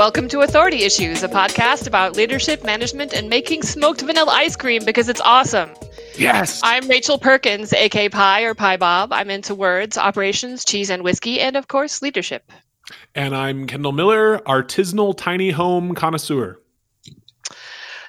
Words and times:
Welcome 0.00 0.28
to 0.28 0.40
Authority 0.40 0.84
Issues, 0.84 1.22
a 1.22 1.28
podcast 1.28 1.86
about 1.86 2.16
leadership, 2.16 2.64
management, 2.64 3.12
and 3.12 3.28
making 3.28 3.62
smoked 3.62 4.00
vanilla 4.00 4.32
ice 4.32 4.56
cream 4.56 4.82
because 4.82 5.10
it's 5.10 5.20
awesome. 5.20 5.68
Yes. 6.16 6.58
I'm 6.64 6.88
Rachel 6.88 7.18
Perkins, 7.18 7.74
aka 7.74 8.08
Pie 8.08 8.40
or 8.44 8.54
Pie 8.54 8.78
Bob. 8.78 9.12
I'm 9.12 9.28
into 9.28 9.54
words, 9.54 9.98
operations, 9.98 10.64
cheese 10.64 10.88
and 10.88 11.04
whiskey, 11.04 11.38
and 11.38 11.54
of 11.54 11.68
course, 11.68 12.00
leadership. 12.00 12.50
And 13.14 13.36
I'm 13.36 13.66
Kendall 13.66 13.92
Miller, 13.92 14.38
artisanal 14.46 15.14
tiny 15.14 15.50
home 15.50 15.94
connoisseur. 15.94 16.58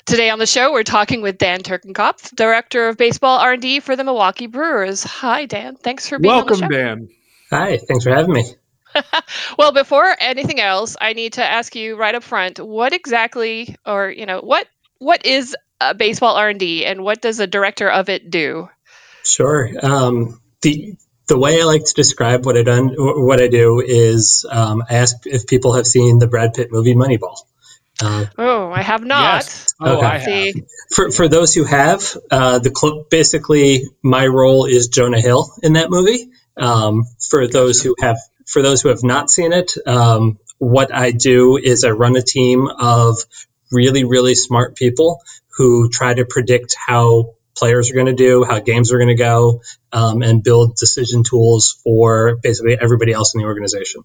Today 0.05 0.29
on 0.29 0.39
the 0.39 0.47
show, 0.47 0.71
we're 0.71 0.83
talking 0.83 1.21
with 1.21 1.37
Dan 1.37 1.59
Turkenkopf, 1.59 2.33
Director 2.37 2.87
of 2.87 2.95
Baseball 2.95 3.37
R&D 3.39 3.81
for 3.81 3.97
the 3.97 4.05
Milwaukee 4.05 4.47
Brewers. 4.47 5.03
Hi, 5.03 5.45
Dan. 5.45 5.75
Thanks 5.75 6.08
for 6.08 6.19
being 6.19 6.33
Welcome, 6.33 6.63
on 6.63 6.69
the 6.69 6.73
show. 6.73 6.83
Dan. 6.83 7.09
Hi, 7.49 7.77
thanks 7.80 8.05
for 8.05 8.11
having 8.11 8.31
me. 8.31 8.45
well, 9.58 9.72
before 9.72 10.16
anything 10.20 10.59
else, 10.59 10.95
I 11.00 11.13
need 11.13 11.34
to 11.34 11.44
ask 11.44 11.76
you 11.76 11.95
right 11.95 12.16
up 12.16 12.23
front, 12.23 12.59
what 12.59 12.94
exactly, 12.94 13.76
or 13.86 14.09
you 14.09 14.26
know, 14.26 14.40
what 14.41 14.67
what 15.00 15.26
is 15.26 15.55
a 15.80 15.94
baseball 15.94 16.36
R 16.36 16.50
and 16.50 16.59
D, 16.59 16.86
and 16.86 17.04
what 17.04 17.22
does 17.22 17.40
a 17.40 17.48
director 17.48 17.90
of 17.90 18.09
it 18.09 18.30
do? 18.30 18.70
Sure. 19.23 19.70
Um, 19.81 20.41
the 20.62 20.95
the 21.27 21.38
way 21.38 21.62
I 21.62 21.66
like 21.66 21.86
to 21.86 21.94
describe 21.94 22.45
what 22.45 22.58
I 22.58 22.64
done 22.64 22.94
what 22.98 23.41
I 23.41 23.48
do 23.48 23.81
is 23.86 24.45
um, 24.50 24.84
I 24.90 24.95
ask 24.95 25.16
if 25.26 25.48
people 25.48 25.73
have 25.73 25.88
seen 25.88 26.20
the 26.20 26.28
Brad 26.28 26.53
Pitt 26.53 26.72
movie 26.72 26.95
Moneyball. 26.95 27.38
Uh, 28.03 28.26
oh, 28.38 28.72
I 28.72 28.81
have 28.81 29.03
not. 29.03 29.36
Yes. 29.36 29.73
Oh, 29.80 29.98
okay. 29.98 30.05
I 30.05 30.17
have. 30.17 30.55
For 30.89 31.12
for 31.12 31.28
those 31.28 31.53
who 31.53 31.64
have, 31.64 32.17
uh, 32.30 32.59
the 32.59 32.73
cl- 32.76 33.05
basically 33.09 33.86
my 34.03 34.26
role 34.26 34.66
is 34.66 34.88
Jonah 34.88 35.22
Hill 35.22 35.52
in 35.62 35.73
that 35.73 35.89
movie. 35.89 36.30
Um, 36.58 37.03
for 37.30 37.48
those 37.48 37.81
who 37.81 37.95
have 38.00 38.17
for 38.52 38.61
those 38.61 38.81
who 38.81 38.89
have 38.89 39.03
not 39.03 39.30
seen 39.30 39.53
it, 39.53 39.73
um, 39.88 40.38
what 40.57 40.94
I 40.94 41.11
do 41.11 41.57
is 41.57 41.83
I 41.83 41.91
run 41.91 42.16
a 42.16 42.21
team 42.21 42.67
of 42.67 43.17
really, 43.71 44.03
really 44.03 44.35
smart 44.35 44.75
people 44.75 45.21
who 45.58 45.89
try 45.89 46.13
to 46.13 46.25
predict 46.25 46.75
how 46.77 47.35
players 47.55 47.89
are 47.89 47.93
going 47.93 48.08
to 48.08 48.13
do, 48.13 48.43
how 48.43 48.59
games 48.59 48.91
are 48.91 48.97
going 48.97 49.08
to 49.08 49.16
go, 49.16 49.61
um, 49.91 50.21
and 50.21 50.43
build 50.43 50.75
decision 50.75 51.23
tools 51.23 51.80
for 51.83 52.38
basically 52.43 52.77
everybody 52.80 53.13
else 53.13 53.33
in 53.33 53.41
the 53.41 53.47
organization. 53.47 54.03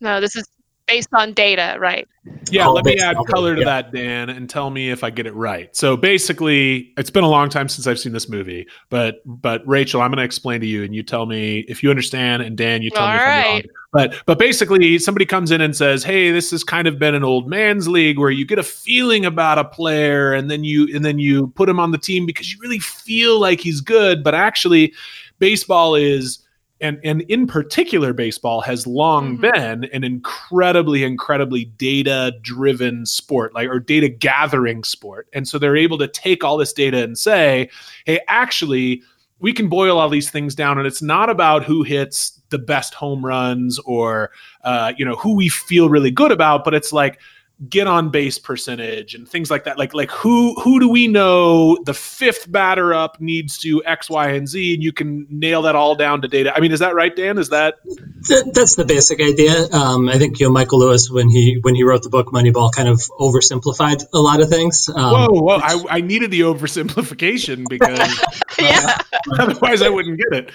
No, 0.00 0.20
this 0.20 0.36
is 0.36 0.46
based 0.86 1.08
on 1.12 1.32
data, 1.32 1.76
right? 1.78 2.08
Yeah, 2.50 2.66
let 2.68 2.84
me 2.84 2.98
add 2.98 3.16
color 3.28 3.54
to 3.54 3.60
yeah. 3.60 3.66
that, 3.66 3.92
Dan, 3.92 4.30
and 4.30 4.48
tell 4.48 4.70
me 4.70 4.90
if 4.90 5.04
I 5.04 5.10
get 5.10 5.26
it 5.26 5.34
right. 5.34 5.74
So 5.76 5.96
basically, 5.96 6.92
it's 6.96 7.10
been 7.10 7.24
a 7.24 7.28
long 7.28 7.48
time 7.48 7.68
since 7.68 7.86
I've 7.86 7.98
seen 7.98 8.12
this 8.12 8.28
movie, 8.28 8.66
but 8.88 9.16
but 9.24 9.66
Rachel, 9.66 10.00
I'm 10.00 10.10
going 10.10 10.18
to 10.18 10.24
explain 10.24 10.60
to 10.60 10.66
you, 10.66 10.84
and 10.84 10.94
you 10.94 11.02
tell 11.02 11.26
me 11.26 11.60
if 11.68 11.82
you 11.82 11.90
understand, 11.90 12.42
and 12.42 12.56
Dan, 12.56 12.82
you 12.82 12.90
tell 12.90 13.04
All 13.04 13.10
me 13.10 13.16
if 13.16 13.20
right. 13.22 13.44
I'm 13.44 13.52
wrong. 13.52 13.62
But 13.92 14.22
but 14.26 14.38
basically, 14.38 14.98
somebody 14.98 15.26
comes 15.26 15.50
in 15.50 15.60
and 15.60 15.76
says, 15.76 16.02
"Hey, 16.02 16.30
this 16.30 16.50
has 16.50 16.64
kind 16.64 16.88
of 16.88 16.98
been 16.98 17.14
an 17.14 17.24
old 17.24 17.48
man's 17.48 17.88
league 17.88 18.18
where 18.18 18.30
you 18.30 18.44
get 18.44 18.58
a 18.58 18.64
feeling 18.64 19.24
about 19.24 19.58
a 19.58 19.64
player, 19.64 20.32
and 20.32 20.50
then 20.50 20.64
you 20.64 20.88
and 20.94 21.04
then 21.04 21.18
you 21.18 21.48
put 21.48 21.68
him 21.68 21.78
on 21.78 21.92
the 21.92 21.98
team 21.98 22.26
because 22.26 22.52
you 22.52 22.58
really 22.60 22.78
feel 22.78 23.38
like 23.38 23.60
he's 23.60 23.80
good, 23.80 24.24
but 24.24 24.34
actually, 24.34 24.92
baseball 25.38 25.94
is." 25.94 26.40
And 26.84 27.00
and 27.02 27.22
in 27.22 27.46
particular 27.46 28.12
baseball 28.12 28.60
has 28.60 28.86
long 28.86 29.38
mm-hmm. 29.38 29.50
been 29.52 29.84
an 29.84 30.04
incredibly 30.04 31.02
incredibly 31.02 31.64
data 31.64 32.32
driven 32.42 33.06
sport 33.06 33.54
like 33.54 33.68
or 33.68 33.80
data 33.80 34.08
gathering 34.08 34.84
sport 34.84 35.26
and 35.32 35.48
so 35.48 35.58
they're 35.58 35.76
able 35.76 35.96
to 35.98 36.06
take 36.06 36.44
all 36.44 36.56
this 36.58 36.72
data 36.72 37.02
and 37.02 37.18
say 37.18 37.68
hey 38.04 38.20
actually 38.28 39.02
we 39.40 39.52
can 39.52 39.68
boil 39.68 39.98
all 39.98 40.08
these 40.08 40.30
things 40.30 40.54
down 40.54 40.78
and 40.78 40.86
it's 40.86 41.02
not 41.02 41.30
about 41.30 41.64
who 41.64 41.82
hits 41.82 42.40
the 42.50 42.58
best 42.58 42.94
home 42.94 43.24
runs 43.24 43.78
or 43.80 44.30
uh, 44.62 44.92
you 44.96 45.04
know 45.04 45.16
who 45.16 45.34
we 45.34 45.48
feel 45.48 45.88
really 45.88 46.10
good 46.10 46.30
about 46.30 46.64
but 46.64 46.74
it's 46.74 46.92
like 46.92 47.18
get 47.68 47.86
on 47.86 48.10
base 48.10 48.38
percentage 48.38 49.14
and 49.14 49.28
things 49.28 49.50
like 49.50 49.64
that. 49.64 49.78
Like 49.78 49.94
like 49.94 50.10
who 50.10 50.60
who 50.60 50.80
do 50.80 50.88
we 50.88 51.06
know 51.06 51.78
the 51.84 51.94
fifth 51.94 52.50
batter 52.50 52.92
up 52.92 53.20
needs 53.20 53.58
to 53.58 53.82
x 53.84 54.10
y 54.10 54.30
and 54.30 54.48
z 54.48 54.74
and 54.74 54.82
you 54.82 54.92
can 54.92 55.26
nail 55.30 55.62
that 55.62 55.76
all 55.76 55.94
down 55.94 56.22
to 56.22 56.28
data? 56.28 56.52
I 56.54 56.60
mean 56.60 56.72
is 56.72 56.80
that 56.80 56.94
right 56.94 57.14
dan? 57.14 57.38
Is 57.38 57.50
that 57.50 57.74
that's 58.52 58.74
the 58.74 58.84
basic 58.84 59.20
idea. 59.20 59.52
Um, 59.72 60.08
i 60.08 60.18
think 60.18 60.40
you 60.40 60.46
know 60.46 60.52
michael 60.52 60.80
lewis 60.80 61.10
when 61.10 61.28
he 61.28 61.58
when 61.62 61.74
he 61.74 61.84
wrote 61.84 62.02
the 62.02 62.10
book 62.10 62.28
moneyball 62.28 62.72
kind 62.72 62.88
of 62.88 62.98
oversimplified 63.20 64.04
a 64.12 64.18
lot 64.18 64.40
of 64.40 64.48
things. 64.48 64.88
Um, 64.88 65.12
whoa 65.12 65.40
whoa 65.40 65.56
I, 65.62 65.84
I 65.90 66.00
needed 66.00 66.32
the 66.32 66.40
oversimplification 66.40 67.68
because 67.68 67.98
yeah. 68.58 68.98
uh, 69.30 69.42
otherwise 69.42 69.80
i 69.80 69.88
wouldn't 69.88 70.18
get 70.18 70.44
it. 70.44 70.50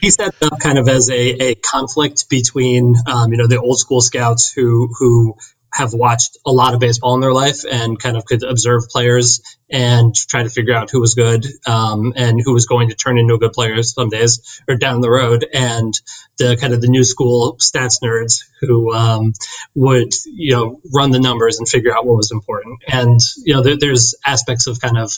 He 0.00 0.10
set 0.10 0.34
it 0.40 0.52
up 0.52 0.58
kind 0.58 0.78
of 0.78 0.88
as 0.88 1.10
a, 1.10 1.50
a 1.50 1.54
conflict 1.54 2.28
between 2.28 2.96
um, 3.06 3.30
you 3.30 3.38
know 3.38 3.46
the 3.46 3.60
old 3.60 3.78
school 3.78 4.00
scouts 4.00 4.52
who 4.52 4.92
who 4.98 5.36
have 5.72 5.92
watched 5.92 6.38
a 6.44 6.52
lot 6.52 6.74
of 6.74 6.80
baseball 6.80 7.14
in 7.14 7.20
their 7.20 7.32
life 7.32 7.64
and 7.70 7.98
kind 7.98 8.16
of 8.16 8.24
could 8.24 8.42
observe 8.42 8.88
players 8.88 9.40
and 9.70 10.14
try 10.14 10.42
to 10.42 10.50
figure 10.50 10.74
out 10.74 10.90
who 10.90 11.00
was 11.00 11.14
good 11.14 11.46
um, 11.66 12.12
and 12.16 12.40
who 12.44 12.52
was 12.52 12.66
going 12.66 12.88
to 12.88 12.94
turn 12.94 13.18
into 13.18 13.34
a 13.34 13.38
good 13.38 13.52
player 13.52 13.82
some 13.82 14.08
days 14.08 14.60
or 14.68 14.76
down 14.76 15.00
the 15.00 15.10
road. 15.10 15.46
And 15.52 15.94
the 16.38 16.56
kind 16.56 16.72
of 16.72 16.80
the 16.80 16.88
new 16.88 17.04
school 17.04 17.56
stats 17.58 18.02
nerds 18.02 18.44
who 18.60 18.92
um, 18.92 19.32
would 19.74 20.12
you 20.26 20.54
know 20.54 20.80
run 20.92 21.10
the 21.10 21.20
numbers 21.20 21.58
and 21.58 21.68
figure 21.68 21.96
out 21.96 22.06
what 22.06 22.16
was 22.16 22.32
important. 22.32 22.82
And 22.88 23.20
you 23.44 23.54
know 23.54 23.62
there, 23.62 23.76
there's 23.78 24.14
aspects 24.26 24.66
of 24.66 24.80
kind 24.80 24.98
of 24.98 25.12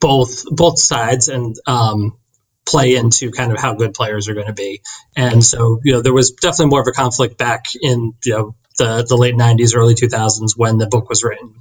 both 0.00 0.44
both 0.50 0.78
sides 0.78 1.28
and 1.28 1.56
um, 1.66 2.18
play 2.66 2.94
into 2.94 3.30
kind 3.30 3.52
of 3.52 3.58
how 3.58 3.74
good 3.74 3.94
players 3.94 4.28
are 4.28 4.34
going 4.34 4.46
to 4.46 4.52
be. 4.52 4.82
And 5.16 5.44
so, 5.44 5.80
you 5.84 5.94
know, 5.94 6.02
there 6.02 6.12
was 6.12 6.32
definitely 6.32 6.66
more 6.66 6.80
of 6.80 6.86
a 6.86 6.92
conflict 6.92 7.38
back 7.38 7.66
in, 7.80 8.14
you 8.24 8.32
know, 8.32 8.54
the, 8.78 9.04
the 9.08 9.16
late 9.16 9.34
90s, 9.34 9.74
early 9.76 9.94
2000s 9.94 10.56
when 10.56 10.78
the 10.78 10.86
book 10.86 11.08
was 11.08 11.22
written. 11.22 11.54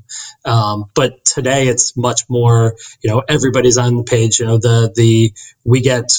Um, 0.45 0.85
but 0.93 1.23
today 1.25 1.67
it's 1.67 1.95
much 1.95 2.23
more, 2.29 2.75
you 3.01 3.09
know, 3.09 3.23
everybody's 3.27 3.77
on 3.77 3.97
the 3.97 4.03
page. 4.03 4.39
You 4.39 4.45
know, 4.45 4.57
the, 4.57 4.91
the, 4.95 5.33
we 5.63 5.81
get 5.81 6.11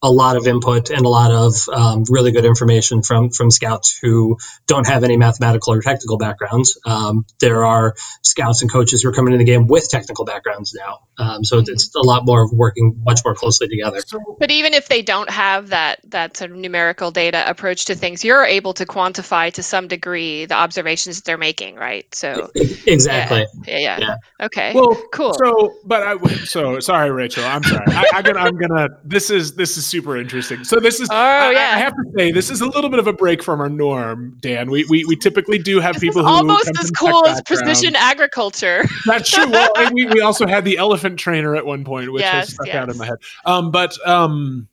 a 0.00 0.10
lot 0.10 0.36
of 0.36 0.46
input 0.46 0.90
and 0.90 1.04
a 1.04 1.08
lot 1.08 1.32
of 1.32 1.54
um, 1.72 2.04
really 2.08 2.30
good 2.30 2.44
information 2.44 3.02
from 3.02 3.30
from 3.30 3.50
scouts 3.50 3.98
who 4.00 4.36
don't 4.66 4.86
have 4.86 5.02
any 5.02 5.16
mathematical 5.16 5.72
or 5.72 5.82
technical 5.82 6.18
backgrounds. 6.18 6.78
Um, 6.86 7.26
there 7.40 7.64
are 7.64 7.94
scouts 8.22 8.62
and 8.62 8.70
coaches 8.70 9.02
who 9.02 9.08
are 9.08 9.12
coming 9.12 9.32
in 9.32 9.38
the 9.38 9.44
game 9.44 9.66
with 9.66 9.88
technical 9.90 10.24
backgrounds 10.24 10.72
now, 10.72 11.00
um, 11.18 11.44
so 11.44 11.56
mm-hmm. 11.60 11.72
it's 11.72 11.94
a 11.96 12.00
lot 12.00 12.24
more 12.24 12.44
of 12.44 12.52
working 12.52 13.00
much 13.04 13.22
more 13.24 13.34
closely 13.34 13.66
together. 13.66 14.00
But 14.38 14.52
even 14.52 14.72
if 14.72 14.88
they 14.88 15.02
don't 15.02 15.30
have 15.30 15.70
that 15.70 15.98
that 16.04 16.36
sort 16.36 16.52
of 16.52 16.56
numerical 16.56 17.10
data 17.10 17.48
approach 17.48 17.86
to 17.86 17.96
things, 17.96 18.24
you're 18.24 18.44
able 18.44 18.74
to 18.74 18.86
quantify 18.86 19.52
to 19.54 19.64
some 19.64 19.88
degree 19.88 20.44
the 20.44 20.54
observations 20.54 21.16
that 21.16 21.24
they're 21.24 21.38
making, 21.38 21.74
right? 21.74 22.06
So 22.14 22.52
exactly, 22.54 23.46
yeah, 23.66 23.78
yeah. 23.78 23.98
yeah. 23.98 24.46
okay, 24.46 24.72
well, 24.74 24.94
cool. 25.12 25.34
So, 25.34 25.74
but 25.84 26.06
I 26.06 26.16
so 26.44 26.78
sorry, 26.78 27.10
Rachel. 27.10 27.44
I'm 27.44 27.64
sorry. 27.64 27.84
I, 27.88 28.04
I'm 28.14 28.22
gonna. 28.22 28.38
I'm 28.38 28.56
gonna. 28.56 28.88
This 29.02 29.30
is 29.30 29.56
this 29.56 29.76
is 29.76 29.87
super 29.88 30.16
interesting. 30.16 30.64
So 30.64 30.80
this 30.80 31.00
is. 31.00 31.08
Oh 31.10 31.16
I, 31.16 31.50
yeah. 31.52 31.72
I 31.74 31.78
have 31.78 31.94
to 31.94 32.12
say 32.16 32.30
this 32.32 32.50
is 32.50 32.60
a 32.60 32.66
little 32.66 32.90
bit 32.90 32.98
of 32.98 33.06
a 33.06 33.12
break 33.12 33.42
from 33.42 33.60
our 33.60 33.68
norm, 33.68 34.36
Dan. 34.40 34.70
We 34.70 34.84
we, 34.88 35.04
we 35.04 35.16
typically 35.16 35.58
do 35.58 35.80
have 35.80 35.94
this 35.94 36.02
people 36.02 36.22
who 36.22 36.28
almost 36.28 36.70
as 36.80 36.90
cool 36.90 37.26
as 37.26 37.42
precision 37.42 37.96
agriculture. 37.96 38.84
That's 39.06 39.30
true. 39.30 39.50
Well, 39.50 39.70
we 39.92 40.06
we 40.06 40.20
also 40.20 40.46
had 40.46 40.64
the 40.64 40.78
elephant 40.78 41.18
trainer 41.18 41.56
at 41.56 41.66
one 41.66 41.84
point, 41.84 42.12
which 42.12 42.22
yes, 42.22 42.34
has 42.34 42.54
stuck 42.54 42.66
yes. 42.66 42.76
out 42.76 42.90
in 42.90 42.98
my 42.98 43.06
head. 43.06 43.18
Um, 43.44 43.70
but 43.70 43.96
um, 44.06 44.68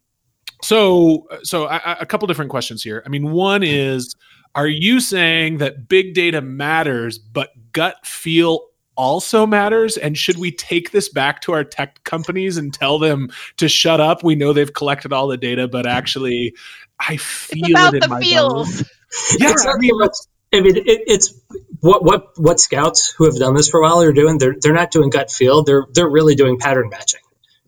so 0.62 1.28
so 1.44 1.66
I, 1.66 1.98
a 2.00 2.06
couple 2.06 2.28
different 2.28 2.52
questions 2.52 2.84
here. 2.84 3.04
I 3.06 3.10
mean, 3.10 3.32
one 3.32 3.64
is. 3.64 4.16
Are 4.54 4.68
you 4.68 5.02
saying 5.02 5.58
that 5.58 5.90
big 5.90 6.14
data 6.14 6.40
matters, 6.40 7.18
but 7.20 7.50
gut 7.74 8.08
feel 8.08 8.62
also 8.96 9.46
matters? 9.46 9.98
And 9.98 10.18
should 10.18 10.38
we 10.38 10.52
take 10.52 10.92
this 10.92 11.10
back 11.10 11.42
to 11.42 11.54
our 11.54 11.64
tech 11.64 12.04
companies 12.04 12.58
and 12.58 12.74
tell 12.74 13.00
them 13.00 13.30
to 13.58 13.68
shut 13.68 14.02
up? 14.02 14.24
We 14.24 14.36
know 14.36 14.54
they've 14.54 14.74
collected 14.74 15.14
all 15.14 15.28
the 15.28 15.38
data 15.38 15.68
but 15.68 15.86
actually 15.86 16.56
i 17.00 17.18
feel 17.18 17.66
it's 17.66 17.72
about 17.72 17.94
it 17.94 18.04
in 18.04 18.10
the 18.10 18.16
my 18.16 18.22
feels. 18.22 18.78
bones. 18.78 18.92
yeah 19.40 19.54
I 19.54 19.78
mean, 19.78 19.92
I 20.54 20.62
mean 20.62 20.78
it, 20.78 21.02
it's 21.08 21.34
what 21.82 22.04
what 22.04 22.28
what 22.38 22.60
scouts 22.60 23.10
who 23.10 23.26
have 23.26 23.36
done 23.36 23.54
this 23.54 23.70
for 23.70 23.80
a 23.80 23.84
while 23.84 24.02
are 24.02 24.14
doing 24.14 24.38
they're 24.38 24.56
they're 24.60 24.74
not 24.74 24.92
doing 24.92 25.10
gut 25.10 25.32
feel. 25.32 25.64
They're 25.64 25.86
they're 25.94 26.10
really 26.10 26.36
doing 26.36 26.58
pattern 26.60 26.90
matching. 26.90 27.22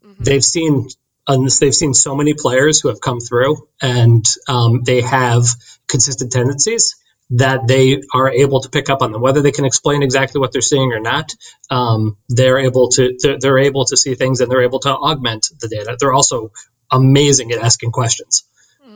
Mm-hmm. 0.06 0.24
they've 0.24 0.44
seen 0.44 0.88
they've 1.27 1.75
seen 1.75 1.94
so 1.94 2.15
many 2.15 2.33
players 2.33 2.79
who 2.79 2.88
have 2.88 3.01
come 3.01 3.19
through 3.19 3.68
and 3.81 4.25
um, 4.47 4.83
they 4.83 5.01
have 5.01 5.45
consistent 5.88 6.31
tendencies 6.31 6.95
that 7.31 7.68
they 7.68 8.01
are 8.13 8.29
able 8.29 8.62
to 8.62 8.69
pick 8.69 8.89
up 8.89 9.01
on 9.01 9.12
them, 9.12 9.21
whether 9.21 9.41
they 9.41 9.51
can 9.51 9.65
explain 9.65 10.01
exactly 10.03 10.39
what 10.39 10.53
they're 10.53 10.62
seeing 10.62 10.94
or 10.94 11.00
not. 11.00 11.33
Um, 11.69 12.18
they're 12.29 12.59
able 12.59 12.89
to 12.91 13.18
they're, 13.21 13.38
they're, 13.39 13.59
able 13.59 13.85
to 13.85 13.97
see 13.97 14.15
things 14.15 14.39
and 14.39 14.50
they're 14.50 14.63
able 14.63 14.79
to 14.79 14.89
augment 14.89 15.47
the 15.59 15.68
data. 15.68 15.97
They're 16.00 16.13
also 16.13 16.51
amazing 16.91 17.51
at 17.51 17.59
asking 17.59 17.91
questions. 17.91 18.46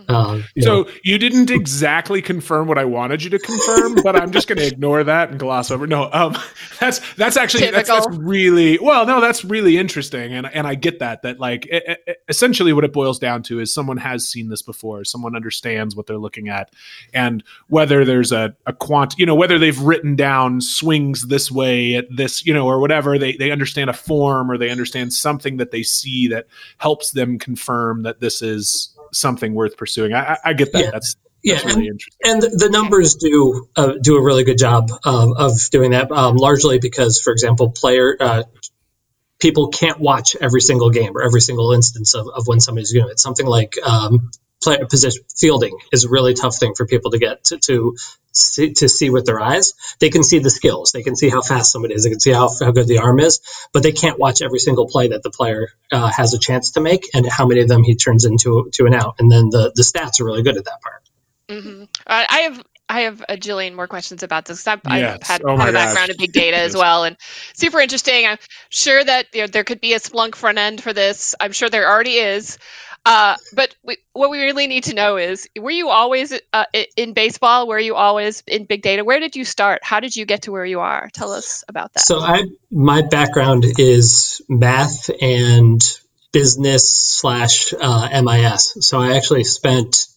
Um, 0.07 0.43
you 0.55 0.63
So 0.63 0.83
know, 0.83 0.89
you 1.03 1.17
didn't 1.17 1.49
exactly 1.49 2.21
confirm 2.21 2.67
what 2.67 2.77
I 2.77 2.85
wanted 2.85 3.23
you 3.23 3.29
to 3.31 3.39
confirm, 3.39 3.95
but 3.95 4.15
I'm 4.15 4.31
just 4.31 4.47
going 4.47 4.57
to 4.57 4.67
ignore 4.67 5.03
that 5.03 5.31
and 5.31 5.39
gloss 5.39 5.71
over. 5.71 5.87
No, 5.87 6.09
um, 6.11 6.37
that's 6.79 6.99
that's 7.15 7.37
actually 7.37 7.69
that's, 7.71 7.89
that's 7.89 8.07
really 8.17 8.79
well. 8.79 9.05
No, 9.05 9.21
that's 9.21 9.43
really 9.45 9.77
interesting, 9.77 10.33
and 10.33 10.47
and 10.47 10.67
I 10.67 10.75
get 10.75 10.99
that. 10.99 11.21
That 11.23 11.39
like 11.39 11.65
e- 11.67 11.81
e- 12.07 12.13
essentially 12.27 12.73
what 12.73 12.83
it 12.83 12.93
boils 12.93 13.19
down 13.19 13.43
to 13.43 13.59
is 13.59 13.73
someone 13.73 13.97
has 13.97 14.27
seen 14.27 14.49
this 14.49 14.61
before, 14.61 15.03
someone 15.03 15.35
understands 15.35 15.95
what 15.95 16.07
they're 16.07 16.17
looking 16.17 16.49
at, 16.49 16.71
and 17.13 17.43
whether 17.67 18.05
there's 18.05 18.31
a 18.31 18.55
a 18.65 18.73
quant, 18.73 19.15
you 19.17 19.25
know, 19.25 19.35
whether 19.35 19.59
they've 19.59 19.79
written 19.79 20.15
down 20.15 20.61
swings 20.61 21.27
this 21.27 21.51
way 21.51 21.95
at 21.95 22.05
this, 22.15 22.45
you 22.45 22.53
know, 22.53 22.67
or 22.67 22.79
whatever. 22.79 23.17
They 23.17 23.33
they 23.35 23.51
understand 23.51 23.89
a 23.89 23.93
form 23.93 24.51
or 24.51 24.57
they 24.57 24.69
understand 24.69 25.13
something 25.13 25.57
that 25.57 25.71
they 25.71 25.83
see 25.83 26.27
that 26.29 26.47
helps 26.77 27.11
them 27.11 27.39
confirm 27.39 28.03
that 28.03 28.19
this 28.19 28.41
is 28.41 28.95
something 29.11 29.53
worth 29.53 29.77
pursuing. 29.77 30.13
I, 30.13 30.37
I, 30.43 30.53
get 30.53 30.71
that. 30.73 30.85
Yeah. 30.85 30.91
That's 30.91 31.15
yeah, 31.43 31.55
that's 31.55 31.75
and 31.75 31.85
interesting. 31.85 32.19
And 32.23 32.41
the- 32.41 32.49
the 32.49 32.69
numbers 32.69 33.15
do 33.15 33.67
uh, 33.75 33.93
do 34.01 34.17
a 34.17 34.21
really 34.21 34.43
good 34.43 34.57
job 34.57 34.89
um, 35.05 35.33
of 35.35 35.53
doing 35.71 35.91
that, 35.91 36.11
um, 36.11 36.35
largely 36.35 36.79
because, 36.79 37.19
for 37.19 37.31
example, 37.33 37.71
player 37.71 38.15
uh, 38.19 38.43
people 39.39 39.69
can't 39.69 39.99
watch 39.99 40.35
every 40.39 40.61
single 40.61 40.91
game 40.91 41.17
or 41.17 41.23
every 41.23 41.41
single 41.41 41.73
instance 41.73 42.13
of, 42.13 42.27
of 42.27 42.47
when 42.47 42.59
somebody's 42.59 42.91
doing 42.93 43.09
it. 43.09 43.19
Something 43.19 43.47
like 43.47 43.75
um, 43.83 44.29
player 44.61 44.85
position 44.85 45.23
fielding 45.35 45.77
is 45.91 46.05
a 46.05 46.09
really 46.09 46.35
tough 46.35 46.57
thing 46.57 46.75
for 46.75 46.85
people 46.85 47.11
to 47.11 47.17
get 47.17 47.43
to, 47.45 47.57
to 47.57 47.95
see, 48.31 48.73
to 48.73 48.89
see 48.89 49.09
with 49.09 49.25
their 49.25 49.39
eyes. 49.41 49.73
They 49.99 50.09
can 50.09 50.23
see 50.23 50.39
the 50.39 50.49
skills, 50.49 50.91
they 50.91 51.03
can 51.03 51.15
see 51.15 51.29
how 51.29 51.41
fast 51.41 51.71
somebody 51.71 51.95
is, 51.95 52.03
they 52.03 52.09
can 52.09 52.19
see 52.19 52.31
how, 52.33 52.49
how 52.59 52.71
good 52.71 52.87
the 52.87 52.99
arm 52.99 53.19
is, 53.19 53.41
but 53.73 53.83
they 53.83 53.91
can't 53.91 54.19
watch 54.19 54.41
every 54.41 54.59
single 54.59 54.87
play 54.87 55.09
that 55.09 55.23
the 55.23 55.31
player 55.31 55.69
uh, 55.91 56.11
has 56.11 56.33
a 56.33 56.39
chance 56.39 56.71
to 56.71 56.81
make 56.81 57.09
and 57.13 57.27
how 57.27 57.47
many 57.47 57.61
of 57.61 57.67
them 57.67 57.83
he 57.83 57.95
turns 57.95 58.25
into 58.25 58.69
to 58.73 58.85
an 58.85 58.93
out. 58.93 59.15
And 59.19 59.31
then 59.31 59.49
the 59.49 59.71
the 59.75 59.83
stats 59.83 60.19
are 60.21 60.25
really 60.25 60.43
good 60.43 60.57
at 60.57 60.65
that 60.65 60.81
part. 60.81 61.03
hmm 61.49 61.83
Uh, 62.07 62.25
I 62.29 62.39
have 62.41 62.63
I 62.89 63.01
have 63.01 63.21
a 63.29 63.37
jillion 63.37 63.73
more 63.73 63.87
questions 63.87 64.21
about 64.21 64.45
this. 64.45 64.67
I've, 64.67 64.81
Yes. 64.83 65.19
I've 65.21 65.23
had, 65.23 65.43
Oh 65.43 65.57
had 65.57 65.57
my 65.57 65.69
a 65.69 65.71
gosh. 65.71 65.73
background 65.73 66.09
in 66.11 66.17
big 66.17 66.33
data 66.33 66.57
as 66.57 66.75
well, 66.75 67.05
and 67.05 67.15
super 67.55 67.79
interesting. 67.79 68.25
I'm 68.25 68.37
sure 68.69 69.01
that 69.03 69.27
you 69.33 69.41
know, 69.41 69.47
there 69.47 69.63
could 69.63 69.79
be 69.79 69.93
a 69.93 69.99
Splunk 69.99 70.35
front 70.35 70.57
end 70.57 70.83
for 70.83 70.91
this. 70.93 71.33
I'm 71.39 71.53
sure 71.53 71.69
there 71.69 71.89
already 71.89 72.15
is. 72.15 72.57
Uh, 73.05 73.35
but 73.53 73.75
we, 73.83 73.97
what 74.13 74.29
we 74.29 74.41
really 74.43 74.67
need 74.67 74.83
to 74.85 74.93
know 74.93 75.17
is: 75.17 75.49
Were 75.59 75.71
you 75.71 75.89
always 75.89 76.33
uh, 76.53 76.65
in 76.95 77.13
baseball? 77.13 77.67
Were 77.67 77.79
you 77.79 77.95
always 77.95 78.43
in 78.45 78.65
big 78.65 78.83
data? 78.83 79.03
Where 79.03 79.19
did 79.19 79.35
you 79.35 79.43
start? 79.43 79.83
How 79.83 79.99
did 79.99 80.15
you 80.15 80.25
get 80.25 80.43
to 80.43 80.51
where 80.51 80.65
you 80.65 80.79
are? 80.81 81.09
Tell 81.11 81.31
us 81.31 81.63
about 81.67 81.93
that. 81.93 82.01
So 82.01 82.19
I 82.19 82.43
my 82.69 83.01
background 83.01 83.65
is 83.79 84.41
math 84.47 85.09
and 85.19 85.81
business 86.31 86.93
slash 86.93 87.73
uh, 87.73 88.21
MIS. 88.21 88.77
So 88.81 88.99
I 89.01 89.15
actually 89.15 89.45
spent 89.45 90.07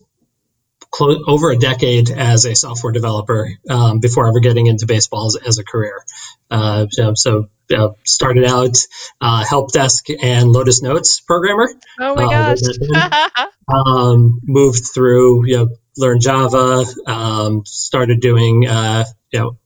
clo- 0.94 1.24
over 1.26 1.50
a 1.50 1.56
decade 1.56 2.10
as 2.10 2.44
a 2.44 2.54
software 2.54 2.92
developer 2.92 3.50
um, 3.68 3.98
before 3.98 4.28
ever 4.28 4.38
getting 4.38 4.66
into 4.66 4.86
baseball 4.86 5.26
as, 5.26 5.36
as 5.36 5.58
a 5.58 5.64
career. 5.64 6.04
Uh, 6.50 6.86
so 6.90 7.14
so, 7.14 7.48
uh, 7.74 7.88
started 8.04 8.44
out 8.44 8.76
uh, 9.20 9.44
help 9.44 9.72
desk 9.72 10.06
and 10.22 10.50
Lotus 10.50 10.82
Notes 10.82 11.20
programmer. 11.20 11.68
oh 11.98 12.14
my 12.14 12.24
uh, 12.24 12.54
gosh! 12.54 13.48
um, 13.68 14.40
moved 14.44 14.84
through, 14.94 15.46
you 15.46 15.56
know, 15.56 15.68
learned 15.96 16.20
Java, 16.20 16.84
um, 17.06 17.62
started 17.66 18.20
doing, 18.20 18.66
uh, 18.68 19.04
you 19.32 19.40
know, 19.40 19.58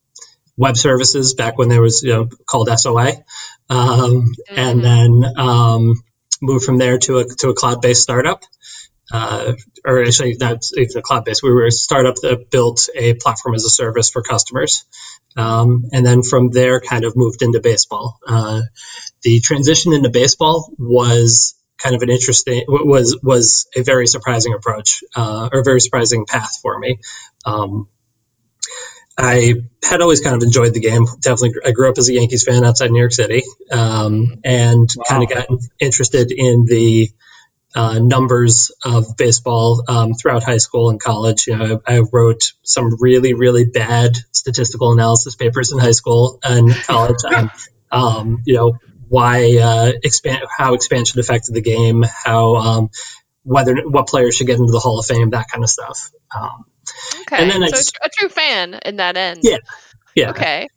web 0.56 0.76
services 0.76 1.34
back 1.34 1.58
when 1.58 1.68
there 1.68 1.82
was, 1.82 2.02
you 2.02 2.12
know, 2.12 2.28
called 2.46 2.70
SOA. 2.74 3.12
Um, 3.70 4.34
and 4.56 4.80
Mhm. 4.80 4.82
then, 4.82 5.32
um, 5.36 6.02
moved 6.40 6.64
from 6.64 6.78
there 6.78 6.98
to 6.98 7.18
a, 7.18 7.24
to 7.24 7.48
a 7.50 7.54
cloud-based 7.54 8.02
startup. 8.02 8.44
Uh, 9.10 9.54
or 9.86 10.02
actually, 10.02 10.36
not 10.38 10.62
even 10.76 10.98
a 10.98 11.02
cloud-based. 11.02 11.42
We 11.42 11.50
were 11.50 11.66
a 11.66 11.72
startup 11.72 12.16
that 12.16 12.50
built 12.50 12.88
a 12.94 13.14
platform 13.14 13.54
as 13.54 13.64
a 13.64 13.70
service 13.70 14.10
for 14.10 14.22
customers. 14.22 14.84
Um, 15.36 15.84
and 15.92 16.04
then 16.04 16.22
from 16.22 16.50
there, 16.50 16.80
kind 16.80 17.04
of 17.04 17.16
moved 17.16 17.42
into 17.42 17.60
baseball. 17.60 18.18
Uh, 18.26 18.62
the 19.22 19.40
transition 19.40 19.92
into 19.92 20.10
baseball 20.10 20.72
was 20.78 21.54
kind 21.78 21.94
of 21.94 22.02
an 22.02 22.10
interesting 22.10 22.64
was 22.66 23.18
was 23.22 23.68
a 23.76 23.82
very 23.82 24.06
surprising 24.06 24.52
approach 24.52 25.02
uh, 25.16 25.48
or 25.52 25.60
a 25.60 25.64
very 25.64 25.80
surprising 25.80 26.26
path 26.26 26.58
for 26.60 26.78
me. 26.78 26.98
Um, 27.44 27.88
I 29.16 29.54
had 29.82 30.00
always 30.00 30.20
kind 30.20 30.36
of 30.36 30.42
enjoyed 30.42 30.74
the 30.74 30.80
game. 30.80 31.06
Definitely, 31.20 31.60
I 31.64 31.72
grew 31.72 31.88
up 31.88 31.98
as 31.98 32.08
a 32.08 32.12
Yankees 32.12 32.44
fan 32.44 32.64
outside 32.64 32.90
New 32.90 33.00
York 33.00 33.12
City, 33.12 33.42
um, 33.72 34.40
and 34.44 34.88
kind 35.08 35.22
of 35.24 35.28
got 35.28 35.48
interested 35.80 36.30
in 36.30 36.66
the 36.66 37.10
uh, 37.78 37.98
numbers 38.00 38.72
of 38.84 39.16
baseball 39.16 39.84
um, 39.88 40.14
throughout 40.14 40.42
high 40.42 40.56
school 40.58 40.90
and 40.90 40.98
college. 41.00 41.46
You 41.46 41.56
know, 41.56 41.80
I, 41.86 41.96
I 41.98 42.00
wrote 42.12 42.52
some 42.64 42.90
really, 43.00 43.34
really 43.34 43.64
bad 43.66 44.16
statistical 44.32 44.92
analysis 44.92 45.36
papers 45.36 45.70
in 45.70 45.78
high 45.78 45.92
school 45.92 46.40
and 46.42 46.74
college. 46.74 47.22
on, 47.24 47.50
um, 47.92 48.42
you 48.44 48.54
know, 48.54 48.78
why 49.08 49.58
uh, 49.58 49.92
expand, 50.02 50.42
how 50.58 50.74
expansion 50.74 51.20
affected 51.20 51.54
the 51.54 51.60
game, 51.62 52.02
how 52.24 52.56
um, 52.56 52.88
whether 53.44 53.76
what 53.88 54.08
players 54.08 54.34
should 54.34 54.48
get 54.48 54.58
into 54.58 54.72
the 54.72 54.80
Hall 54.80 54.98
of 54.98 55.06
Fame, 55.06 55.30
that 55.30 55.46
kind 55.50 55.62
of 55.62 55.70
stuff. 55.70 56.10
Um, 56.36 56.64
okay, 57.22 57.42
and 57.42 57.50
then 57.50 57.62
I 57.62 57.68
so 57.68 57.76
just- 57.76 57.96
a 58.02 58.08
true 58.08 58.28
fan 58.28 58.74
in 58.84 58.96
that 58.96 59.16
end. 59.16 59.40
Yeah. 59.44 59.58
yeah, 60.16 60.30
Okay. 60.30 60.68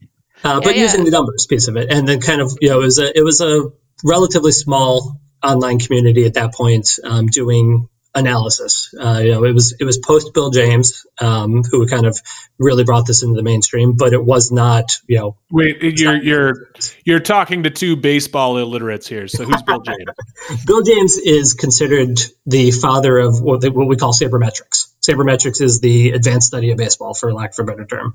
uh, 0.44 0.62
but 0.62 0.68
Yeah, 0.68 0.72
yeah. 0.76 0.82
using 0.84 1.04
the 1.06 1.12
numbers 1.12 1.48
piece 1.50 1.68
of 1.68 1.78
it, 1.78 1.92
and 1.92 2.08
then 2.08 2.22
kind 2.22 2.42
of 2.42 2.56
you 2.62 2.70
know 2.70 2.80
it 2.82 2.86
was 2.86 3.00
a 3.00 3.18
it 3.18 3.24
was 3.24 3.42
a 3.42 3.72
relatively 4.06 4.52
small 4.52 5.20
online 5.44 5.80
community 5.80 6.26
at 6.26 6.36
that 6.36 6.54
point 6.54 6.88
um, 7.04 7.28
doing 7.28 7.90
analysis. 8.14 8.94
Uh, 9.00 9.20
you 9.24 9.32
know, 9.32 9.44
it 9.44 9.54
was 9.54 9.76
it 9.80 9.84
was 9.84 9.98
post 9.98 10.34
Bill 10.34 10.50
James 10.50 11.06
um, 11.20 11.64
who 11.64 11.86
kind 11.88 12.06
of 12.06 12.20
really 12.58 12.84
brought 12.84 13.08
this 13.08 13.24
into 13.24 13.36
the 13.36 13.44
mainstream, 13.44 13.96
but 13.96 14.14
it 14.14 14.24
was 14.24 14.52
not 14.52 14.92
you 15.08 15.18
know 15.18 15.38
Wait, 15.50 15.82
you're 15.82 16.22
you're 16.22 16.72
you're 17.06 17.20
talking 17.20 17.64
to 17.64 17.70
two 17.70 17.96
baseball 17.96 18.58
illiterates 18.58 19.08
here. 19.08 19.28
So 19.28 19.46
who's 19.46 19.62
Bill 19.62 19.82
James? 19.82 20.66
Bill 20.66 20.82
James 20.82 21.18
is 21.18 21.54
considered 21.54 22.20
the 22.46 22.72
father 22.72 23.18
of 23.18 23.42
what, 23.42 23.64
what 23.74 23.88
we 23.88 23.96
call 23.96 24.14
sabermetrics. 24.14 24.88
Sabermetrics 25.02 25.62
is 25.62 25.80
the 25.80 26.12
advanced 26.12 26.48
study 26.48 26.72
of 26.72 26.78
baseball, 26.78 27.14
for 27.14 27.34
lack 27.34 27.58
of 27.58 27.60
a 27.60 27.64
better 27.64 27.86
term. 27.86 28.14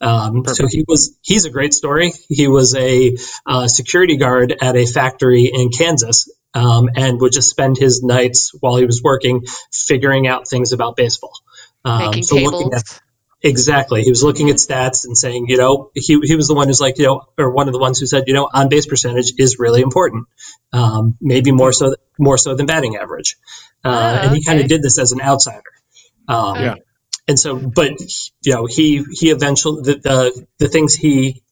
Um, 0.00 0.44
so 0.46 0.66
he 0.68 0.84
was 0.86 1.16
he's 1.22 1.46
a 1.46 1.50
great 1.50 1.74
story. 1.74 2.12
He 2.28 2.48
was 2.48 2.74
a 2.76 3.16
uh, 3.46 3.66
security 3.66 4.18
guard 4.18 4.54
at 4.60 4.76
a 4.76 4.86
factory 4.86 5.50
in 5.52 5.70
Kansas. 5.70 6.28
Um, 6.54 6.88
and 6.96 7.20
would 7.20 7.32
just 7.32 7.50
spend 7.50 7.76
his 7.78 8.02
nights 8.02 8.52
while 8.60 8.76
he 8.76 8.86
was 8.86 9.02
working 9.02 9.42
figuring 9.72 10.26
out 10.26 10.48
things 10.48 10.72
about 10.72 10.96
baseball. 10.96 11.32
Um, 11.84 12.06
Making 12.06 12.22
so 12.24 12.36
looking 12.36 12.72
at 12.74 12.82
Exactly. 13.42 14.02
He 14.02 14.10
was 14.10 14.24
looking 14.24 14.50
at 14.50 14.56
stats 14.56 15.04
and 15.04 15.16
saying, 15.16 15.46
you 15.48 15.58
know, 15.58 15.90
he, 15.94 16.20
he 16.24 16.34
was 16.34 16.48
the 16.48 16.54
one 16.54 16.66
who's 16.68 16.80
like, 16.80 16.98
you 16.98 17.06
know, 17.06 17.22
or 17.38 17.52
one 17.52 17.68
of 17.68 17.72
the 17.72 17.78
ones 17.78 18.00
who 18.00 18.06
said, 18.06 18.24
you 18.26 18.34
know, 18.34 18.48
on 18.52 18.68
base 18.68 18.86
percentage 18.86 19.34
is 19.38 19.58
really 19.60 19.80
important. 19.80 20.26
Um, 20.72 21.16
maybe 21.20 21.52
more 21.52 21.72
so, 21.72 21.94
more 22.18 22.36
so 22.38 22.56
than 22.56 22.66
batting 22.66 22.96
average. 22.96 23.36
Uh, 23.84 23.90
Ah, 23.90 24.26
and 24.26 24.36
he 24.36 24.44
kind 24.44 24.60
of 24.60 24.68
did 24.68 24.82
this 24.82 24.98
as 24.98 25.12
an 25.12 25.20
outsider. 25.20 25.62
Um, 26.28 26.56
Yeah. 26.56 26.74
And 27.28 27.38
so, 27.38 27.56
but 27.56 27.92
you 28.42 28.54
know, 28.54 28.66
he 28.66 29.04
he 29.12 29.30
eventually 29.30 29.82
the, 29.82 29.98
the 29.98 30.46
the 30.58 30.68
things 30.68 30.94
he 30.94 31.42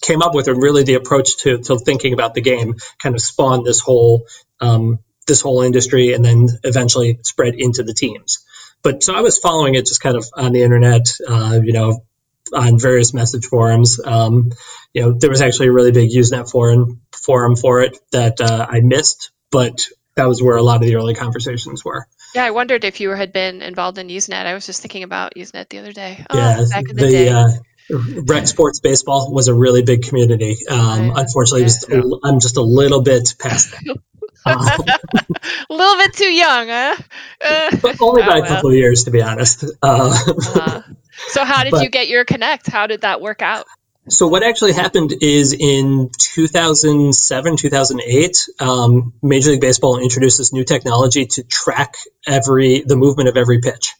came 0.00 0.22
up 0.22 0.34
with 0.34 0.48
and 0.48 0.62
really 0.62 0.82
the 0.82 0.94
approach 0.94 1.38
to 1.38 1.58
to 1.58 1.78
thinking 1.78 2.12
about 2.12 2.34
the 2.34 2.40
game 2.40 2.76
kind 2.98 3.14
of 3.14 3.20
spawned 3.20 3.66
this 3.66 3.80
whole 3.80 4.26
um, 4.60 4.98
this 5.26 5.40
whole 5.40 5.62
industry, 5.62 6.12
and 6.12 6.24
then 6.24 6.48
eventually 6.62 7.18
spread 7.22 7.54
into 7.56 7.82
the 7.82 7.94
teams. 7.94 8.44
But 8.82 9.02
so 9.02 9.14
I 9.14 9.20
was 9.20 9.38
following 9.38 9.74
it 9.74 9.86
just 9.86 10.00
kind 10.00 10.16
of 10.16 10.26
on 10.34 10.52
the 10.52 10.62
internet, 10.62 11.06
uh, 11.26 11.60
you 11.62 11.72
know, 11.72 12.04
on 12.52 12.78
various 12.78 13.12
message 13.12 13.46
forums. 13.46 14.00
Um, 14.04 14.52
you 14.92 15.02
know, 15.02 15.12
there 15.12 15.30
was 15.30 15.42
actually 15.42 15.68
a 15.68 15.72
really 15.72 15.92
big 15.92 16.10
Usenet 16.10 16.50
forum 16.50 17.00
forum 17.12 17.56
for 17.56 17.82
it 17.82 17.98
that 18.12 18.40
uh, 18.40 18.66
I 18.68 18.80
missed, 18.80 19.32
but 19.50 19.86
that 20.14 20.28
was 20.28 20.42
where 20.42 20.56
a 20.56 20.62
lot 20.62 20.76
of 20.76 20.82
the 20.82 20.96
early 20.96 21.14
conversations 21.14 21.84
were. 21.84 22.06
Yeah, 22.34 22.44
I 22.44 22.50
wondered 22.50 22.84
if 22.84 23.00
you 23.00 23.10
had 23.10 23.32
been 23.32 23.62
involved 23.62 23.98
in 23.98 24.08
Usenet. 24.08 24.46
I 24.46 24.54
was 24.54 24.66
just 24.66 24.82
thinking 24.82 25.02
about 25.02 25.34
Usenet 25.36 25.68
the 25.68 25.78
other 25.78 25.92
day. 25.92 26.24
Oh, 26.28 26.36
yeah, 26.36 26.64
back 26.70 26.88
in 26.88 26.96
the, 26.96 27.08
day. 27.08 27.28
uh, 27.28 27.48
rec 27.90 28.46
sports 28.46 28.80
baseball 28.80 29.32
was 29.32 29.48
a 29.48 29.54
really 29.54 29.82
big 29.82 30.02
community. 30.02 30.56
Um, 30.68 31.12
unfortunately, 31.16 31.68
Yeah. 31.88 32.02
I'm 32.24 32.40
just 32.40 32.56
a 32.56 32.62
little 32.62 33.02
bit 33.02 33.34
past 33.38 33.70
that. 33.72 33.96
Um, 34.46 34.58
a 34.58 35.74
little 35.74 35.96
bit 35.96 36.12
too 36.12 36.32
young, 36.32 36.68
huh? 36.68 36.96
Uh, 37.44 37.76
but 37.82 38.00
only 38.00 38.22
by 38.22 38.38
oh, 38.38 38.44
a 38.44 38.46
couple 38.46 38.70
of 38.70 38.76
years, 38.76 39.02
to 39.04 39.10
be 39.10 39.20
honest. 39.20 39.64
Uh, 39.82 40.16
Uh, 40.54 40.82
so, 41.28 41.44
how 41.44 41.64
did 41.64 41.70
But- 41.72 41.82
you 41.82 41.90
get 41.90 42.06
your 42.06 42.24
connect? 42.24 42.68
How 42.68 42.86
did 42.86 43.00
that 43.00 43.20
work 43.20 43.42
out? 43.42 43.66
So 44.08 44.28
what 44.28 44.44
actually 44.44 44.72
happened 44.72 45.14
is 45.20 45.52
in 45.52 46.10
2007, 46.16 47.56
2008, 47.56 48.48
um, 48.60 49.14
Major 49.20 49.50
League 49.50 49.60
Baseball 49.60 49.98
introduced 49.98 50.38
this 50.38 50.52
new 50.52 50.62
technology 50.62 51.26
to 51.26 51.42
track 51.42 51.96
every 52.24 52.82
the 52.86 52.94
movement 52.94 53.28
of 53.28 53.36
every 53.36 53.58
pitch. 53.58 53.94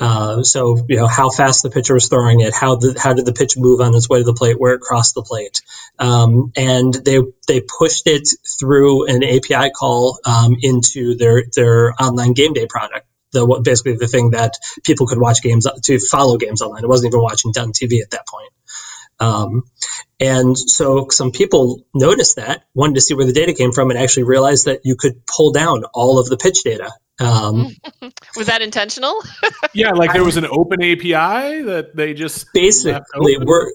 Uh, 0.00 0.42
so 0.42 0.84
you 0.88 0.96
know 0.96 1.06
how 1.06 1.30
fast 1.30 1.62
the 1.62 1.70
pitcher 1.70 1.94
was 1.94 2.08
throwing 2.08 2.40
it, 2.40 2.52
how 2.54 2.76
the 2.76 2.98
how 3.02 3.14
did 3.14 3.24
the 3.24 3.32
pitch 3.32 3.56
move 3.56 3.80
on 3.80 3.94
its 3.94 4.08
way 4.08 4.18
to 4.18 4.24
the 4.24 4.34
plate, 4.34 4.58
where 4.58 4.74
it 4.74 4.80
crossed 4.80 5.14
the 5.14 5.22
plate, 5.22 5.62
um, 5.98 6.52
and 6.56 6.92
they 6.92 7.18
they 7.46 7.60
pushed 7.60 8.06
it 8.06 8.28
through 8.58 9.06
an 9.06 9.22
API 9.22 9.70
call 9.70 10.18
um, 10.24 10.56
into 10.60 11.14
their 11.16 11.44
their 11.54 11.92
online 12.00 12.32
game 12.32 12.52
day 12.52 12.66
product 12.68 13.06
the 13.32 13.60
basically 13.62 13.96
the 13.96 14.06
thing 14.06 14.30
that 14.30 14.54
people 14.84 15.06
could 15.06 15.20
watch 15.20 15.42
games 15.42 15.66
to 15.84 15.98
follow 15.98 16.36
games 16.36 16.62
online. 16.62 16.84
It 16.84 16.88
wasn't 16.88 17.12
even 17.12 17.22
watching 17.22 17.52
on 17.58 17.72
TV 17.72 18.02
at 18.02 18.10
that 18.10 18.26
point. 18.26 18.52
Um, 19.18 19.62
and 20.20 20.58
so 20.58 21.08
some 21.10 21.30
people 21.32 21.84
noticed 21.94 22.36
that, 22.36 22.64
wanted 22.74 22.94
to 22.96 23.00
see 23.00 23.14
where 23.14 23.26
the 23.26 23.32
data 23.32 23.54
came 23.54 23.72
from, 23.72 23.90
and 23.90 23.98
actually 23.98 24.24
realized 24.24 24.66
that 24.66 24.80
you 24.84 24.96
could 24.96 25.26
pull 25.26 25.52
down 25.52 25.84
all 25.94 26.18
of 26.18 26.28
the 26.28 26.36
pitch 26.36 26.62
data. 26.64 26.90
Um, 27.18 27.74
was 28.36 28.46
that 28.46 28.62
intentional? 28.62 29.22
yeah, 29.74 29.90
like 29.90 30.12
there 30.12 30.24
was 30.24 30.36
an 30.36 30.46
open 30.46 30.82
API 30.82 31.62
that 31.62 31.92
they 31.94 32.14
just 32.14 32.52
basically 32.52 33.38
we're 33.38 33.72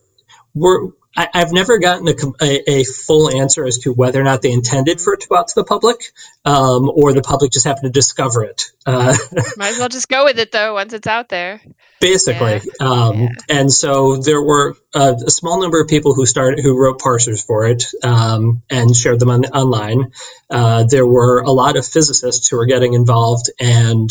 we're 0.54 0.90
I, 1.16 1.28
have 1.34 1.52
never 1.52 1.78
gotten 1.78 2.08
a, 2.08 2.14
a, 2.42 2.80
a, 2.80 2.84
full 2.86 3.30
answer 3.30 3.66
as 3.66 3.80
to 3.80 3.92
whether 3.92 4.22
or 4.22 4.24
not 4.24 4.42
they 4.42 4.52
intended 4.52 5.02
for 5.02 5.14
it 5.14 5.22
to 5.22 5.28
go 5.28 5.36
out 5.36 5.50
to 5.50 5.56
the 5.56 5.66
public, 5.66 5.98
um, 6.46 6.90
or 6.90 7.12
the 7.14 7.22
public 7.22 7.52
just 7.52 7.66
happened 7.66 7.84
to 7.84 7.90
discover 7.90 8.46
it. 8.46 8.72
Uh, 8.86 9.16
Might 9.58 9.72
as 9.72 9.80
well 9.80 9.90
just 9.90 10.08
go 10.08 10.24
with 10.24 10.40
it 10.40 10.52
though 10.52 10.74
once 10.74 10.94
it's 10.94 11.08
out 11.08 11.28
there. 11.28 11.62
Basically, 12.02 12.60
yeah. 12.80 12.88
Um, 12.88 13.22
yeah. 13.22 13.30
and 13.48 13.72
so 13.72 14.18
there 14.18 14.42
were 14.42 14.76
uh, 14.94 15.14
a 15.26 15.32
small 15.32 15.62
number 15.62 15.80
of 15.80 15.88
people 15.88 16.14
who 16.14 16.26
started 16.26 16.60
who 16.62 16.78
wrote 16.78 17.00
parsers 17.00 17.46
for 17.46 17.68
it 17.68 17.86
um, 18.04 18.64
and 18.70 18.96
shared 18.96 19.20
them 19.20 19.30
on, 19.30 19.46
online. 19.46 20.12
Uh, 20.50 20.84
there 20.84 21.06
were 21.06 21.42
a 21.42 21.52
lot 21.52 21.78
of 21.78 21.86
physicists 21.86 22.48
who 22.50 22.58
were 22.58 22.66
getting 22.66 22.94
involved 22.94 23.52
and 23.60 24.10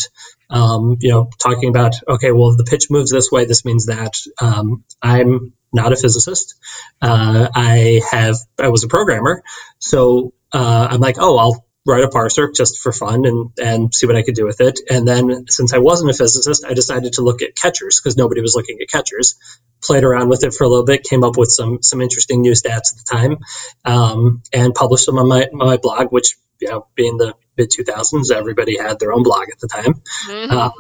um, 0.51 0.97
you 1.01 1.11
know, 1.11 1.31
talking 1.39 1.69
about, 1.69 1.95
okay, 2.07 2.33
well, 2.33 2.51
if 2.51 2.57
the 2.57 2.65
pitch 2.65 2.91
moves 2.91 3.11
this 3.11 3.31
way, 3.31 3.45
this 3.45 3.65
means 3.65 3.87
that. 3.87 4.17
Um, 4.41 4.85
I'm 5.01 5.53
not 5.73 5.93
a 5.93 5.97
physicist. 5.97 6.57
Uh, 7.01 7.49
I 7.55 8.03
have, 8.11 8.37
I 8.59 8.69
was 8.69 8.83
a 8.85 8.89
programmer. 8.89 9.43
So, 9.79 10.35
uh, 10.53 10.89
I'm 10.91 11.01
like, 11.01 11.17
oh, 11.19 11.39
I'll 11.39 11.65
write 11.87 12.05
a 12.05 12.09
parser 12.09 12.55
just 12.55 12.79
for 12.79 12.93
fun 12.93 13.25
and, 13.25 13.51
and 13.59 13.95
see 13.95 14.07
what 14.07 14.17
I 14.17 14.23
could 14.23 14.35
do 14.35 14.45
with 14.45 14.61
it. 14.61 14.81
And 14.91 15.07
then 15.09 15.47
since 15.49 15.73
I 15.73 15.79
wasn't 15.79 16.11
a 16.11 16.15
physicist, 16.15 16.65
I 16.65 16.75
decided 16.75 17.15
to 17.15 17.23
look 17.23 17.43
at 17.43 17.57
catchers 17.57 18.01
because 18.01 18.17
nobody 18.17 18.41
was 18.41 18.55
looking 18.55 18.79
at 18.81 18.89
catchers. 18.89 19.37
Played 19.83 20.05
around 20.05 20.29
with 20.29 20.45
it 20.45 20.53
for 20.53 20.65
a 20.65 20.69
little 20.69 20.85
bit, 20.85 21.05
came 21.05 21.25
up 21.25 21.39
with 21.39 21.51
some, 21.51 21.83
some 21.83 22.03
interesting 22.03 22.43
new 22.43 22.53
stats 22.53 22.93
at 22.93 22.99
the 22.99 23.07
time, 23.11 23.39
um, 23.87 24.43
and 24.53 24.75
published 24.75 25.07
them 25.07 25.17
on 25.17 25.27
my, 25.27 25.47
my 25.53 25.79
blog, 25.79 26.09
which, 26.13 26.37
you 26.61 26.69
know, 26.69 26.87
being 26.95 27.17
the 27.17 27.35
mid 27.57 27.71
2000s, 27.71 28.31
everybody 28.31 28.77
had 28.77 29.01
their 29.01 29.13
own 29.13 29.23
blog 29.23 29.47
at 29.51 29.59
the 29.59 29.69
time. 29.69 29.95
Mm-hmm. 30.29 30.53
Um, 30.53 30.73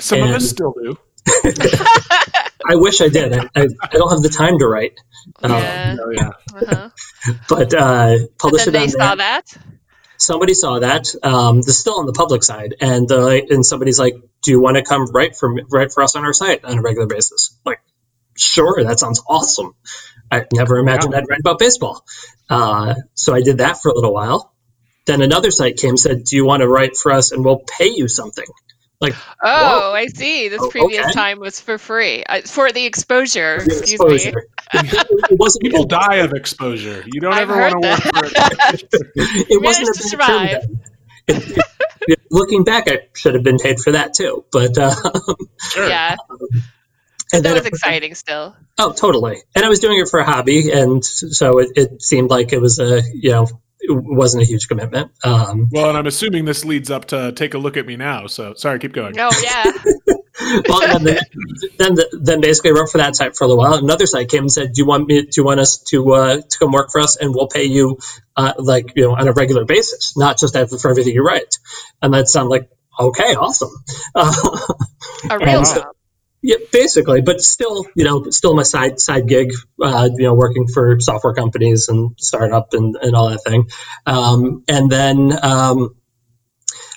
some 0.00 0.22
of 0.22 0.30
us 0.30 0.50
still 0.50 0.72
do. 0.72 0.98
I 2.66 2.74
wish 2.74 3.00
I 3.00 3.08
did. 3.08 3.32
I, 3.32 3.48
I, 3.54 3.68
I, 3.82 3.88
don't 3.92 4.10
have 4.10 4.22
the 4.22 4.28
time 4.28 4.58
to 4.58 4.66
write. 4.66 4.98
Um, 5.42 5.50
yeah. 5.50 5.96
Oh, 6.00 6.10
yeah. 6.10 6.30
Uh-huh. 6.54 6.90
But 7.48 7.74
uh, 7.74 8.16
publish 8.38 8.62
it 8.62 8.68
on 8.68 8.72
they 8.72 8.88
saw 8.88 9.14
that. 9.14 9.44
Somebody 10.20 10.52
saw 10.52 10.78
that. 10.80 11.14
Um, 11.22 11.56
this 11.62 11.68
is 11.68 11.80
still 11.80 11.98
on 11.98 12.04
the 12.04 12.12
public 12.12 12.44
side, 12.44 12.74
and 12.78 13.10
uh, 13.10 13.28
and 13.28 13.64
somebody's 13.64 13.98
like, 13.98 14.14
"Do 14.42 14.50
you 14.50 14.60
want 14.60 14.76
to 14.76 14.82
come 14.82 15.06
write 15.06 15.34
for 15.34 15.54
write 15.70 15.92
for 15.92 16.02
us 16.02 16.14
on 16.14 16.24
our 16.24 16.34
site 16.34 16.62
on 16.62 16.76
a 16.76 16.82
regular 16.82 17.06
basis?" 17.06 17.58
Like, 17.64 17.80
sure, 18.36 18.84
that 18.84 19.00
sounds 19.00 19.22
awesome. 19.26 19.74
I 20.30 20.44
never 20.52 20.78
imagined 20.78 21.14
I'd 21.14 21.24
write 21.26 21.40
about 21.40 21.58
baseball. 21.58 22.04
Uh, 22.50 22.96
so 23.14 23.34
I 23.34 23.40
did 23.40 23.58
that 23.58 23.80
for 23.80 23.88
a 23.88 23.94
little 23.94 24.12
while. 24.12 24.54
Then 25.06 25.22
another 25.22 25.50
site 25.50 25.78
came 25.78 25.96
said, 25.96 26.24
"Do 26.24 26.36
you 26.36 26.44
want 26.44 26.60
to 26.60 26.68
write 26.68 26.98
for 26.98 27.12
us 27.12 27.32
and 27.32 27.42
we'll 27.42 27.62
pay 27.78 27.88
you 27.88 28.06
something?" 28.06 28.46
Like, 29.00 29.14
oh, 29.42 29.80
whoa. 29.80 29.94
I 29.94 30.08
see. 30.08 30.48
This 30.48 30.60
oh, 30.60 30.68
previous 30.68 31.06
okay. 31.06 31.12
time 31.12 31.40
was 31.40 31.58
for 31.58 31.78
free 31.78 32.22
uh, 32.24 32.42
for 32.42 32.70
the 32.70 32.84
exposure. 32.84 33.58
The 33.58 33.78
excuse 33.78 33.92
exposure. 33.92 34.46
me. 34.74 34.80
it 34.90 35.60
People 35.62 35.84
die 35.84 36.16
of 36.16 36.34
exposure. 36.34 37.02
You 37.06 37.20
don't 37.20 37.32
I've 37.32 37.50
ever 37.50 37.60
want 37.60 37.82
to 37.82 37.88
work 37.88 38.00
for 38.00 38.24
it. 38.26 38.88
it 39.50 39.62
wasn't 39.62 39.88
a 39.88 39.92
to 39.94 40.02
survive. 40.02 40.64
It, 41.28 41.58
it, 42.02 42.20
looking 42.30 42.64
back, 42.64 42.90
I 42.90 43.08
should 43.14 43.34
have 43.34 43.42
been 43.42 43.58
paid 43.58 43.80
for 43.80 43.92
that 43.92 44.12
too. 44.12 44.44
But 44.52 44.76
um, 44.76 44.96
sure. 45.60 45.88
yeah. 45.88 46.16
Um, 46.28 46.38
and 47.32 47.44
that 47.44 47.54
was 47.54 47.66
exciting 47.66 48.14
still. 48.14 48.54
Oh, 48.76 48.92
totally. 48.92 49.38
And 49.54 49.64
I 49.64 49.68
was 49.68 49.80
doing 49.80 49.98
it 49.98 50.08
for 50.08 50.20
a 50.20 50.24
hobby, 50.24 50.72
and 50.72 51.02
so 51.04 51.58
it, 51.58 51.70
it 51.76 52.02
seemed 52.02 52.28
like 52.28 52.52
it 52.52 52.60
was 52.60 52.78
a 52.78 53.00
you 53.14 53.30
know 53.30 53.44
it 53.44 53.52
wasn't 53.90 54.42
a 54.42 54.46
huge 54.46 54.68
commitment. 54.68 55.12
Um, 55.24 55.68
well, 55.70 55.88
and 55.88 55.98
I'm 55.98 56.06
assuming 56.06 56.44
this 56.44 56.64
leads 56.64 56.90
up 56.90 57.06
to 57.06 57.32
take 57.32 57.54
a 57.54 57.58
look 57.58 57.76
at 57.76 57.86
me 57.86 57.96
now. 57.96 58.26
So 58.26 58.54
sorry, 58.54 58.78
keep 58.78 58.92
going. 58.92 59.14
Oh 59.18 59.30
yeah. 59.42 59.64
well, 60.68 60.80
then, 60.80 61.04
the, 61.04 61.70
then, 61.78 61.94
the, 61.94 62.20
then 62.22 62.40
basically 62.40 62.72
wrote 62.72 62.88
for 62.88 62.98
that 62.98 63.14
site 63.16 63.36
for 63.36 63.44
a 63.44 63.46
little 63.46 63.62
while. 63.62 63.74
Another 63.74 64.06
site 64.06 64.28
came 64.28 64.44
and 64.44 64.52
said, 64.52 64.72
"Do 64.72 64.80
you 64.80 64.86
want 64.86 65.06
me? 65.06 65.22
Do 65.22 65.30
you 65.36 65.44
want 65.44 65.60
us 65.60 65.78
to 65.88 66.12
uh, 66.12 66.36
to 66.40 66.58
come 66.58 66.72
work 66.72 66.90
for 66.90 67.00
us, 67.00 67.16
and 67.16 67.34
we'll 67.34 67.48
pay 67.48 67.64
you 67.64 67.98
uh, 68.36 68.54
like 68.58 68.92
you 68.96 69.04
know 69.04 69.16
on 69.16 69.28
a 69.28 69.32
regular 69.32 69.64
basis, 69.64 70.16
not 70.16 70.38
just 70.38 70.54
for 70.54 70.90
everything 70.90 71.14
you 71.14 71.22
write?" 71.22 71.58
And 72.00 72.14
that 72.14 72.28
sounded 72.28 72.50
like 72.50 72.70
okay, 72.98 73.34
awesome. 73.34 73.70
Uh, 74.14 74.32
a 75.30 75.38
real 75.38 75.62
job. 75.64 75.94
Yeah, 76.42 76.56
basically, 76.72 77.20
but 77.20 77.42
still, 77.42 77.84
you 77.94 78.04
know, 78.04 78.30
still 78.30 78.54
my 78.54 78.62
side 78.62 78.98
side 78.98 79.28
gig, 79.28 79.52
uh, 79.82 80.08
you 80.16 80.24
know, 80.24 80.34
working 80.34 80.66
for 80.68 80.98
software 80.98 81.34
companies 81.34 81.88
and 81.88 82.12
startup 82.18 82.72
and, 82.72 82.96
and 82.96 83.14
all 83.14 83.28
that 83.28 83.42
thing. 83.44 83.68
Um, 84.06 84.64
and 84.66 84.90
then 84.90 85.32
um, 85.42 85.96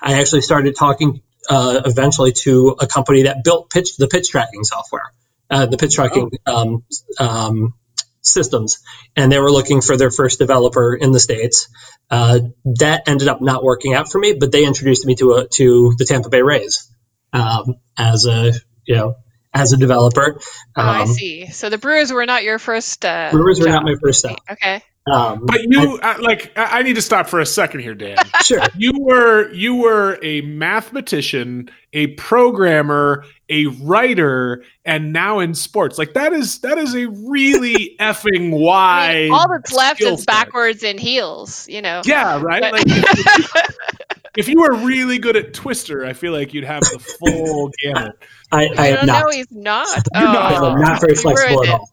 I 0.01 0.21
actually 0.21 0.41
started 0.41 0.77
talking 0.77 1.21
uh, 1.49 1.81
eventually 1.85 2.31
to 2.43 2.75
a 2.79 2.87
company 2.87 3.23
that 3.23 3.43
built 3.43 3.69
pitch 3.69 3.97
the 3.97 4.07
pitch 4.07 4.29
tracking 4.29 4.63
software, 4.63 5.11
uh, 5.49 5.65
the 5.65 5.77
pitch 5.77 5.95
tracking 5.95 6.31
oh. 6.47 6.55
um, 6.55 6.83
um 7.19 7.73
systems, 8.21 8.81
and 9.17 9.29
they 9.29 9.39
were 9.39 9.51
looking 9.51 9.81
for 9.81 9.97
their 9.97 10.11
first 10.11 10.39
developer 10.39 10.95
in 10.95 11.11
the 11.11 11.19
states. 11.19 11.67
Uh, 12.09 12.39
that 12.79 13.09
ended 13.09 13.27
up 13.27 13.41
not 13.41 13.61
working 13.61 13.93
out 13.93 14.09
for 14.09 14.19
me, 14.19 14.33
but 14.39 14.53
they 14.53 14.65
introduced 14.65 15.05
me 15.05 15.15
to 15.15 15.33
a, 15.33 15.47
to 15.49 15.93
the 15.97 16.05
Tampa 16.05 16.29
Bay 16.29 16.41
Rays 16.41 16.89
um, 17.33 17.75
as 17.97 18.25
a 18.25 18.53
you 18.85 18.95
know 18.95 19.15
as 19.53 19.73
a 19.73 19.77
developer. 19.77 20.39
Oh, 20.75 20.81
um, 20.81 21.01
I 21.01 21.05
see. 21.05 21.47
So 21.47 21.69
the 21.69 21.77
Brewers 21.77 22.11
were 22.11 22.25
not 22.25 22.43
your 22.43 22.59
first. 22.59 23.05
Uh, 23.05 23.29
Brewers 23.31 23.59
were 23.59 23.67
not 23.67 23.83
my 23.83 23.95
first 24.01 24.19
stop. 24.19 24.39
Okay. 24.49 24.81
Um, 25.05 25.45
but 25.45 25.61
you 25.63 25.99
I, 26.01 26.13
uh, 26.13 26.21
like 26.21 26.53
I 26.55 26.81
need 26.81 26.95
to 26.95 27.01
stop 27.01 27.27
for 27.27 27.41
a 27.41 27.45
second 27.45 27.81
here, 27.81 27.93
Dan. 27.93 28.15
sure. 28.43 28.61
You 28.77 28.93
were 28.97 29.51
you 29.51 29.75
were 29.75 30.17
a 30.23 30.39
mathematician, 30.41 31.69
a 31.91 32.07
programmer, 32.07 33.25
a 33.49 33.65
writer, 33.65 34.63
and 34.85 35.11
now 35.11 35.39
in 35.39 35.55
sports. 35.55 35.97
Like 35.97 36.13
that 36.13 36.31
is 36.31 36.59
that 36.59 36.77
is 36.77 36.95
a 36.95 37.07
really 37.07 37.97
effing 37.99 38.57
wide. 38.57 39.09
I 39.09 39.23
mean, 39.23 39.33
all 39.33 39.49
that's 39.49 39.73
left 39.73 40.01
is 40.01 40.19
set. 40.19 40.27
backwards 40.27 40.83
and 40.83 40.97
heels. 40.97 41.67
You 41.67 41.81
know. 41.81 42.01
Yeah. 42.05 42.41
Right. 42.41 42.61
But- 42.61 42.71
like, 42.71 43.65
if 44.37 44.47
you 44.47 44.61
were 44.61 44.73
really 44.73 45.19
good 45.19 45.35
at 45.35 45.53
Twister, 45.53 46.05
I 46.05 46.13
feel 46.13 46.31
like 46.31 46.53
you'd 46.53 46.63
have 46.63 46.81
the 46.81 46.99
full 46.99 47.71
gamut. 47.81 48.17
I, 48.53 48.69
I 48.77 48.87
am 48.89 49.05
not. 49.05 49.23
No, 49.23 49.29
he's 49.31 49.47
not. 49.51 50.07
Oh, 50.15 50.19
not. 50.19 50.63
I'm 50.63 50.79
not 50.79 51.01
very 51.01 51.15
flexible 51.15 51.63
at 51.63 51.69
all. 51.69 51.89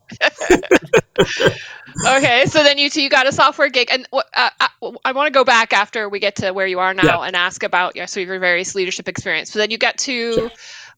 okay, 2.17 2.45
so 2.47 2.63
then 2.63 2.79
you 2.79 2.91
two 2.91 3.03
you 3.03 3.09
got 3.09 3.27
a 3.27 3.33
software 3.33 3.69
gig, 3.69 3.89
and 3.91 4.07
uh, 4.13 4.21
I, 4.35 4.69
I 5.05 5.13
want 5.13 5.27
to 5.27 5.33
go 5.33 5.45
back 5.45 5.73
after 5.73 6.09
we 6.09 6.19
get 6.19 6.37
to 6.37 6.53
where 6.53 6.67
you 6.67 6.79
are 6.79 6.95
now 6.95 7.23
yeah. 7.23 7.27
and 7.27 7.35
ask 7.35 7.63
about 7.63 7.97
yeah, 7.97 8.07
so 8.07 8.21
your 8.21 8.39
various 8.39 8.75
leadership 8.75 9.09
experience. 9.09 9.51
So 9.51 9.59
then 9.59 9.71
you 9.71 9.79
get 9.79 9.99
to. 9.99 10.35
Sure 10.35 10.51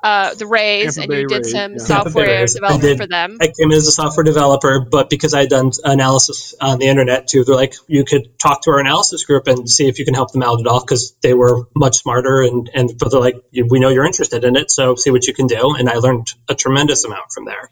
uh, 0.02 0.34
the 0.34 0.46
Rays, 0.46 0.96
Tampa 0.96 1.12
and 1.12 1.22
you 1.22 1.28
did 1.28 1.44
Rays, 1.44 1.52
some 1.52 1.72
yeah. 1.72 1.78
software 1.78 2.46
development 2.46 2.82
did, 2.82 2.98
for 2.98 3.06
them. 3.06 3.38
I 3.40 3.46
came 3.46 3.70
in 3.70 3.72
as 3.72 3.86
a 3.86 3.92
software 3.92 4.24
developer, 4.24 4.80
but 4.80 5.08
because 5.08 5.32
I 5.32 5.40
had 5.40 5.48
done 5.48 5.70
analysis 5.84 6.54
on 6.60 6.78
the 6.78 6.86
internet 6.86 7.28
too, 7.28 7.44
they're 7.44 7.54
like, 7.54 7.74
you 7.86 8.04
could 8.04 8.38
talk 8.38 8.62
to 8.62 8.70
our 8.70 8.80
analysis 8.80 9.24
group 9.24 9.46
and 9.46 9.68
see 9.68 9.88
if 9.88 9.98
you 9.98 10.04
can 10.04 10.14
help 10.14 10.32
them 10.32 10.42
out 10.42 10.60
at 10.60 10.66
all 10.66 10.80
because 10.80 11.14
they 11.22 11.34
were 11.34 11.68
much 11.76 11.98
smarter 11.98 12.42
and 12.42 12.70
and 12.74 12.92
but 12.98 13.10
they're 13.10 13.20
like, 13.20 13.36
we 13.70 13.78
know 13.78 13.90
you're 13.90 14.06
interested 14.06 14.44
in 14.44 14.56
it, 14.56 14.70
so 14.70 14.96
see 14.96 15.10
what 15.10 15.26
you 15.26 15.34
can 15.34 15.46
do. 15.46 15.76
And 15.78 15.88
I 15.88 15.94
learned 15.94 16.28
a 16.48 16.54
tremendous 16.54 17.04
amount 17.04 17.30
from 17.32 17.44
there. 17.44 17.70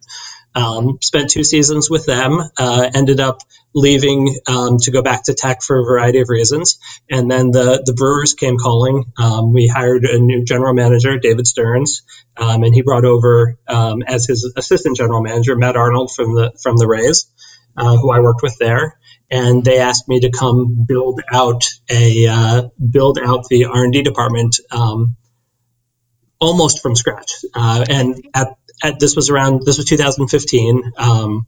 Um, 0.54 0.98
spent 1.00 1.30
two 1.30 1.44
seasons 1.44 1.88
with 1.88 2.06
them. 2.06 2.40
Uh, 2.58 2.90
ended 2.94 3.20
up 3.20 3.42
leaving 3.74 4.36
um, 4.48 4.78
to 4.78 4.90
go 4.90 5.02
back 5.02 5.24
to 5.24 5.34
tech 5.34 5.62
for 5.62 5.78
a 5.78 5.84
variety 5.84 6.20
of 6.20 6.28
reasons, 6.28 6.78
and 7.08 7.30
then 7.30 7.50
the 7.50 7.82
the 7.84 7.92
Brewers 7.92 8.34
came 8.34 8.58
calling. 8.58 9.04
Um, 9.16 9.52
we 9.52 9.68
hired 9.68 10.04
a 10.04 10.18
new 10.18 10.44
general 10.44 10.74
manager, 10.74 11.18
David 11.18 11.46
Stearns, 11.46 12.02
um, 12.36 12.62
and 12.64 12.74
he 12.74 12.82
brought 12.82 13.04
over 13.04 13.58
um, 13.68 14.02
as 14.02 14.26
his 14.26 14.52
assistant 14.56 14.96
general 14.96 15.22
manager 15.22 15.56
Matt 15.56 15.76
Arnold 15.76 16.10
from 16.14 16.34
the 16.34 16.52
from 16.62 16.76
the 16.76 16.88
Rays, 16.88 17.30
uh, 17.76 17.96
who 17.96 18.10
I 18.10 18.20
worked 18.20 18.42
with 18.42 18.56
there. 18.58 18.98
And 19.32 19.64
they 19.64 19.78
asked 19.78 20.08
me 20.08 20.20
to 20.20 20.30
come 20.30 20.84
build 20.88 21.20
out 21.32 21.62
a 21.88 22.26
uh, 22.26 22.68
build 22.78 23.20
out 23.20 23.44
the 23.48 23.66
R 23.66 23.84
and 23.84 23.92
D 23.92 24.02
department 24.02 24.56
um, 24.72 25.16
almost 26.40 26.82
from 26.82 26.96
scratch. 26.96 27.44
Uh, 27.54 27.84
and 27.88 28.26
at 28.34 28.56
at, 28.82 28.98
this 28.98 29.16
was 29.16 29.30
around 29.30 29.62
this 29.64 29.76
was 29.76 29.86
2015. 29.86 30.92
Um, 30.96 31.46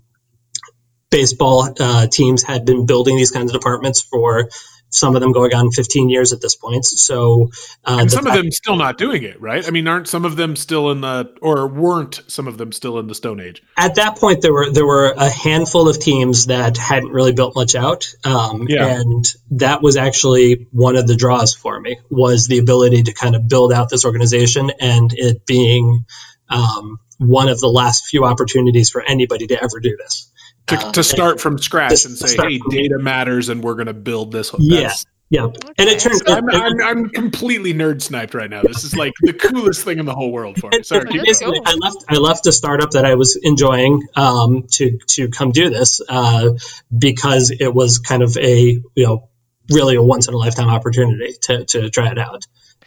baseball 1.10 1.72
uh, 1.78 2.06
teams 2.06 2.42
had 2.42 2.64
been 2.64 2.86
building 2.86 3.16
these 3.16 3.30
kinds 3.30 3.52
of 3.52 3.60
departments 3.60 4.00
for 4.00 4.48
some 4.92 5.16
of 5.16 5.22
them 5.22 5.32
going 5.32 5.54
on 5.54 5.70
15 5.70 6.10
years 6.10 6.32
at 6.32 6.40
this 6.40 6.54
point. 6.54 6.84
So, 6.84 7.50
uh, 7.84 7.98
and 8.00 8.10
some 8.10 8.26
of 8.26 8.34
them 8.34 8.50
still 8.50 8.76
not 8.76 8.98
doing 8.98 9.22
it, 9.22 9.40
right? 9.40 9.66
I 9.66 9.70
mean, 9.70 9.88
aren't 9.88 10.06
some 10.06 10.26
of 10.26 10.36
them 10.36 10.54
still 10.54 10.90
in 10.90 11.00
the, 11.00 11.34
or 11.40 11.66
weren't 11.66 12.20
some 12.28 12.46
of 12.46 12.58
them 12.58 12.72
still 12.72 12.98
in 12.98 13.06
the 13.06 13.14
Stone 13.14 13.40
Age? 13.40 13.62
At 13.76 13.94
that 13.94 14.16
point, 14.18 14.42
there 14.42 14.52
were 14.52 14.70
there 14.70 14.86
were 14.86 15.14
a 15.16 15.30
handful 15.30 15.88
of 15.88 15.98
teams 15.98 16.46
that 16.46 16.76
hadn't 16.76 17.10
really 17.10 17.32
built 17.32 17.56
much 17.56 17.74
out, 17.74 18.14
um, 18.24 18.66
yeah. 18.68 19.00
and 19.00 19.24
that 19.52 19.82
was 19.82 19.96
actually 19.96 20.68
one 20.72 20.96
of 20.96 21.06
the 21.06 21.16
draws 21.16 21.54
for 21.54 21.80
me 21.80 21.98
was 22.10 22.46
the 22.46 22.58
ability 22.58 23.04
to 23.04 23.14
kind 23.14 23.34
of 23.34 23.48
build 23.48 23.72
out 23.72 23.88
this 23.88 24.04
organization 24.04 24.70
and 24.78 25.12
it 25.14 25.46
being 25.46 26.04
um, 26.50 27.00
one 27.22 27.48
of 27.48 27.60
the 27.60 27.68
last 27.68 28.06
few 28.06 28.24
opportunities 28.24 28.90
for 28.90 29.02
anybody 29.02 29.46
to 29.48 29.62
ever 29.62 29.80
do 29.80 29.96
this. 29.96 30.30
To, 30.68 30.76
uh, 30.76 30.92
to 30.92 31.02
start 31.02 31.40
from 31.40 31.58
scratch 31.58 32.04
and 32.04 32.16
say, 32.16 32.36
"Hey, 32.36 32.60
data 32.70 32.98
matters, 32.98 33.48
and 33.48 33.62
we're 33.62 33.74
going 33.74 33.86
to 33.86 33.94
build 33.94 34.32
this." 34.32 34.54
Yeah, 34.58 34.92
yeah. 35.32 35.46
And 35.46 35.88
it 35.88 35.98
turns. 35.98 36.22
I'm, 36.26 36.48
I'm, 36.50 36.82
I'm, 36.82 37.08
completely 37.08 37.72
nerd 37.72 38.02
sniped 38.02 38.34
right 38.34 38.50
now. 38.50 38.62
This 38.62 38.84
is 38.84 38.94
like 38.94 39.12
the 39.22 39.32
coolest 39.32 39.82
thing 39.82 39.98
in 39.98 40.04
the 40.04 40.14
whole 40.14 40.30
world 40.30 40.58
for 40.58 40.70
me. 40.70 40.82
Sorry, 40.82 41.06
basically, 41.10 41.58
I 41.64 41.74
left. 41.74 42.04
I 42.08 42.16
left 42.16 42.46
a 42.46 42.52
startup 42.52 42.90
that 42.90 43.04
I 43.04 43.14
was 43.14 43.38
enjoying 43.42 44.06
um, 44.14 44.66
to 44.72 44.98
to 45.08 45.28
come 45.28 45.50
do 45.50 45.70
this 45.70 46.00
uh, 46.06 46.50
because 46.96 47.50
it 47.50 47.74
was 47.74 47.98
kind 47.98 48.22
of 48.22 48.36
a 48.36 48.58
you 48.94 49.06
know 49.06 49.30
really 49.70 49.96
a 49.96 50.02
once 50.02 50.28
in 50.28 50.34
a 50.34 50.36
lifetime 50.36 50.68
opportunity 50.68 51.32
to 51.42 51.64
to 51.64 51.90
try 51.90 52.10
it 52.10 52.18
out. 52.18 52.44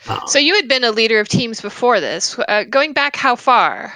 Um, 0.08 0.22
so 0.28 0.40
you 0.40 0.56
had 0.56 0.68
been 0.68 0.84
a 0.84 0.92
leader 0.92 1.20
of 1.20 1.28
teams 1.28 1.62
before 1.62 2.00
this. 2.00 2.38
Uh, 2.40 2.64
going 2.64 2.94
back, 2.94 3.16
how 3.16 3.36
far? 3.36 3.94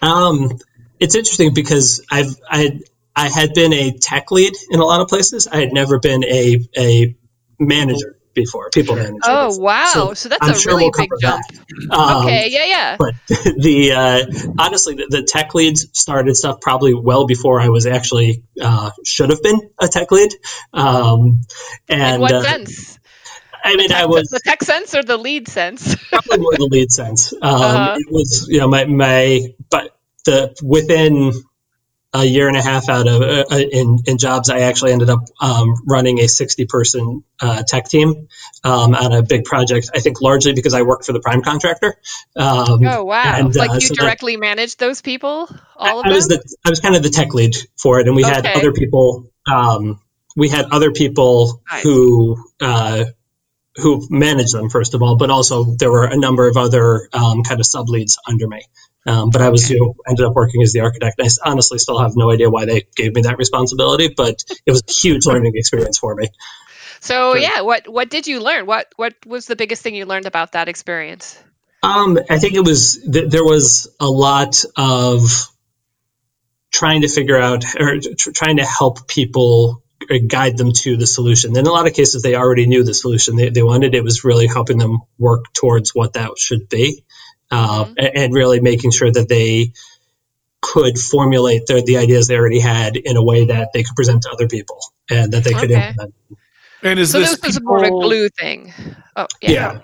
Um, 0.00 0.58
it's 0.98 1.14
interesting 1.14 1.54
because 1.54 2.04
I've 2.10 2.34
I 2.48 2.80
I 3.14 3.28
had 3.28 3.54
been 3.54 3.72
a 3.72 3.92
tech 3.98 4.30
lead 4.30 4.54
in 4.70 4.80
a 4.80 4.84
lot 4.84 5.00
of 5.00 5.08
places. 5.08 5.46
I 5.46 5.56
had 5.56 5.72
never 5.72 5.98
been 5.98 6.24
a 6.24 6.60
a 6.76 7.16
manager 7.58 8.18
before, 8.34 8.70
people 8.70 8.96
manager. 8.96 9.18
Oh 9.24 9.58
wow! 9.58 9.90
So, 9.92 10.14
so 10.14 10.28
that's 10.28 10.42
I'm 10.42 10.52
a 10.52 10.58
sure 10.58 10.72
really 10.72 10.90
we'll 10.96 11.06
big 11.06 11.10
jump. 11.20 11.44
Um, 11.90 12.24
okay, 12.24 12.48
yeah, 12.50 12.64
yeah. 12.64 12.96
But 12.98 13.14
the 13.26 13.92
uh, 13.92 14.52
honestly, 14.58 14.94
the, 14.94 15.06
the, 15.10 15.22
tech 15.22 15.54
leads 15.54 15.88
started 15.92 16.34
stuff 16.36 16.60
probably 16.60 16.94
well 16.94 17.26
before 17.26 17.60
I 17.60 17.68
was 17.68 17.86
actually 17.86 18.44
uh, 18.60 18.90
should 19.04 19.30
have 19.30 19.42
been 19.42 19.70
a 19.78 19.88
tech 19.88 20.10
lead. 20.10 20.32
Um, 20.72 21.42
and 21.88 22.14
in 22.14 22.20
what 22.20 22.32
uh, 22.32 22.42
sense? 22.42 22.98
I 23.64 23.76
mean, 23.76 23.92
I 23.92 24.06
was 24.06 24.28
the 24.28 24.40
tech 24.40 24.62
sense 24.62 24.94
or 24.94 25.02
the 25.02 25.16
lead 25.16 25.48
sense. 25.48 25.94
probably 26.08 26.38
more 26.38 26.52
the 26.56 26.68
lead 26.70 26.90
sense. 26.90 27.32
Um, 27.32 27.40
uh-huh. 27.42 27.96
It 27.98 28.12
was, 28.12 28.46
you 28.48 28.58
know, 28.58 28.68
my 28.68 28.84
my, 28.84 29.54
but 29.70 29.96
the 30.24 30.54
within 30.62 31.32
a 32.14 32.24
year 32.24 32.46
and 32.46 32.56
a 32.56 32.62
half 32.62 32.88
out 32.88 33.08
of 33.08 33.22
uh, 33.22 33.44
uh, 33.50 33.56
in, 33.58 33.98
in 34.06 34.18
jobs, 34.18 34.50
I 34.50 34.60
actually 34.60 34.92
ended 34.92 35.08
up 35.08 35.20
um, 35.40 35.74
running 35.86 36.20
a 36.20 36.28
60 36.28 36.66
person 36.66 37.24
uh, 37.40 37.62
tech 37.66 37.88
team 37.88 38.28
um, 38.64 38.94
on 38.94 39.12
a 39.12 39.22
big 39.22 39.44
project. 39.44 39.90
I 39.94 40.00
think 40.00 40.20
largely 40.20 40.52
because 40.52 40.74
I 40.74 40.82
worked 40.82 41.06
for 41.06 41.12
the 41.12 41.20
prime 41.20 41.42
contractor. 41.42 41.96
Um, 42.36 42.86
oh 42.86 43.04
wow! 43.04 43.22
And, 43.24 43.54
like 43.54 43.70
uh, 43.70 43.74
you 43.74 43.80
so 43.80 43.94
directly 43.94 44.36
that, 44.36 44.40
managed 44.40 44.78
those 44.78 45.00
people, 45.00 45.48
all 45.76 46.00
of 46.00 46.06
I, 46.06 46.08
them. 46.08 46.12
I 46.12 46.14
was 46.14 46.28
the 46.28 46.56
I 46.66 46.70
was 46.70 46.80
kind 46.80 46.96
of 46.96 47.02
the 47.02 47.10
tech 47.10 47.32
lead 47.32 47.56
for 47.78 48.00
it, 48.00 48.06
and 48.06 48.14
we 48.14 48.24
okay. 48.24 48.34
had 48.34 48.46
other 48.46 48.72
people. 48.72 49.26
Um, 49.50 50.00
we 50.36 50.48
had 50.48 50.66
other 50.70 50.92
people 50.92 51.62
nice. 51.70 51.82
who 51.82 52.36
uh, 52.60 53.04
who 53.76 54.06
managed 54.10 54.54
them 54.54 54.68
first 54.68 54.94
of 54.94 55.02
all, 55.02 55.16
but 55.16 55.30
also 55.30 55.64
there 55.64 55.90
were 55.90 56.04
a 56.04 56.16
number 56.16 56.48
of 56.48 56.56
other 56.56 57.08
um, 57.12 57.42
kind 57.42 57.60
of 57.60 57.66
sub 57.66 57.88
leads 57.88 58.18
under 58.28 58.46
me. 58.46 58.64
Um, 59.06 59.30
but 59.30 59.42
I 59.42 59.48
was 59.48 59.68
you 59.68 59.80
know, 59.80 59.94
ended 60.08 60.24
up 60.24 60.34
working 60.34 60.62
as 60.62 60.72
the 60.72 60.80
architect. 60.80 61.20
I 61.20 61.28
honestly 61.44 61.78
still 61.78 61.98
have 61.98 62.12
no 62.14 62.30
idea 62.30 62.50
why 62.50 62.66
they 62.66 62.86
gave 62.94 63.14
me 63.14 63.22
that 63.22 63.36
responsibility, 63.36 64.14
but 64.16 64.44
it 64.64 64.70
was 64.70 64.82
a 64.88 64.92
huge 64.92 65.26
learning 65.26 65.52
experience 65.56 65.98
for 65.98 66.14
me. 66.14 66.28
So 67.00 67.34
yeah, 67.34 67.62
what 67.62 67.88
what 67.88 68.10
did 68.10 68.28
you 68.28 68.38
learn? 68.38 68.66
What 68.66 68.92
what 68.96 69.14
was 69.26 69.46
the 69.46 69.56
biggest 69.56 69.82
thing 69.82 69.96
you 69.96 70.06
learned 70.06 70.26
about 70.26 70.52
that 70.52 70.68
experience? 70.68 71.36
Um, 71.82 72.16
I 72.30 72.38
think 72.38 72.54
it 72.54 72.64
was 72.64 73.04
th- 73.12 73.28
there 73.28 73.42
was 73.42 73.92
a 73.98 74.08
lot 74.08 74.64
of 74.76 75.48
trying 76.70 77.02
to 77.02 77.08
figure 77.08 77.36
out 77.36 77.64
or 77.78 77.98
tr- 77.98 78.30
trying 78.30 78.58
to 78.58 78.64
help 78.64 79.08
people 79.08 79.81
guide 80.28 80.56
them 80.56 80.72
to 80.72 80.96
the 80.96 81.06
solution. 81.06 81.56
In 81.56 81.66
a 81.66 81.70
lot 81.70 81.86
of 81.86 81.94
cases, 81.94 82.22
they 82.22 82.34
already 82.34 82.66
knew 82.66 82.84
the 82.84 82.94
solution 82.94 83.36
they, 83.36 83.50
they 83.50 83.62
wanted. 83.62 83.94
It 83.94 84.04
was 84.04 84.24
really 84.24 84.46
helping 84.46 84.78
them 84.78 85.00
work 85.18 85.52
towards 85.52 85.94
what 85.94 86.14
that 86.14 86.30
should 86.38 86.68
be 86.68 87.04
uh, 87.50 87.84
mm-hmm. 87.84 87.94
and, 87.98 88.16
and, 88.16 88.34
really 88.34 88.60
making 88.60 88.90
sure 88.90 89.10
that 89.10 89.28
they 89.28 89.72
could 90.60 90.98
formulate 90.98 91.66
the, 91.66 91.82
the 91.84 91.98
ideas 91.98 92.28
they 92.28 92.36
already 92.36 92.60
had 92.60 92.96
in 92.96 93.16
a 93.16 93.22
way 93.22 93.46
that 93.46 93.70
they 93.74 93.82
could 93.82 93.94
present 93.96 94.22
to 94.22 94.30
other 94.30 94.48
people 94.48 94.78
and 95.10 95.32
that 95.32 95.44
they 95.44 95.52
could 95.52 95.70
okay. 95.70 95.88
implement. 95.88 96.14
And 96.82 96.98
is 96.98 97.10
so 97.10 97.20
this, 97.20 97.38
this 97.38 97.58
people... 97.58 97.74
more 97.74 97.84
of 97.84 97.88
a 97.88 97.90
glue 97.90 98.28
thing? 98.28 98.72
Oh, 99.14 99.26
yeah. 99.40 99.50
yeah. 99.50 99.80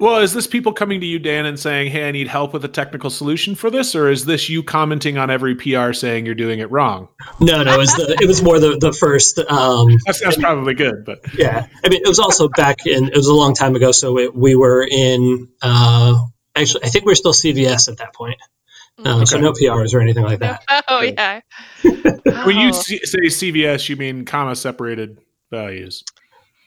Well, 0.00 0.18
is 0.18 0.32
this 0.32 0.46
people 0.46 0.72
coming 0.72 1.00
to 1.00 1.06
you, 1.06 1.18
Dan, 1.18 1.44
and 1.44 1.58
saying, 1.58 1.90
"Hey, 1.90 2.08
I 2.08 2.12
need 2.12 2.28
help 2.28 2.52
with 2.52 2.64
a 2.64 2.68
technical 2.68 3.10
solution 3.10 3.54
for 3.54 3.68
this," 3.68 3.96
or 3.96 4.08
is 4.08 4.26
this 4.26 4.48
you 4.48 4.62
commenting 4.62 5.18
on 5.18 5.28
every 5.28 5.56
PR 5.56 5.92
saying 5.92 6.24
you're 6.24 6.36
doing 6.36 6.60
it 6.60 6.70
wrong? 6.70 7.08
No, 7.40 7.62
no, 7.64 7.74
it 7.74 7.78
was 7.78 7.92
the, 7.94 8.16
it 8.20 8.26
was 8.26 8.42
more 8.42 8.60
the 8.60 8.78
the 8.78 8.92
first. 8.92 9.38
Um, 9.38 9.96
that's, 10.06 10.20
that's 10.20 10.36
probably 10.36 10.74
good, 10.74 11.04
but 11.04 11.18
yeah, 11.36 11.66
I 11.84 11.88
mean, 11.88 12.00
it 12.04 12.08
was 12.08 12.20
also 12.20 12.48
back 12.48 12.86
in 12.86 13.08
it 13.08 13.16
was 13.16 13.26
a 13.26 13.34
long 13.34 13.54
time 13.54 13.74
ago, 13.74 13.90
so 13.90 14.18
it, 14.18 14.34
we 14.34 14.54
were 14.54 14.86
in. 14.88 15.48
Uh, 15.60 16.26
actually, 16.54 16.84
I 16.84 16.88
think 16.88 17.04
we 17.04 17.12
are 17.12 17.16
still 17.16 17.32
CVS 17.32 17.88
at 17.88 17.98
that 17.98 18.14
point. 18.14 18.38
Um, 18.98 19.16
okay. 19.18 19.24
So 19.26 19.38
no 19.38 19.52
PRs 19.52 19.94
or 19.94 20.00
anything 20.00 20.24
like 20.24 20.40
that. 20.40 20.62
Oh 20.90 21.02
yeah. 21.02 21.40
when 21.82 22.56
you 22.56 22.72
say 22.72 22.98
CVS, 22.98 23.88
you 23.88 23.96
mean 23.96 24.24
comma 24.24 24.56
separated 24.56 25.18
values. 25.50 26.02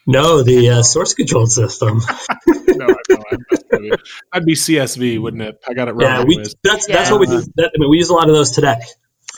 No, 0.06 0.42
the 0.42 0.70
uh, 0.70 0.82
source 0.82 1.14
control 1.14 1.46
system. 1.46 1.98
no, 2.46 2.86
I 2.86 3.36
know. 3.78 3.96
I'd 4.32 4.44
be 4.44 4.54
CSV, 4.54 5.20
wouldn't 5.20 5.42
it? 5.42 5.62
I 5.68 5.74
got 5.74 5.88
it 5.88 5.92
wrong. 5.92 6.02
Yeah, 6.02 6.24
we, 6.24 6.38
that's 6.64 6.88
yeah. 6.88 6.96
that's 6.96 7.10
what 7.10 7.20
we 7.20 7.26
do. 7.26 7.42
That, 7.56 7.72
I 7.74 7.78
mean, 7.78 7.90
we 7.90 7.98
use 7.98 8.08
a 8.08 8.14
lot 8.14 8.28
of 8.28 8.34
those 8.34 8.50
today. 8.50 8.78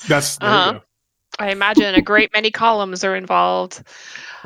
That's 0.09 0.39
uh-huh. 0.41 0.81
I 1.39 1.51
imagine 1.51 1.95
a 1.95 2.03
great 2.03 2.33
many 2.33 2.51
columns 2.51 3.05
are 3.05 3.17
involved. 3.17 3.83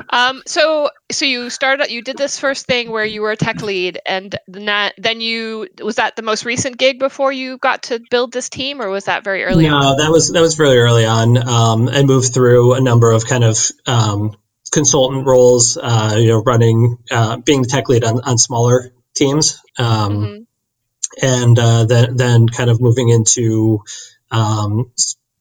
Um, 0.09 0.41
so, 0.45 0.89
so 1.11 1.25
you 1.25 1.49
started, 1.49 1.91
you 1.91 2.01
did 2.01 2.17
this 2.17 2.39
first 2.39 2.65
thing 2.65 2.89
where 2.89 3.05
you 3.05 3.21
were 3.21 3.31
a 3.31 3.35
tech 3.35 3.61
lead, 3.61 3.99
and 4.05 4.35
then, 4.47 4.91
then 4.97 5.21
you 5.21 5.67
was 5.83 5.97
that 5.97 6.15
the 6.15 6.21
most 6.21 6.45
recent 6.45 6.77
gig 6.77 6.99
before 6.99 7.31
you 7.31 7.57
got 7.57 7.83
to 7.83 7.99
build 8.09 8.31
this 8.31 8.49
team, 8.49 8.81
or 8.81 8.89
was 8.89 9.05
that 9.05 9.23
very 9.23 9.43
early? 9.43 9.67
No, 9.67 9.77
on? 9.77 9.97
that 9.97 10.09
was 10.09 10.31
that 10.31 10.41
was 10.41 10.57
really 10.57 10.77
early 10.77 11.05
on. 11.05 11.37
Um, 11.37 11.89
I 11.89 12.03
moved 12.03 12.33
through 12.33 12.73
a 12.73 12.81
number 12.81 13.11
of 13.11 13.25
kind 13.25 13.43
of 13.43 13.57
um, 13.85 14.35
consultant 14.71 15.25
roles, 15.25 15.77
uh, 15.77 16.15
you 16.17 16.27
know, 16.27 16.43
running, 16.43 16.97
uh, 17.11 17.37
being 17.37 17.61
the 17.61 17.67
tech 17.67 17.89
lead 17.89 18.03
on, 18.03 18.21
on 18.21 18.37
smaller 18.37 18.91
teams, 19.15 19.61
um, 19.77 19.85
mm-hmm. 20.11 21.25
and 21.25 21.59
uh, 21.59 21.85
then 21.85 22.15
then 22.15 22.47
kind 22.47 22.69
of 22.69 22.81
moving 22.81 23.09
into 23.09 23.83
um, 24.31 24.91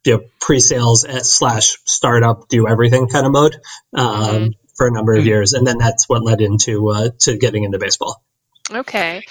you 0.05 0.17
know, 0.17 0.25
pre-sales 0.41 1.05
slash 1.29 1.79
startup, 1.85 2.49
do 2.49 2.67
everything 2.67 3.09
kind 3.09 3.27
of 3.27 3.33
mode 3.33 3.57
um, 3.95 4.07
mm-hmm. 4.07 4.47
for 4.75 4.87
a 4.87 4.91
number 4.91 5.13
of 5.13 5.21
mm-hmm. 5.21 5.29
years, 5.29 5.53
and 5.53 5.67
then 5.67 5.79
that's 5.79 6.09
what 6.09 6.25
led 6.25 6.41
into 6.41 6.89
uh, 6.89 7.11
to 7.21 7.37
getting 7.37 7.65
into 7.65 7.79
baseball. 7.79 8.23
Okay. 8.71 9.23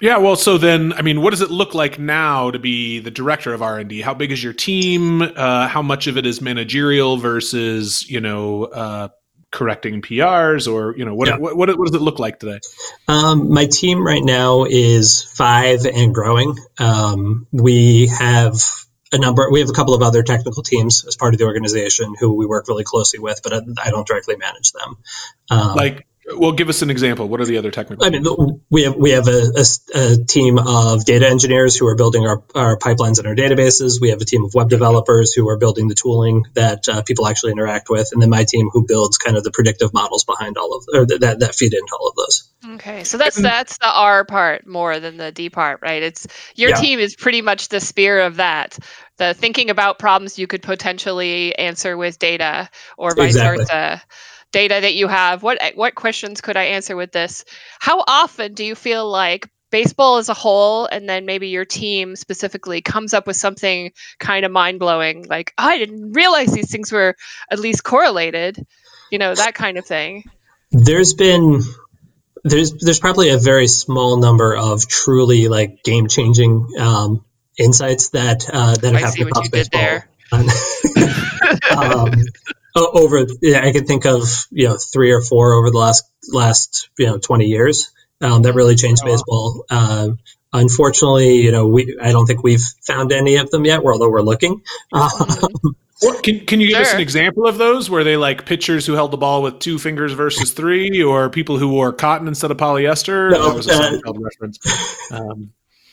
Yeah, 0.00 0.16
well, 0.16 0.36
so 0.36 0.56
then, 0.56 0.94
I 0.94 1.02
mean, 1.02 1.20
what 1.20 1.30
does 1.30 1.42
it 1.42 1.50
look 1.50 1.74
like 1.74 1.98
now 1.98 2.50
to 2.50 2.58
be 2.58 3.00
the 3.00 3.10
director 3.10 3.52
of 3.52 3.62
R 3.62 3.78
and 3.78 3.88
D? 3.88 4.00
How 4.00 4.14
big 4.14 4.32
is 4.32 4.42
your 4.42 4.54
team? 4.54 5.20
Uh, 5.20 5.68
how 5.68 5.82
much 5.82 6.06
of 6.06 6.16
it 6.16 6.24
is 6.24 6.40
managerial 6.40 7.18
versus, 7.18 8.08
you 8.08 8.20
know, 8.20 8.64
uh, 8.64 9.08
correcting 9.50 10.00
PRs, 10.00 10.72
or 10.72 10.96
you 10.96 11.04
know, 11.04 11.14
what, 11.14 11.28
yeah. 11.28 11.36
what, 11.36 11.56
what, 11.56 11.76
what 11.76 11.86
does 11.86 11.94
it 11.94 12.02
look 12.02 12.18
like 12.18 12.38
today? 12.38 12.60
Um, 13.08 13.52
my 13.52 13.66
team 13.66 14.04
right 14.06 14.22
now 14.22 14.64
is 14.64 15.22
five 15.22 15.84
and 15.84 16.14
growing. 16.14 16.56
Um, 16.78 17.46
we 17.52 18.06
have 18.06 18.54
a 19.12 19.18
number. 19.18 19.50
We 19.50 19.60
have 19.60 19.68
a 19.68 19.74
couple 19.74 19.94
of 19.94 20.02
other 20.02 20.22
technical 20.22 20.62
teams 20.62 21.04
as 21.06 21.16
part 21.16 21.34
of 21.34 21.38
the 21.38 21.44
organization 21.44 22.14
who 22.18 22.36
we 22.36 22.46
work 22.46 22.68
really 22.68 22.84
closely 22.84 23.18
with, 23.18 23.40
but 23.42 23.52
I, 23.52 23.60
I 23.82 23.90
don't 23.90 24.06
directly 24.06 24.36
manage 24.36 24.72
them. 24.72 24.96
Um, 25.50 25.74
like 25.74 26.06
well, 26.26 26.52
give 26.52 26.68
us 26.68 26.82
an 26.82 26.90
example. 26.90 27.28
What 27.28 27.40
are 27.40 27.46
the 27.46 27.56
other 27.56 27.70
technical? 27.70 28.04
I 28.04 28.10
mean, 28.10 28.24
we 28.68 28.82
have 28.82 28.94
we 28.94 29.10
have 29.10 29.26
a, 29.26 29.52
a, 29.56 29.64
a, 29.94 30.24
team 30.24 30.58
of 30.58 31.04
data 31.04 31.26
engineers 31.26 31.76
who 31.76 31.86
are 31.86 31.96
building 31.96 32.26
our, 32.26 32.42
our 32.54 32.78
pipelines 32.78 33.18
and 33.18 33.26
our 33.26 33.34
databases. 33.34 34.00
We 34.00 34.10
have 34.10 34.20
a 34.20 34.24
team 34.24 34.44
of 34.44 34.54
web 34.54 34.68
developers 34.68 35.32
who 35.32 35.48
are 35.48 35.56
building 35.56 35.88
the 35.88 35.94
tooling 35.94 36.44
that 36.54 36.88
uh, 36.88 37.02
people 37.02 37.26
actually 37.26 37.52
interact 37.52 37.88
with, 37.88 38.10
and 38.12 38.20
then 38.20 38.28
my 38.28 38.44
team 38.44 38.68
who 38.70 38.86
builds 38.86 39.16
kind 39.18 39.36
of 39.36 39.44
the 39.44 39.50
predictive 39.50 39.94
models 39.94 40.24
behind 40.24 40.58
all 40.58 40.76
of 40.76 40.84
or 40.92 41.06
that 41.06 41.38
that 41.40 41.54
feed 41.54 41.72
into 41.72 41.96
all 41.98 42.08
of 42.08 42.14
those. 42.16 42.50
Okay, 42.74 43.04
so 43.04 43.16
that's 43.16 43.36
that's 43.36 43.78
the 43.78 43.90
R 43.90 44.24
part 44.24 44.66
more 44.66 45.00
than 45.00 45.16
the 45.16 45.32
D 45.32 45.48
part, 45.48 45.80
right? 45.82 46.02
It's 46.02 46.26
your 46.54 46.70
yeah. 46.70 46.76
team 46.76 46.98
is 46.98 47.16
pretty 47.16 47.40
much 47.40 47.68
the 47.68 47.80
spear 47.80 48.20
of 48.20 48.36
that. 48.36 48.78
The 49.16 49.34
thinking 49.34 49.70
about 49.70 49.98
problems 49.98 50.38
you 50.38 50.46
could 50.46 50.62
potentially 50.62 51.54
answer 51.56 51.96
with 51.96 52.18
data, 52.18 52.68
or 52.96 53.14
vice 53.14 53.34
exactly. 53.34 53.64
versa 53.64 54.02
data 54.52 54.78
that 54.80 54.94
you 54.94 55.06
have 55.08 55.42
what 55.42 55.60
what 55.74 55.94
questions 55.94 56.40
could 56.40 56.56
i 56.56 56.64
answer 56.64 56.96
with 56.96 57.12
this? 57.12 57.44
How 57.78 58.04
often 58.06 58.54
do 58.54 58.64
you 58.64 58.74
feel 58.74 59.08
like 59.08 59.48
baseball 59.70 60.16
as 60.16 60.28
a 60.28 60.34
whole 60.34 60.86
and 60.86 61.08
then 61.08 61.26
maybe 61.26 61.48
your 61.48 61.64
team 61.64 62.16
specifically 62.16 62.82
comes 62.82 63.14
up 63.14 63.26
with 63.26 63.36
something 63.36 63.92
kind 64.18 64.44
of 64.44 64.52
mind-blowing? 64.52 65.26
Like 65.28 65.52
oh, 65.58 65.66
i 65.66 65.78
didn't 65.78 66.12
realize 66.12 66.52
these 66.52 66.70
things 66.70 66.90
were 66.90 67.16
at 67.50 67.58
least 67.58 67.84
correlated 67.84 68.66
you 69.10 69.18
know 69.18 69.34
that 69.34 69.54
kind 69.54 69.76
of 69.76 69.84
thing. 69.84 70.24
There's 70.70 71.14
been 71.14 71.60
there's 72.44 72.72
there's 72.72 73.00
probably 73.00 73.30
a 73.30 73.38
very 73.38 73.66
small 73.66 74.18
number 74.18 74.56
of 74.56 74.88
truly 74.88 75.48
like 75.48 75.82
game 75.82 76.08
changing 76.08 76.68
um, 76.78 77.24
insights 77.58 78.10
that 78.10 78.48
uh, 78.50 78.76
that 78.76 78.94
have 78.94 78.94
I 78.94 79.00
happened 79.00 79.28
across 79.28 79.48
baseball. 79.48 80.00
um, 81.76 82.12
over 82.76 83.26
yeah, 83.42 83.64
I 83.64 83.72
can 83.72 83.86
think 83.86 84.06
of 84.06 84.22
you 84.50 84.68
know 84.68 84.76
three 84.76 85.12
or 85.12 85.22
four 85.22 85.54
over 85.54 85.70
the 85.70 85.78
last 85.78 86.04
last 86.32 86.90
you 86.98 87.06
know 87.06 87.18
20 87.18 87.46
years 87.46 87.90
um, 88.20 88.42
that 88.42 88.54
really 88.54 88.76
changed 88.76 89.02
Oh, 89.04 89.06
baseball. 89.06 89.64
Uh, 89.70 90.08
unfortunately, 90.52 91.36
you 91.36 91.52
know 91.52 91.66
we 91.68 91.98
I 92.00 92.12
don't 92.12 92.26
think 92.26 92.42
we've 92.42 92.64
found 92.86 93.12
any 93.12 93.36
of 93.36 93.50
them 93.50 93.64
yet, 93.64 93.80
although 93.84 94.10
we're 94.10 94.22
looking. 94.22 94.62
Um, 94.92 95.10
What- 96.02 96.22
Can 96.22 96.46
Can 96.46 96.60
you 96.62 96.68
give 96.68 96.78
us 96.78 96.94
an 96.94 97.00
example 97.00 97.46
of 97.46 97.58
those? 97.58 97.90
Were 97.90 98.04
they 98.04 98.16
like 98.16 98.46
pitchers 98.46 98.86
who 98.86 98.94
held 98.94 99.10
the 99.10 99.18
ball 99.18 99.42
with 99.42 99.58
two 99.58 99.78
fingers 99.78 100.12
versus 100.12 100.52
three, 100.52 101.02
or 101.02 101.28
people 101.28 101.58
who 101.58 101.68
wore 101.68 101.92
cotton 101.92 102.26
instead 102.26 102.50
of 102.50 102.56
polyester? 102.56 103.30
No, 103.30 103.48
that 103.50 103.54
was 103.54 103.68
a 103.68 104.00
uh, 104.08 104.12
reference. 104.14 104.58
Um, 105.12 105.52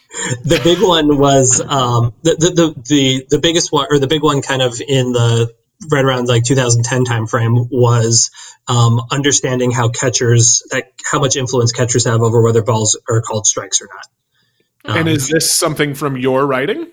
the 0.46 0.62
big 0.64 0.82
one 0.82 1.18
was 1.18 1.60
um, 1.60 2.14
the, 2.22 2.36
the 2.36 2.50
the 2.50 2.82
the 2.88 3.26
the 3.32 3.40
biggest 3.40 3.74
one 3.74 3.88
or 3.90 4.00
the 4.00 4.08
big 4.08 4.24
one 4.24 4.42
kind 4.42 4.62
of 4.62 4.80
in 4.80 5.12
the 5.12 5.54
right 5.92 6.04
around 6.04 6.28
like 6.28 6.44
2010 6.44 7.06
timeframe 7.06 7.68
was 7.72 8.32
um, 8.68 9.02
understanding 9.12 9.72
how 9.72 9.90
catchers 9.90 10.64
like 10.72 11.00
how 11.10 11.20
much 11.20 11.36
influence 11.36 11.72
catchers 11.72 12.06
have 12.06 12.22
over 12.22 12.42
whether 12.42 12.64
balls 12.64 13.00
are 13.10 13.22
called 13.22 13.46
strikes 13.46 13.82
or 13.82 13.88
not. 13.94 14.98
and 14.98 15.08
Um, 15.08 15.16
is 15.16 15.28
this 15.30 15.54
something 15.54 15.94
from 15.94 16.18
your 16.18 16.46
writing? 16.46 16.88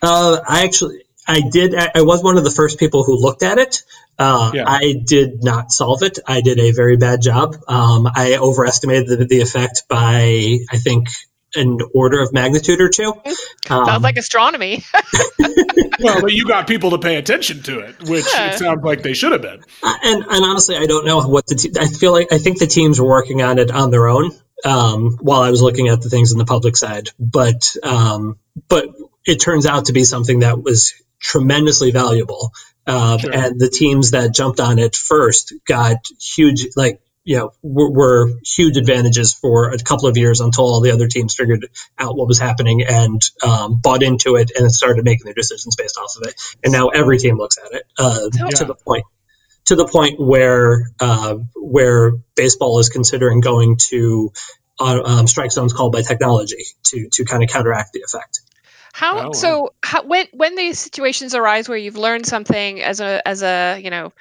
uh, 0.00 0.40
I 0.48 0.64
actually 0.64 1.04
I 1.28 1.40
did 1.40 1.74
I, 1.74 1.90
I 1.96 2.02
was 2.02 2.22
one 2.22 2.38
of 2.38 2.44
the 2.44 2.50
first 2.50 2.78
people 2.78 3.04
who 3.04 3.16
looked 3.20 3.42
at 3.42 3.58
it. 3.58 3.82
Uh, 4.18 4.50
Yeah. 4.54 4.64
I 4.66 4.94
did 5.06 5.42
not 5.42 5.70
solve 5.70 6.02
it. 6.02 6.18
I 6.26 6.40
did 6.40 6.58
a 6.58 6.72
very 6.72 6.96
bad 6.96 7.22
job. 7.22 7.56
Um, 7.68 8.08
I 8.14 8.36
overestimated 8.36 9.08
the, 9.08 9.24
the 9.24 9.40
effect 9.40 9.84
by 9.88 10.58
I 10.70 10.78
think 10.78 11.08
an 11.54 11.78
order 11.94 12.20
of 12.20 12.32
magnitude 12.32 12.80
or 12.80 12.88
two. 12.88 13.12
Um, 13.70 13.86
Sounds 13.86 14.02
like 14.02 14.16
astronomy. 14.16 14.84
Well, 16.00 16.20
but 16.20 16.32
you 16.32 16.46
got 16.46 16.66
people 16.66 16.90
to 16.90 16.98
pay 16.98 17.16
attention 17.16 17.62
to 17.64 17.80
it, 17.80 18.02
which 18.08 18.24
Yeah. 18.32 18.52
it 18.52 18.58
sounds 18.58 18.82
like 18.82 19.02
they 19.02 19.12
should 19.14 19.32
have 19.32 19.42
been. 19.42 19.62
and 19.82 20.24
and 20.24 20.44
honestly, 20.44 20.76
I 20.76 20.86
don't 20.86 21.06
know 21.06 21.20
what 21.28 21.46
the 21.46 21.54
te- 21.54 21.72
I 21.78 21.86
feel 21.86 22.10
like 22.12 22.32
I 22.32 22.38
think 22.38 22.58
the 22.58 22.66
teams 22.66 23.00
were 23.00 23.06
working 23.08 23.42
on 23.42 23.58
it 23.58 23.70
on 23.70 23.90
their 23.90 24.08
own 24.08 24.32
um, 24.64 25.16
while 25.20 25.42
I 25.42 25.50
was 25.50 25.62
looking 25.62 25.88
at 25.88 26.00
the 26.00 26.08
things 26.08 26.32
in 26.32 26.38
the 26.38 26.44
public 26.44 26.76
side, 26.76 27.10
but 27.20 27.74
um, 27.84 28.38
but 28.68 28.88
it 29.24 29.36
turns 29.40 29.66
out 29.66 29.84
to 29.86 29.92
be 29.92 30.02
something 30.04 30.40
that 30.40 30.60
was 30.62 30.94
tremendously 31.20 31.92
valuable, 31.92 32.50
uh, 32.86 33.18
Sure. 33.18 33.32
and 33.32 33.60
the 33.60 33.68
teams 33.68 34.10
that 34.12 34.34
jumped 34.34 34.58
on 34.58 34.78
it 34.80 34.96
first 34.96 35.52
got 35.66 35.98
huge 36.20 36.68
like. 36.76 37.00
You 37.24 37.36
know, 37.38 37.52
were, 37.62 37.90
were 37.90 38.32
huge 38.44 38.76
advantages 38.76 39.32
for 39.32 39.70
a 39.70 39.78
couple 39.78 40.08
of 40.08 40.16
years 40.16 40.40
until 40.40 40.64
all 40.64 40.80
the 40.80 40.90
other 40.90 41.06
teams 41.06 41.34
figured 41.34 41.68
out 41.98 42.16
what 42.16 42.26
was 42.26 42.40
happening 42.40 42.82
and 42.82 43.22
um, 43.46 43.78
bought 43.80 44.02
into 44.02 44.34
it 44.36 44.50
and 44.58 44.72
started 44.72 45.04
making 45.04 45.26
their 45.26 45.34
decisions 45.34 45.76
based 45.76 45.96
off 45.98 46.16
of 46.16 46.28
it. 46.28 46.34
And 46.64 46.72
now 46.72 46.88
every 46.88 47.18
team 47.18 47.38
looks 47.38 47.58
at 47.58 47.72
it 47.72 47.84
uh, 47.98 48.28
Yeah. 48.34 48.46
to 48.46 48.64
the 48.64 48.74
point 48.74 49.04
to 49.66 49.76
the 49.76 49.86
point 49.86 50.18
where 50.18 50.90
uh, 51.00 51.36
where 51.54 52.12
baseball 52.34 52.78
is 52.80 52.88
considering 52.88 53.40
going 53.40 53.76
to 53.90 54.32
uh, 54.80 55.00
um, 55.04 55.26
strike 55.26 55.52
zones 55.52 55.72
called 55.72 55.92
by 55.92 56.02
technology 56.02 56.64
to 56.84 57.08
to 57.12 57.24
kind 57.24 57.42
of 57.42 57.48
counteract 57.48 57.92
the 57.92 58.00
effect. 58.00 58.40
How 58.92 59.28
Oh, 59.28 59.32
so? 59.32 59.72
How, 59.82 60.02
when 60.02 60.26
when 60.32 60.56
these 60.56 60.78
situations 60.78 61.34
arise 61.34 61.68
where 61.68 61.78
you've 61.78 61.96
learned 61.96 62.26
something 62.26 62.82
as 62.82 63.00
a 63.00 63.26
as 63.26 63.42
a 63.42 63.80
you 63.82 63.90
know 63.90 64.12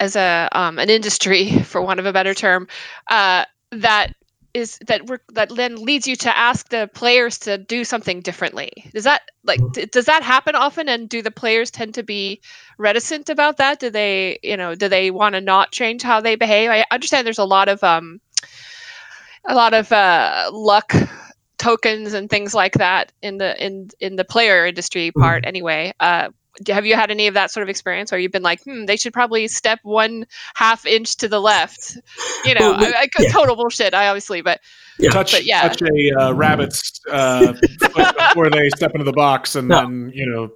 as 0.00 0.16
a 0.16 0.48
um, 0.52 0.78
an 0.78 0.90
industry 0.90 1.50
for 1.64 1.80
want 1.82 2.00
of 2.00 2.06
a 2.06 2.12
better 2.12 2.34
term 2.34 2.68
uh, 3.10 3.44
that 3.72 4.14
is 4.54 4.78
that 4.86 5.06
work 5.06 5.22
that 5.34 5.54
then 5.54 5.76
leads 5.76 6.08
you 6.08 6.16
to 6.16 6.34
ask 6.34 6.70
the 6.70 6.88
players 6.94 7.36
to 7.36 7.58
do 7.58 7.84
something 7.84 8.22
differently. 8.22 8.70
Does 8.94 9.04
that 9.04 9.20
like 9.44 9.60
d- 9.72 9.84
does 9.92 10.06
that 10.06 10.22
happen 10.22 10.54
often? 10.54 10.88
And 10.88 11.10
do 11.10 11.20
the 11.20 11.30
players 11.30 11.70
tend 11.70 11.92
to 11.94 12.02
be 12.02 12.40
reticent 12.78 13.28
about 13.28 13.58
that? 13.58 13.80
Do 13.80 13.90
they 13.90 14.38
you 14.42 14.56
know 14.56 14.74
do 14.74 14.88
they 14.88 15.10
want 15.10 15.34
to 15.34 15.42
not 15.42 15.72
change 15.72 16.02
how 16.02 16.22
they 16.22 16.36
behave? 16.36 16.70
I 16.70 16.86
understand 16.90 17.26
there's 17.26 17.38
a 17.38 17.44
lot 17.44 17.68
of 17.68 17.84
um 17.84 18.18
a 19.44 19.54
lot 19.54 19.74
of 19.74 19.90
uh, 19.92 20.50
luck 20.52 20.92
tokens 21.58 22.12
and 22.12 22.28
things 22.28 22.54
like 22.54 22.74
that 22.74 23.12
in 23.22 23.38
the 23.38 23.64
in 23.64 23.88
in 23.98 24.16
the 24.16 24.24
player 24.24 24.66
industry 24.66 25.10
part 25.10 25.42
anyway 25.46 25.90
uh 26.00 26.28
have 26.68 26.86
you 26.86 26.94
had 26.94 27.10
any 27.10 27.26
of 27.26 27.34
that 27.34 27.50
sort 27.50 27.62
of 27.62 27.68
experience 27.68 28.10
where 28.10 28.18
you've 28.20 28.32
been 28.32 28.42
like 28.42 28.62
hmm 28.64 28.84
they 28.86 28.96
should 28.96 29.12
probably 29.12 29.48
step 29.48 29.78
one 29.82 30.26
half 30.54 30.86
inch 30.86 31.16
to 31.16 31.28
the 31.28 31.40
left 31.40 31.96
you 32.44 32.54
know 32.54 32.70
Well, 32.72 32.78
we- 32.78 32.86
I, 32.86 33.02
I 33.02 33.08
yeah. 33.20 33.30
total 33.30 33.56
bullshit 33.56 33.94
i 33.94 34.08
obviously 34.08 34.40
but 34.42 34.60
Yeah. 34.98 35.10
touch 35.10 35.32
But 35.32 35.44
yeah. 35.44 35.68
touch 35.68 35.82
a 35.82 36.12
uh, 36.18 36.32
rabbit's 36.32 37.00
uh, 37.10 37.52
foot 37.52 38.16
before 38.16 38.48
they 38.50 38.70
step 38.70 38.92
into 38.94 39.04
the 39.04 39.12
box, 39.12 39.54
and 39.54 39.68
No. 39.68 39.80
then 39.82 40.10
you 40.14 40.24
know 40.26 40.50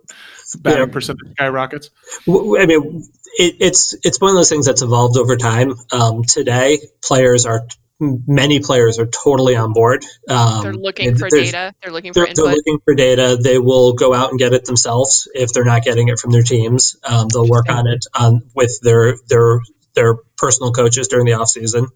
batting 0.63 0.87
Yeah. 0.87 0.93
percentage 0.93 1.31
skyrockets. 1.33 1.91
I 2.27 2.65
mean, 2.65 3.05
it, 3.39 3.57
it's 3.61 3.95
it's 4.03 4.19
one 4.19 4.31
of 4.31 4.37
those 4.37 4.49
things 4.49 4.65
that's 4.65 4.81
evolved 4.81 5.19
over 5.19 5.37
time. 5.37 5.75
Um, 5.93 6.25
today, 6.25 6.79
players 7.05 7.45
are 7.45 7.67
many 8.01 8.61
players 8.61 8.99
are 8.99 9.07
totally 9.07 9.55
on 9.57 9.73
board. 9.73 10.05
Um, 10.29 10.63
they're 10.63 10.73
looking 10.73 11.15
for 11.17 11.29
data 11.29 11.75
they're 11.83 11.93
looking 11.93 12.13
for 12.15 12.25
They're, 12.25 12.35
they're 12.35 12.55
looking 12.55 12.79
for 12.85 12.95
data. 12.95 13.39
They 13.41 13.59
will 13.59 13.93
go 13.93 14.15
out 14.15 14.31
and 14.31 14.39
get 14.39 14.53
it 14.55 14.65
themselves 14.65 15.29
if 15.35 15.53
they're 15.53 15.65
not 15.65 15.83
getting 15.85 16.09
it 16.09 16.19
from 16.19 16.31
their 16.33 16.43
teams. 16.43 16.97
Um, 17.05 17.29
they'll 17.29 17.49
work 17.49 17.69
on 17.69 17.87
it 17.87 18.05
on 18.19 18.43
with 18.55 18.81
their 18.83 19.17
their 19.29 19.61
their 19.95 20.15
personal 20.39 20.73
coaches 20.73 21.09
during 21.09 21.27
the 21.27 21.35
off 21.35 21.49
season. 21.49 21.89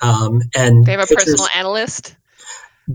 Um, 0.00 0.40
and 0.56 0.84
they 0.84 0.92
have 0.92 1.02
a 1.02 1.06
pitchers- 1.06 1.24
personal 1.24 1.48
analyst 1.54 2.16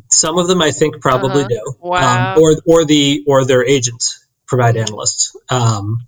Some 0.09 0.37
of 0.39 0.47
them, 0.47 0.61
I 0.61 0.71
think, 0.71 0.99
probably 1.01 1.43
Uh-huh. 1.43 1.47
do. 1.47 1.75
Wow. 1.81 2.33
Um, 2.35 2.41
or 2.41 2.55
or 2.65 2.85
the 2.85 3.23
or 3.27 3.45
their 3.45 3.63
agents 3.65 4.25
provide 4.47 4.75
analysts. 4.75 5.35
Um, 5.49 5.99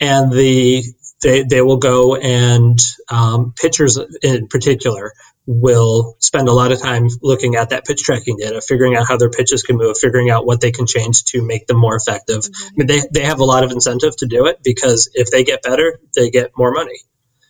and 0.00 0.30
the 0.32 0.84
they 1.22 1.42
they 1.42 1.62
will 1.62 1.78
go 1.78 2.14
and 2.16 2.78
um, 3.08 3.52
pitchers 3.56 3.98
in 4.22 4.48
particular 4.48 5.12
will 5.46 6.16
spend 6.18 6.48
a 6.48 6.52
lot 6.52 6.72
of 6.72 6.80
time 6.80 7.08
looking 7.22 7.54
at 7.54 7.70
that 7.70 7.84
pitch 7.84 8.02
tracking 8.02 8.36
data, 8.36 8.60
figuring 8.60 8.96
out 8.96 9.06
how 9.06 9.16
their 9.16 9.30
pitches 9.30 9.62
can 9.62 9.76
move, 9.76 9.96
figuring 9.96 10.28
out 10.30 10.44
what 10.44 10.60
they 10.60 10.72
can 10.72 10.86
change 10.86 11.24
to 11.24 11.42
make 11.42 11.66
them 11.66 11.78
more 11.78 11.96
effective. 11.96 12.42
I 12.44 12.70
mean, 12.74 12.86
they 12.86 13.00
they 13.12 13.24
have 13.24 13.38
a 13.40 13.44
lot 13.44 13.62
of 13.64 13.70
incentive 13.70 14.16
to 14.18 14.26
do 14.26 14.46
it 14.46 14.58
because 14.62 15.10
if 15.14 15.30
they 15.30 15.44
get 15.44 15.62
better, 15.62 16.00
they 16.16 16.30
get 16.30 16.50
more 16.56 16.72
money. 16.72 16.98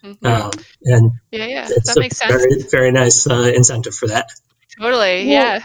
Mhm. 0.04 0.24
Um, 0.24 0.50
and 0.84 1.10
yeah 1.32 1.46
yeah 1.46 1.66
it's 1.68 1.88
that 1.88 1.96
a 1.96 2.00
makes 2.00 2.18
sense 2.18 2.30
very 2.30 2.62
very 2.70 2.92
nice 2.92 3.26
uh, 3.26 3.50
incentive 3.54 3.94
for 3.94 4.08
that. 4.08 4.28
totally 4.78 5.26
Well, 5.26 5.26
yeah 5.26 5.60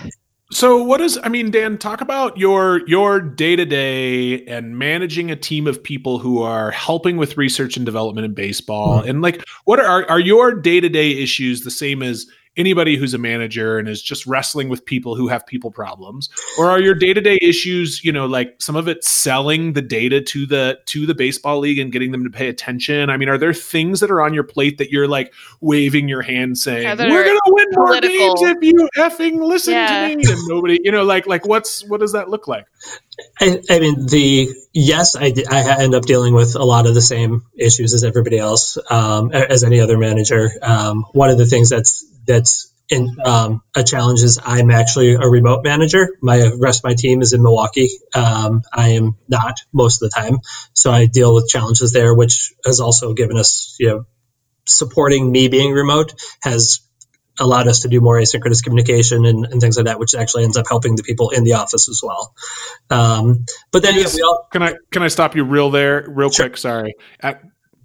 So 0.62 0.84
what 0.84 1.02
is 1.02 1.20
I 1.24 1.28
mean, 1.28 1.50
Dan, 1.50 1.80
talk 1.80 2.02
about 2.02 2.38
your 2.38 2.88
your 2.88 3.20
day 3.20 3.56
to 3.56 3.66
day 3.66 4.46
and 4.46 4.78
managing 4.78 5.32
a 5.32 5.36
team 5.36 5.66
of 5.66 5.82
people 5.82 6.20
who 6.20 6.44
are 6.44 6.70
helping 6.70 7.18
with 7.18 7.36
research 7.36 7.78
and 7.78 7.84
development 7.84 8.26
in 8.26 8.36
baseball. 8.36 9.00
Mm-hmm. 9.00 9.10
And 9.10 9.22
like 9.24 9.44
what 9.66 9.80
are 9.80 10.08
are 10.08 10.20
your 10.20 10.54
day 10.54 10.80
to 10.80 10.88
day 10.88 11.14
issues 11.14 11.62
the 11.62 11.72
same 11.72 12.04
as 12.04 12.28
anybody 12.58 12.96
who's 12.98 13.14
a 13.14 13.18
manager 13.18 13.78
and 13.78 13.88
is 13.88 14.02
just 14.02 14.26
wrestling 14.26 14.70
with 14.70 14.86
people 14.86 15.16
who 15.16 15.28
have 15.28 15.46
people 15.46 15.72
problems? 15.72 16.30
Or 16.60 16.70
are 16.70 16.80
your 16.80 16.94
day 16.94 17.14
to 17.14 17.22
day 17.22 17.38
issues, 17.42 18.04
you 18.04 18.12
know, 18.12 18.26
like 18.26 18.62
some 18.62 18.76
of 18.76 18.88
it 18.88 19.04
selling 19.04 19.74
the 19.74 19.82
data 19.82 20.22
to 20.22 20.46
the 20.46 20.80
to 20.88 21.06
the 21.06 21.16
baseball 21.16 21.60
league 21.60 21.80
and 21.80 21.92
getting 21.92 22.12
them 22.12 22.24
to 22.24 22.30
pay 22.30 22.50
attention? 22.50 23.10
I 23.10 23.18
mean, 23.18 23.30
are 23.30 23.38
there 23.38 23.54
things 23.54 24.00
that 24.02 24.12
are 24.12 24.22
on 24.22 24.34
your 24.34 24.44
plate 24.44 24.78
that 24.80 24.92
you're 24.92 25.08
like 25.08 25.34
waving 25.62 26.08
your 26.08 26.22
hand 26.22 26.58
saying, 26.58 26.84
Yeah, 26.84 26.96
We're 26.96 27.24
gonna 27.24 27.40
win 27.48 27.68
more 27.72 28.00
games 28.02 28.42
if 28.42 28.58
you 28.62 28.90
effing 28.98 29.42
listen 29.42 29.74
Yeah. 29.74 30.10
to 30.10 30.16
me 30.16 30.24
and 30.28 30.40
nobody 30.48 30.80
you 30.84 30.92
know 30.92 31.04
like 31.04 31.28
like 31.28 31.46
what's 31.46 31.84
what 31.88 32.00
does 32.00 32.12
that 32.12 32.30
look 32.30 32.48
like 32.48 32.66
I, 33.40 33.60
I 33.70 33.80
mean, 33.80 34.06
the 34.08 34.50
yes, 34.74 35.16
I, 35.16 35.30
ha- 35.30 35.78
end 35.80 35.96
up 35.96 36.04
dealing 36.04 36.34
with 36.34 36.56
a 36.56 36.64
lot 36.64 36.88
of 36.88 36.94
the 36.94 37.02
same 37.02 37.44
issues 37.58 37.94
as 37.94 38.04
everybody 38.04 38.38
else, 38.38 38.78
um, 38.90 39.32
as 39.32 39.64
any 39.64 39.80
other 39.80 39.98
manager. 39.98 40.52
Um, 40.62 41.06
one 41.14 41.30
of 41.30 41.38
the 41.38 41.46
things 41.46 41.70
that's 41.70 42.06
that's 42.26 42.74
in, 42.90 43.18
um, 43.24 43.62
a 43.76 43.84
challenge 43.84 44.22
is 44.22 44.40
I'm 44.44 44.70
actually 44.70 45.14
a 45.14 45.28
remote 45.28 45.64
manager. 45.64 46.10
My 46.22 46.52
rest 46.60 46.82
of 46.82 46.84
my 46.84 46.94
team 46.94 47.22
is 47.22 47.34
in 47.34 47.42
Milwaukee. 47.42 47.90
Um, 48.14 48.64
I 48.72 48.90
am 48.90 49.16
not 49.28 49.62
most 49.74 50.02
of 50.02 50.10
the 50.10 50.22
time, 50.22 50.40
so 50.74 50.92
I 50.92 51.06
deal 51.06 51.34
with 51.34 51.48
challenges 51.48 51.94
there, 51.94 52.14
which 52.14 52.54
has 52.66 52.80
also 52.82 53.14
given 53.14 53.38
us, 53.38 53.76
you 53.80 53.88
know, 53.88 54.06
supporting 54.66 55.32
me 55.32 55.48
being 55.48 55.72
remote 55.72 56.14
has 56.42 56.82
allowed 57.42 57.68
us 57.68 57.82
to 57.82 57.90
do 57.90 58.00
more 58.00 58.18
asynchronous 58.18 58.64
communication 58.64 59.26
and, 59.26 59.46
and 59.46 59.60
things 59.60 59.76
like 59.76 59.88
that, 59.88 60.00
which 60.00 60.16
actually 60.16 60.46
ends 60.46 60.56
up 60.58 60.66
helping 60.70 60.96
the 60.96 61.04
people 61.04 61.32
in 61.32 61.44
the 61.44 61.54
office 61.54 61.90
as 61.90 62.00
well. 62.04 62.34
Um, 62.90 63.46
but 63.72 63.82
then 63.82 63.96
yeah, 63.96 64.08
we 64.14 64.22
all 64.22 64.48
can 64.52 64.64
i 64.64 64.74
can 64.92 65.04
i 65.04 65.08
stop 65.10 65.36
you 65.36 65.44
real 65.44 65.70
there 65.72 66.06
real 66.08 66.30
Sure. 66.30 66.46
quick 66.48 66.58
sorry 66.58 66.94
I, 67.22 67.36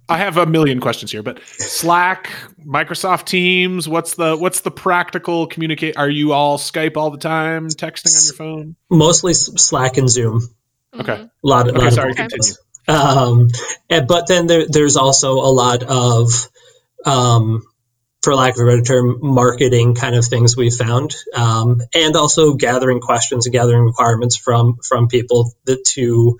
I 0.09 0.17
have 0.17 0.37
a 0.37 0.45
million 0.45 0.79
questions 0.79 1.11
here 1.11 1.23
but 1.23 1.39
slack 1.45 2.29
microsoft 2.65 3.25
teams 3.25 3.87
what's 3.87 4.15
the 4.15 4.35
what's 4.37 4.61
the 4.61 4.71
practical 4.71 5.47
communicate 5.47 5.97
are 5.97 6.09
you 6.09 6.33
all 6.33 6.57
skype 6.57 6.97
all 6.97 7.09
the 7.11 7.17
time 7.17 7.67
texting 7.67 8.15
on 8.17 8.25
your 8.25 8.33
phone 8.35 8.75
mostly 8.89 9.33
Slack 9.33 9.97
and 9.97 10.09
Zoom. 10.09 10.41
Okay. 10.97 11.13
A 11.13 11.29
lot, 11.43 11.67
a 11.67 11.71
Okay, 11.71 11.79
lot 11.83 11.93
sorry, 11.93 12.11
of 12.11 12.17
continue. 12.17 12.53
Um, 12.87 13.49
and, 13.89 14.07
but 14.07 14.27
then 14.27 14.47
there, 14.47 14.65
there's 14.67 14.95
also 14.95 15.33
a 15.33 15.51
lot 15.51 15.83
of, 15.83 16.31
um, 17.05 17.63
for 18.27 18.35
lack 18.35 18.55
of 18.55 18.59
a 18.59 18.65
better 18.65 18.81
term, 18.81 19.19
marketing 19.21 19.95
kind 19.95 20.13
of 20.13 20.25
things 20.25 20.57
we 20.57 20.69
found, 20.69 21.15
um, 21.33 21.81
and 21.93 22.17
also 22.17 22.55
gathering 22.55 22.99
questions 22.99 23.45
and 23.45 23.53
gathering 23.53 23.85
requirements 23.85 24.35
from 24.35 24.79
from 24.83 25.07
people 25.07 25.53
that 25.63 25.81
to 25.85 26.37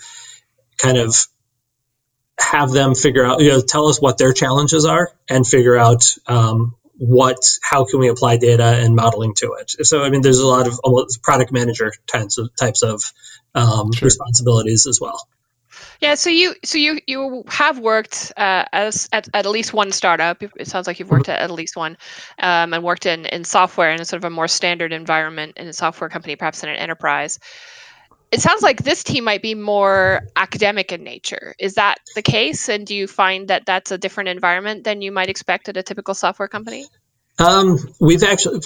kind 0.77 0.97
of 0.97 1.15
have 2.37 2.71
them 2.71 2.93
figure 2.93 3.25
out, 3.25 3.39
you 3.39 3.47
know, 3.47 3.61
tell 3.61 3.87
us 3.87 4.01
what 4.01 4.17
their 4.17 4.33
challenges 4.33 4.83
are 4.83 5.13
and 5.29 5.47
figure 5.47 5.77
out 5.77 6.03
um, 6.27 6.75
what, 6.97 7.37
how 7.63 7.85
can 7.85 8.01
we 8.01 8.09
apply 8.09 8.35
data 8.35 8.65
and 8.65 8.93
modeling 8.93 9.33
to 9.35 9.55
it. 9.57 9.87
So, 9.87 10.03
I 10.03 10.09
mean, 10.09 10.21
there's 10.21 10.39
a 10.39 10.45
lot 10.45 10.67
of 10.67 10.77
product 11.23 11.53
manager 11.53 11.93
types 12.05 12.37
of 12.37 12.53
types 12.57 12.83
of 12.83 13.01
um, 13.55 13.93
sure. 13.93 14.07
responsibilities 14.07 14.87
as 14.87 14.99
well. 14.99 15.25
Yeah, 16.01 16.15
so 16.15 16.29
you 16.29 16.55
so 16.63 16.77
you 16.77 16.99
you 17.07 17.43
have 17.47 17.79
worked 17.79 18.31
uh, 18.37 18.65
as 18.71 19.09
at, 19.11 19.27
at 19.33 19.45
least 19.45 19.73
one 19.73 19.91
startup. 19.91 20.43
It 20.43 20.67
sounds 20.67 20.87
like 20.87 20.99
you've 20.99 21.09
worked 21.09 21.29
at 21.29 21.39
at 21.39 21.51
least 21.51 21.75
one, 21.75 21.97
um, 22.39 22.73
and 22.73 22.83
worked 22.83 23.05
in 23.05 23.25
in 23.27 23.43
software 23.43 23.91
in 23.91 23.99
a 23.99 24.05
sort 24.05 24.23
of 24.23 24.25
a 24.25 24.29
more 24.29 24.47
standard 24.47 24.93
environment 24.93 25.53
in 25.57 25.67
a 25.67 25.73
software 25.73 26.09
company, 26.09 26.35
perhaps 26.35 26.63
in 26.63 26.69
an 26.69 26.75
enterprise. 26.75 27.39
It 28.31 28.41
sounds 28.41 28.61
like 28.61 28.83
this 28.83 29.03
team 29.03 29.23
might 29.23 29.41
be 29.41 29.55
more 29.55 30.21
academic 30.35 30.91
in 30.91 31.03
nature. 31.03 31.55
Is 31.59 31.75
that 31.75 31.99
the 32.13 32.21
case? 32.21 32.67
And 32.67 32.85
do 32.85 32.93
you 32.93 33.07
find 33.07 33.47
that 33.47 33.65
that's 33.65 33.89
a 33.89 33.97
different 33.97 34.27
environment 34.29 34.83
than 34.83 35.01
you 35.01 35.13
might 35.13 35.29
expect 35.29 35.69
at 35.69 35.77
a 35.77 35.83
typical 35.83 36.13
software 36.13 36.49
company? 36.49 36.87
Um, 37.39 37.77
we've 38.01 38.23
actually 38.23 38.59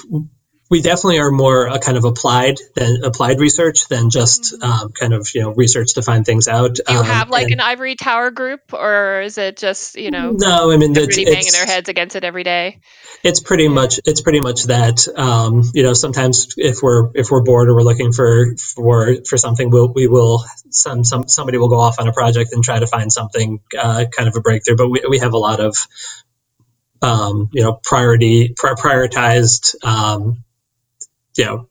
we 0.72 0.82
definitely 0.82 1.20
are 1.20 1.32
more 1.32 1.68
a 1.68 1.80
kind 1.80 1.98
of 1.98 2.06
applied 2.06 2.58
than 2.76 3.04
applied 3.04 3.40
research 3.40 3.90
than 3.90 4.10
just 4.10 4.54
mm-hmm. 4.54 4.64
um, 4.64 4.92
kind 4.94 5.14
of 5.14 5.28
you 5.36 5.42
know 5.42 5.54
research 5.54 5.96
to 5.96 6.02
find 6.02 6.26
things 6.26 6.48
out. 6.48 6.76
Do 6.76 6.84
you 6.94 7.00
um, 7.00 7.06
have 7.06 7.30
like 7.30 7.44
and, 7.44 7.56
an 7.56 7.60
ivory 7.60 7.96
tower 7.96 8.32
group, 8.32 8.62
or 8.74 9.22
is 9.22 9.38
it 9.38 9.58
just 9.58 9.98
you 9.98 10.12
know? 10.12 10.32
No, 10.32 10.72
I 10.72 10.78
mean 10.78 10.98
everybody 10.98 11.24
it's, 11.24 11.32
banging 11.32 11.52
their 11.52 11.66
heads 11.66 11.90
against 11.90 12.16
it 12.16 12.24
every 12.24 12.44
day. 12.44 12.80
It's 13.22 13.42
pretty 13.42 13.68
much 13.68 14.00
it's 14.06 14.22
pretty 14.22 14.40
much 14.40 14.64
that. 14.64 15.06
Um, 15.14 15.64
you 15.74 15.84
know, 15.84 15.92
sometimes 15.92 16.54
if 16.56 16.82
we're 16.82 17.12
if 17.16 17.30
we're 17.30 17.44
bored 17.44 17.70
or 17.70 17.76
we're 17.76 17.84
looking 17.84 18.14
for 18.14 18.56
for 18.56 19.18
for 19.28 19.38
something, 19.38 19.70
we'll 19.70 19.92
we 19.94 20.08
will 20.08 20.46
some 20.70 21.04
some 21.04 21.28
somebody 21.28 21.58
will 21.58 21.70
go 21.70 21.80
off 21.80 22.00
on 22.00 22.08
a 22.08 22.14
project 22.14 22.54
and 22.54 22.64
try 22.64 22.80
to 22.80 22.88
find 22.88 23.12
something 23.12 23.60
uh, 23.78 24.06
kind 24.06 24.30
of 24.30 24.38
a 24.38 24.40
breakthrough. 24.40 24.78
But 24.78 24.90
we 24.90 25.04
we 25.10 25.20
have 25.20 25.34
a 25.34 25.38
lot 25.38 25.60
of 25.60 25.76
um, 27.02 27.50
you 27.52 27.62
know 27.62 27.74
priority 27.74 28.54
prioritized 28.54 29.76
um, 29.84 30.46
you 31.38 31.46
know 31.46 31.70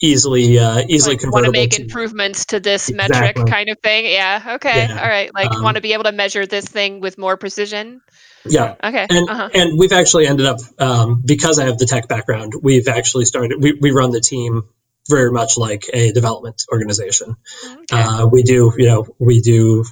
easily 0.00 0.58
uh, 0.58 0.82
easily 0.88 1.16
like, 1.16 1.32
want 1.32 1.46
to 1.46 1.52
make 1.52 1.72
to, 1.72 1.82
improvements 1.82 2.46
to 2.46 2.60
this 2.60 2.88
exactly. 2.88 3.18
metric 3.18 3.46
kind 3.46 3.68
of 3.68 3.78
thing 3.80 4.06
yeah 4.06 4.54
okay 4.56 4.86
yeah. 4.88 5.02
all 5.02 5.08
right 5.08 5.34
like 5.34 5.50
um, 5.50 5.62
want 5.62 5.74
to 5.74 5.80
be 5.80 5.92
able 5.92 6.04
to 6.04 6.12
measure 6.12 6.46
this 6.46 6.64
thing 6.64 7.00
with 7.00 7.18
more 7.18 7.36
precision 7.36 8.00
yeah 8.46 8.74
okay 8.82 9.06
and 9.08 9.28
uh-huh. 9.28 9.50
and 9.52 9.78
we've 9.78 9.92
actually 9.92 10.26
ended 10.26 10.46
up 10.46 10.58
um, 10.78 11.22
because 11.24 11.58
i 11.58 11.66
have 11.66 11.78
the 11.78 11.86
tech 11.86 12.08
background 12.08 12.54
we've 12.62 12.88
actually 12.88 13.26
started 13.26 13.60
we, 13.60 13.76
we 13.80 13.90
run 13.90 14.10
the 14.10 14.20
team 14.20 14.62
very 15.08 15.30
much 15.30 15.58
like 15.58 15.84
a 15.92 16.12
development 16.12 16.62
organization 16.72 17.36
okay. 17.66 17.84
uh, 17.92 18.26
we 18.26 18.42
do 18.42 18.72
you 18.78 18.86
know 18.86 19.06
we 19.18 19.40
do 19.40 19.84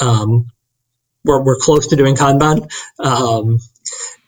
um, 0.00 0.46
we're, 1.22 1.42
we're 1.42 1.58
close 1.58 1.88
to 1.88 1.96
doing 1.96 2.14
kanban 2.14 2.70
um, 2.98 3.58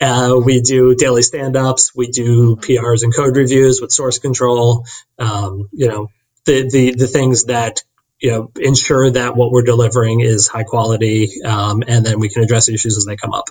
uh, 0.02 0.40
we 0.44 0.60
do 0.60 0.94
daily 0.94 1.22
stand-ups. 1.22 1.92
We 1.94 2.08
do 2.08 2.56
PRs 2.56 3.04
and 3.04 3.14
code 3.14 3.36
reviews 3.36 3.80
with 3.80 3.92
source 3.92 4.18
control. 4.18 4.84
Um, 5.18 5.68
you 5.72 5.88
know, 5.88 6.08
the, 6.44 6.68
the, 6.68 6.94
the 6.94 7.06
things 7.06 7.44
that, 7.44 7.82
you 8.20 8.32
know, 8.32 8.50
ensure 8.56 9.10
that 9.12 9.36
what 9.36 9.52
we're 9.52 9.62
delivering 9.62 10.20
is 10.20 10.48
high 10.48 10.64
quality. 10.64 11.42
Um, 11.44 11.82
and 11.86 12.04
then 12.04 12.18
we 12.18 12.28
can 12.28 12.42
address 12.42 12.68
issues 12.68 12.98
as 12.98 13.04
they 13.04 13.16
come 13.16 13.32
up. 13.32 13.46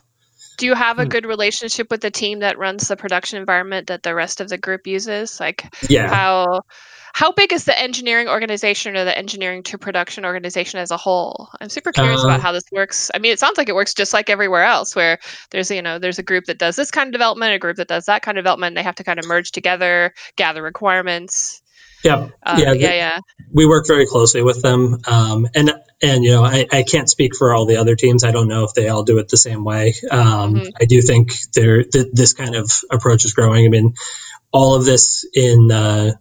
Do 0.57 0.65
you 0.65 0.75
have 0.75 0.99
a 0.99 1.03
hmm. 1.03 1.09
good 1.09 1.25
relationship 1.25 1.89
with 1.89 2.01
the 2.01 2.11
team 2.11 2.39
that 2.39 2.57
runs 2.57 2.87
the 2.87 2.97
production 2.97 3.39
environment 3.39 3.87
that 3.87 4.03
the 4.03 4.13
rest 4.13 4.41
of 4.41 4.49
the 4.49 4.57
group 4.57 4.85
uses? 4.85 5.39
Like 5.39 5.73
yeah. 5.89 6.07
how 6.07 6.61
how 7.13 7.31
big 7.31 7.53
is 7.53 7.65
the 7.65 7.77
engineering 7.77 8.27
organization 8.27 8.95
or 8.95 9.03
the 9.03 9.17
engineering 9.17 9.63
to 9.63 9.77
production 9.77 10.25
organization 10.25 10.79
as 10.79 10.91
a 10.91 10.97
whole? 10.97 11.49
I'm 11.59 11.69
super 11.69 11.91
curious 11.91 12.23
uh, 12.23 12.27
about 12.27 12.41
how 12.41 12.51
this 12.51 12.63
works. 12.71 13.11
I 13.13 13.19
mean, 13.19 13.33
it 13.33 13.39
sounds 13.39 13.57
like 13.57 13.69
it 13.69 13.75
works 13.75 13.93
just 13.93 14.13
like 14.13 14.29
everywhere 14.29 14.63
else, 14.63 14.95
where 14.95 15.19
there's 15.51 15.69
you 15.71 15.81
know 15.81 15.99
there's 15.99 16.19
a 16.19 16.23
group 16.23 16.45
that 16.45 16.57
does 16.57 16.75
this 16.75 16.91
kind 16.91 17.07
of 17.07 17.11
development, 17.11 17.53
a 17.53 17.59
group 17.59 17.77
that 17.77 17.87
does 17.87 18.05
that 18.05 18.21
kind 18.21 18.37
of 18.37 18.43
development. 18.43 18.75
They 18.75 18.83
have 18.83 18.95
to 18.95 19.03
kind 19.03 19.19
of 19.19 19.27
merge 19.27 19.51
together, 19.51 20.13
gather 20.35 20.61
requirements. 20.61 21.61
Yeah, 22.03 22.29
uh, 22.43 22.57
yeah, 22.59 22.73
yeah, 22.73 22.93
yeah. 22.93 23.19
We 23.51 23.67
work 23.67 23.85
very 23.85 24.07
closely 24.07 24.41
with 24.41 24.61
them, 24.61 24.97
um, 25.05 25.47
and 25.53 25.71
and 26.01 26.23
you 26.23 26.31
know 26.31 26.43
I, 26.43 26.65
I 26.71 26.83
can't 26.83 27.09
speak 27.09 27.35
for 27.35 27.53
all 27.53 27.65
the 27.65 27.77
other 27.77 27.95
teams. 27.95 28.23
I 28.23 28.31
don't 28.31 28.47
know 28.47 28.63
if 28.63 28.73
they 28.73 28.87
all 28.87 29.03
do 29.03 29.19
it 29.19 29.27
the 29.29 29.37
same 29.37 29.63
way. 29.63 29.93
Um, 30.09 30.55
mm-hmm. 30.55 30.69
I 30.79 30.85
do 30.85 31.01
think 31.01 31.33
there 31.53 31.83
th- 31.83 32.07
this 32.11 32.33
kind 32.33 32.55
of 32.55 32.71
approach 32.89 33.25
is 33.25 33.33
growing. 33.33 33.65
I 33.65 33.69
mean, 33.69 33.93
all 34.51 34.75
of 34.75 34.85
this 34.85 35.25
in 35.33 35.71
uh, 35.71 36.13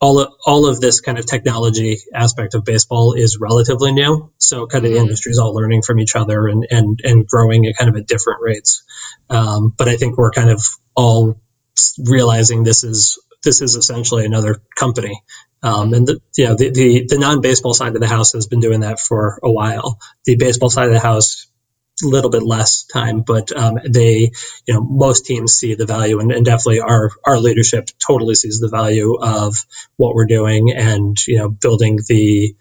all 0.00 0.18
of, 0.18 0.32
all 0.46 0.66
of 0.66 0.80
this 0.80 1.00
kind 1.00 1.18
of 1.18 1.26
technology 1.26 1.98
aspect 2.14 2.54
of 2.54 2.64
baseball 2.64 3.12
is 3.12 3.38
relatively 3.38 3.92
new. 3.92 4.32
So 4.38 4.66
kind 4.66 4.84
of 4.84 4.90
mm-hmm. 4.90 4.94
the 4.94 5.00
industry 5.00 5.30
is 5.30 5.38
all 5.38 5.54
learning 5.54 5.82
from 5.82 6.00
each 6.00 6.16
other 6.16 6.48
and, 6.48 6.66
and, 6.70 7.00
and 7.04 7.26
growing 7.26 7.66
at 7.66 7.76
kind 7.76 7.90
of 7.90 7.96
at 7.96 8.06
different 8.06 8.40
rates. 8.42 8.82
Um, 9.28 9.74
but 9.76 9.88
I 9.88 9.96
think 9.96 10.16
we're 10.16 10.30
kind 10.30 10.50
of 10.50 10.62
all 10.96 11.40
realizing 11.98 12.62
this 12.62 12.82
is, 12.82 13.18
this 13.44 13.60
is 13.60 13.74
essentially 13.76 14.24
another 14.24 14.62
company. 14.74 15.22
Um, 15.62 15.92
and 15.92 16.06
the, 16.06 16.20
you 16.36 16.46
know, 16.46 16.54
the, 16.54 16.70
the, 16.70 17.04
the 17.06 17.18
non-baseball 17.18 17.74
side 17.74 17.94
of 17.94 18.00
the 18.00 18.06
house 18.06 18.32
has 18.32 18.46
been 18.46 18.60
doing 18.60 18.80
that 18.80 19.00
for 19.00 19.38
a 19.42 19.50
while. 19.50 19.98
The 20.24 20.36
baseball 20.36 20.70
side 20.70 20.86
of 20.86 20.94
the 20.94 21.00
house 21.00 21.49
little 22.02 22.30
bit 22.30 22.42
less 22.42 22.84
time, 22.84 23.22
but 23.22 23.52
um, 23.52 23.78
they, 23.88 24.32
you 24.66 24.74
know, 24.74 24.80
most 24.80 25.26
teams 25.26 25.54
see 25.54 25.74
the 25.74 25.86
value, 25.86 26.20
and, 26.20 26.32
and, 26.32 26.44
definitely 26.44 26.80
our 26.80 27.10
our 27.24 27.38
leadership 27.38 27.88
totally 28.04 28.34
sees 28.34 28.60
the 28.60 28.68
value 28.68 29.16
of 29.20 29.66
what 29.96 30.14
we're 30.14 30.26
doing, 30.26 30.72
and 30.72 31.16
you 31.26 31.38
know, 31.38 31.48
building 31.48 31.98
the, 32.08 32.54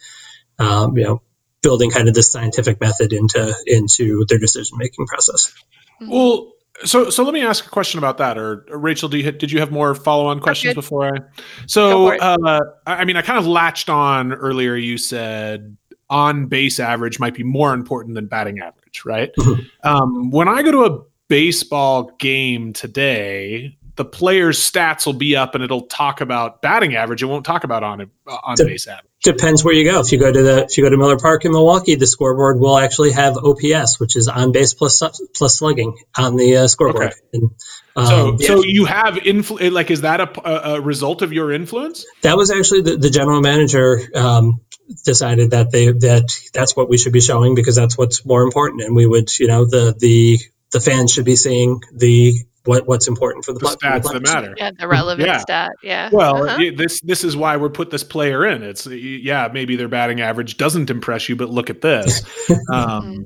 um, 0.58 0.98
you 0.98 1.04
know, 1.04 1.22
building 1.62 1.92
kind 1.92 2.08
of 2.08 2.14
this 2.14 2.32
scientific 2.32 2.80
method 2.80 3.14
into 3.14 3.56
into 3.66 4.26
their 4.28 4.40
decision 4.40 4.78
making 4.78 5.06
process. 5.08 5.54
Well. 6.02 6.54
So, 6.86 7.10
so 7.10 7.24
let 7.24 7.34
me 7.34 7.42
ask 7.42 7.66
a 7.66 7.70
question 7.70 7.98
about 7.98 8.20
that. 8.20 8.38
Or, 8.38 8.66
or 8.70 8.78
Rachel, 8.80 9.10
do 9.10 9.18
you, 9.18 9.30
did 9.34 9.52
you 9.52 9.60
have 9.60 9.70
more 9.70 9.94
follow-on 9.94 10.40
questions 10.40 10.76
before 10.76 11.08
I? 11.14 11.20
So, 11.68 12.18
uh, 12.18 12.62
I 12.88 13.04
mean, 13.04 13.18
I 13.18 13.22
kind 13.22 13.38
of 13.38 13.46
latched 13.46 13.90
on 13.90 14.32
earlier. 14.32 14.78
You 14.78 14.98
said 14.98 15.76
on 16.10 16.48
base 16.48 16.80
average 16.80 17.20
might 17.20 17.36
be 17.36 17.44
more 17.44 17.74
important 17.74 18.16
than 18.16 18.28
batting 18.28 18.60
average, 18.60 18.79
right? 19.06 19.32
Mm-hmm. 19.38 19.88
Um, 19.88 20.32
when 20.32 20.48
I 20.48 20.62
go 20.62 20.72
to 20.72 20.86
a 20.86 21.04
baseball 21.28 22.12
game 22.20 22.74
today, 22.74 23.78
the 24.00 24.06
player's 24.06 24.58
stats 24.60 25.06
will 25.06 25.12
be 25.12 25.36
up 25.36 25.56
and 25.56 25.64
it'll 25.64 25.88
talk 25.88 26.22
about 26.22 26.62
batting 26.62 26.96
average. 26.96 27.22
It 27.22 27.26
won't 27.26 27.46
talk 27.46 27.66
about 27.66 27.84
on 27.84 28.10
on 28.26 28.56
De- 28.56 28.64
base 28.64 28.88
average. 28.88 29.06
Depends 29.22 29.62
where 29.62 29.74
you 29.74 29.84
go. 29.84 30.00
If 30.00 30.14
you 30.14 30.18
go 30.18 30.32
to 30.32 30.42
the 30.42 30.64
if 30.64 30.78
you 30.78 30.86
go 30.86 30.90
to 30.90 30.96
Miller 30.96 31.18
Park 31.18 31.44
in 31.44 31.52
Milwaukee, 31.52 31.96
the 31.96 32.08
scoreboard 32.08 32.62
will 32.62 32.78
actually 32.78 33.12
have 33.12 33.38
OPS, 33.38 34.00
which 34.00 34.16
is 34.16 34.30
on 34.30 34.54
base 34.54 34.74
plus 34.74 35.02
plus 35.36 35.58
slugging 35.58 35.98
on 36.18 36.38
the 36.38 36.56
uh, 36.56 36.68
scoreboard. 36.68 37.08
Okay. 37.08 37.16
And, 37.34 37.52
um, 37.98 38.06
so, 38.06 38.38
yeah. 38.40 38.48
so 38.48 38.64
you 38.64 38.86
have 38.86 39.16
influ- 39.16 39.70
like 39.70 39.92
is 39.92 40.02
that 40.02 40.22
a, 40.22 40.76
a, 40.76 40.82
result 40.82 41.22
of 41.22 41.34
your 41.34 41.52
influence? 41.52 42.06
That 42.22 42.38
was 42.38 42.52
actually 42.52 42.84
the, 42.84 42.96
the 42.96 43.10
general 43.10 43.42
manager 43.42 44.00
um, 44.16 44.62
decided 45.04 45.52
that 45.52 45.72
they 45.72 45.92
that 45.92 46.30
that's 46.54 46.76
what 46.76 46.90
we 46.90 46.98
should 46.98 47.14
be 47.14 47.22
showing 47.22 47.56
because 47.56 47.76
that's 47.76 47.98
what's 47.98 48.26
more 48.26 48.44
important, 48.44 48.82
and 48.82 48.96
we 48.96 49.06
would 49.06 49.38
you 49.40 49.48
know 49.48 49.66
the 49.66 49.96
the 49.98 50.40
the 50.72 50.80
fans 50.80 51.12
should 51.12 51.26
be 51.26 51.36
seeing 51.36 51.82
the 51.94 52.36
what 52.66 52.88
what's 52.88 53.08
important 53.08 53.46
for 53.46 53.54
the, 53.54 53.60
the 53.60 53.66
stats 53.68 54.12
that 54.12 54.22
matter. 54.22 54.54
Yeah, 54.58 54.72
the 54.78 54.88
relevant 54.88 55.28
yeah. 55.28 55.38
stat. 55.38 55.72
Yeah. 55.82 56.10
Well, 56.12 56.44
uh-huh. 56.44 56.72
this 56.76 57.02
this 57.02 57.24
is 57.24 57.36
why 57.36 57.58
we 57.58 57.70
put 57.70 57.90
this 57.90 58.04
player 58.04 58.46
in. 58.46 58.64
It's 58.64 58.86
yeah, 58.86 59.50
maybe 59.52 59.76
their 59.76 59.88
batting 59.88 60.22
average 60.22 60.58
doesn't 60.58 60.90
impress 60.90 61.30
you, 61.30 61.36
but 61.36 61.50
look 61.50 61.70
at 61.70 61.82
this. 61.82 62.24
Um, 62.72 63.26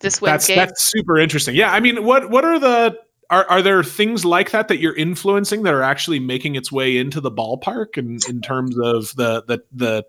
this 0.00 0.18
that's 0.18 0.46
game. 0.46 0.56
that's 0.56 0.82
super 0.84 1.18
interesting. 1.18 1.54
Yeah, 1.54 1.72
I 1.72 1.80
mean, 1.80 2.04
what 2.04 2.30
what 2.30 2.44
are 2.44 2.58
the 2.58 2.98
are, 3.30 3.44
are 3.46 3.62
there 3.62 3.82
things 3.82 4.24
like 4.24 4.50
that 4.50 4.68
that 4.68 4.78
you're 4.78 4.94
influencing 4.94 5.62
that 5.62 5.74
are 5.74 5.82
actually 5.82 6.20
making 6.20 6.54
its 6.56 6.70
way 6.70 6.96
into 6.96 7.20
the 7.20 7.30
ballpark 7.30 7.96
and 7.96 8.22
in, 8.24 8.36
in 8.36 8.42
terms 8.42 8.76
of 8.78 9.14
the 9.16 9.42
the 9.46 9.64
the 9.72 10.04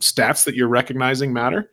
stats 0.00 0.44
that 0.44 0.54
you're 0.54 0.68
recognizing 0.68 1.32
matter? 1.32 1.70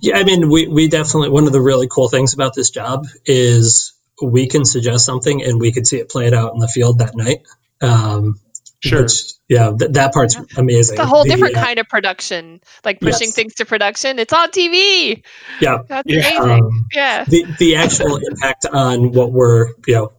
Yeah, 0.00 0.16
I 0.16 0.24
mean, 0.24 0.48
we, 0.48 0.66
we 0.66 0.88
definitely, 0.88 1.30
one 1.30 1.46
of 1.46 1.52
the 1.52 1.60
really 1.60 1.88
cool 1.88 2.08
things 2.08 2.34
about 2.34 2.54
this 2.54 2.70
job 2.70 3.06
is 3.26 3.92
we 4.22 4.46
can 4.46 4.64
suggest 4.64 5.04
something 5.04 5.42
and 5.42 5.60
we 5.60 5.72
can 5.72 5.84
see 5.84 5.98
it 5.98 6.08
played 6.08 6.34
out 6.34 6.54
in 6.54 6.60
the 6.60 6.68
field 6.68 7.00
that 7.00 7.16
night. 7.16 7.42
Um, 7.80 8.40
sure. 8.80 9.02
Which, 9.02 9.34
yeah, 9.48 9.72
th- 9.76 9.92
that 9.92 10.14
part's 10.14 10.36
amazing. 10.56 10.94
It's 10.94 11.02
a 11.02 11.06
whole 11.06 11.24
the, 11.24 11.30
different 11.30 11.56
uh, 11.56 11.64
kind 11.64 11.78
of 11.78 11.88
production, 11.88 12.60
like 12.84 13.00
pushing 13.00 13.28
yes. 13.28 13.34
things 13.34 13.54
to 13.56 13.64
production. 13.64 14.18
It's 14.18 14.32
on 14.32 14.50
TV. 14.50 15.22
Yeah. 15.60 15.78
That's 15.86 16.08
yeah. 16.10 16.18
amazing. 16.20 16.64
Um, 16.64 16.86
yeah. 16.92 17.24
The, 17.24 17.44
the 17.58 17.76
actual 17.76 18.16
impact 18.16 18.66
on 18.66 19.12
what 19.12 19.32
we're, 19.32 19.68
you 19.86 19.94
know, 19.94 20.12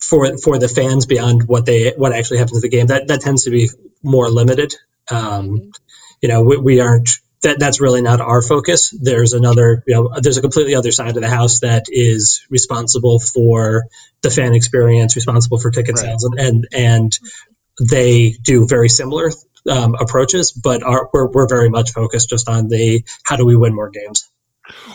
for 0.00 0.38
for 0.38 0.58
the 0.58 0.68
fans 0.68 1.06
beyond 1.06 1.48
what 1.48 1.66
they 1.66 1.90
what 1.96 2.12
actually 2.12 2.38
happens 2.38 2.58
in 2.58 2.60
the 2.60 2.68
game 2.68 2.86
that 2.86 3.08
that 3.08 3.20
tends 3.20 3.44
to 3.44 3.50
be 3.50 3.68
more 4.00 4.30
limited. 4.30 4.72
Um, 5.10 5.48
mm-hmm 5.48 5.68
you 6.20 6.28
know, 6.28 6.42
we, 6.42 6.56
we 6.56 6.80
aren't 6.80 7.10
that 7.42 7.58
that's 7.58 7.80
really 7.80 8.02
not 8.02 8.20
our 8.20 8.42
focus. 8.42 8.90
There's 8.90 9.32
another, 9.32 9.84
you 9.86 9.94
know, 9.94 10.20
there's 10.20 10.38
a 10.38 10.40
completely 10.40 10.74
other 10.74 10.90
side 10.90 11.16
of 11.16 11.22
the 11.22 11.28
house 11.28 11.60
that 11.60 11.86
is 11.88 12.44
responsible 12.50 13.20
for 13.20 13.84
the 14.22 14.30
fan 14.30 14.54
experience, 14.54 15.14
responsible 15.14 15.58
for 15.58 15.70
ticket 15.70 15.96
right. 15.96 16.04
sales, 16.04 16.24
and, 16.24 16.38
and 16.38 16.68
and 16.72 17.18
they 17.88 18.30
do 18.30 18.66
very 18.66 18.88
similar 18.88 19.30
um, 19.70 19.94
approaches, 19.94 20.52
but 20.52 20.82
are, 20.82 21.08
we're 21.12 21.28
we're 21.28 21.48
very 21.48 21.68
much 21.68 21.92
focused 21.92 22.28
just 22.28 22.48
on 22.48 22.68
the 22.68 23.04
how 23.22 23.36
do 23.36 23.46
we 23.46 23.56
win 23.56 23.74
more 23.74 23.90
games. 23.90 24.28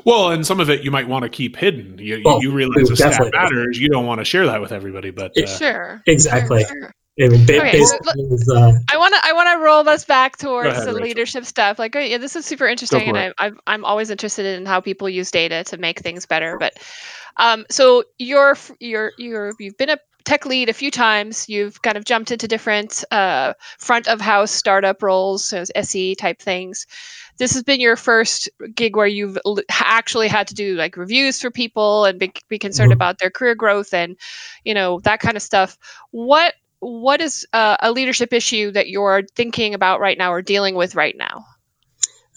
Well, 0.05 0.31
and 0.31 0.45
some 0.45 0.59
of 0.59 0.69
it 0.69 0.83
you 0.83 0.91
might 0.91 1.07
want 1.07 1.23
to 1.23 1.29
keep 1.29 1.55
hidden. 1.55 1.97
You, 1.97 2.21
well, 2.23 2.41
you 2.41 2.51
realize 2.51 2.89
the 2.89 2.95
stat 2.95 3.31
matters. 3.33 3.79
You 3.79 3.89
don't 3.89 4.05
want 4.05 4.19
to 4.19 4.25
share 4.25 4.47
that 4.47 4.61
with 4.61 4.71
everybody, 4.71 5.11
but 5.11 5.31
uh, 5.37 5.47
sure, 5.47 6.01
exactly. 6.05 6.65
Sure, 6.65 6.69
sure. 6.69 6.93
I 7.21 7.27
mean, 7.27 7.45
ba- 7.45 7.61
okay, 7.61 7.79
so 7.83 7.97
uh, 8.55 8.71
I 8.89 8.97
want 8.97 9.13
to 9.13 9.19
I 9.23 9.33
want 9.33 9.49
to 9.49 9.63
roll 9.63 9.87
us 9.87 10.03
back 10.03 10.37
towards 10.37 10.69
ahead, 10.69 10.87
the 10.87 10.93
Rachel. 10.93 11.07
leadership 11.07 11.45
stuff. 11.45 11.77
Like, 11.77 11.93
yeah, 11.93 12.17
this 12.17 12.35
is 12.35 12.43
super 12.43 12.65
interesting, 12.65 13.07
and 13.07 13.17
I, 13.17 13.33
I'm 13.37 13.59
I'm 13.67 13.85
always 13.85 14.09
interested 14.09 14.47
in 14.47 14.65
how 14.65 14.81
people 14.81 15.07
use 15.07 15.29
data 15.29 15.63
to 15.65 15.77
make 15.77 15.99
things 15.99 16.25
better. 16.25 16.57
But, 16.57 16.73
um, 17.37 17.65
so 17.69 18.03
you're 18.17 18.57
you're 18.79 19.11
you're 19.19 19.53
you've 19.59 19.77
been 19.77 19.91
a 19.91 19.99
tech 20.23 20.47
lead 20.47 20.69
a 20.69 20.73
few 20.73 20.89
times. 20.89 21.47
You've 21.47 21.81
kind 21.83 21.97
of 21.97 22.05
jumped 22.05 22.31
into 22.31 22.47
different 22.47 23.03
uh, 23.11 23.53
front 23.77 24.07
of 24.07 24.19
house 24.19 24.49
startup 24.49 25.03
roles, 25.03 25.45
so 25.45 25.65
SE 25.75 26.15
type 26.15 26.41
things. 26.41 26.87
This 27.37 27.53
has 27.53 27.63
been 27.63 27.79
your 27.79 27.95
first 27.95 28.49
gig 28.73 28.95
where 28.95 29.07
you've 29.07 29.37
actually 29.69 30.29
had 30.29 30.47
to 30.47 30.55
do 30.55 30.75
like 30.75 30.97
reviews 30.97 31.41
for 31.41 31.51
people 31.51 32.05
and 32.05 32.19
be, 32.19 32.31
be 32.47 32.59
concerned 32.59 32.89
mm-hmm. 32.89 32.97
about 32.97 33.19
their 33.19 33.31
career 33.31 33.55
growth 33.55 33.93
and 33.93 34.17
you 34.63 34.73
know 34.73 34.99
that 35.01 35.19
kind 35.19 35.37
of 35.37 35.43
stuff. 35.43 35.77
What 36.11 36.55
what 36.83 37.21
is 37.21 37.47
uh, 37.53 37.77
a 37.79 37.91
leadership 37.91 38.33
issue 38.33 38.71
that 38.71 38.89
you're 38.89 39.23
thinking 39.35 39.73
about 39.73 39.99
right 39.99 40.17
now 40.17 40.33
or 40.33 40.41
dealing 40.41 40.75
with 40.75 40.95
right 40.95 41.15
now? 41.17 41.45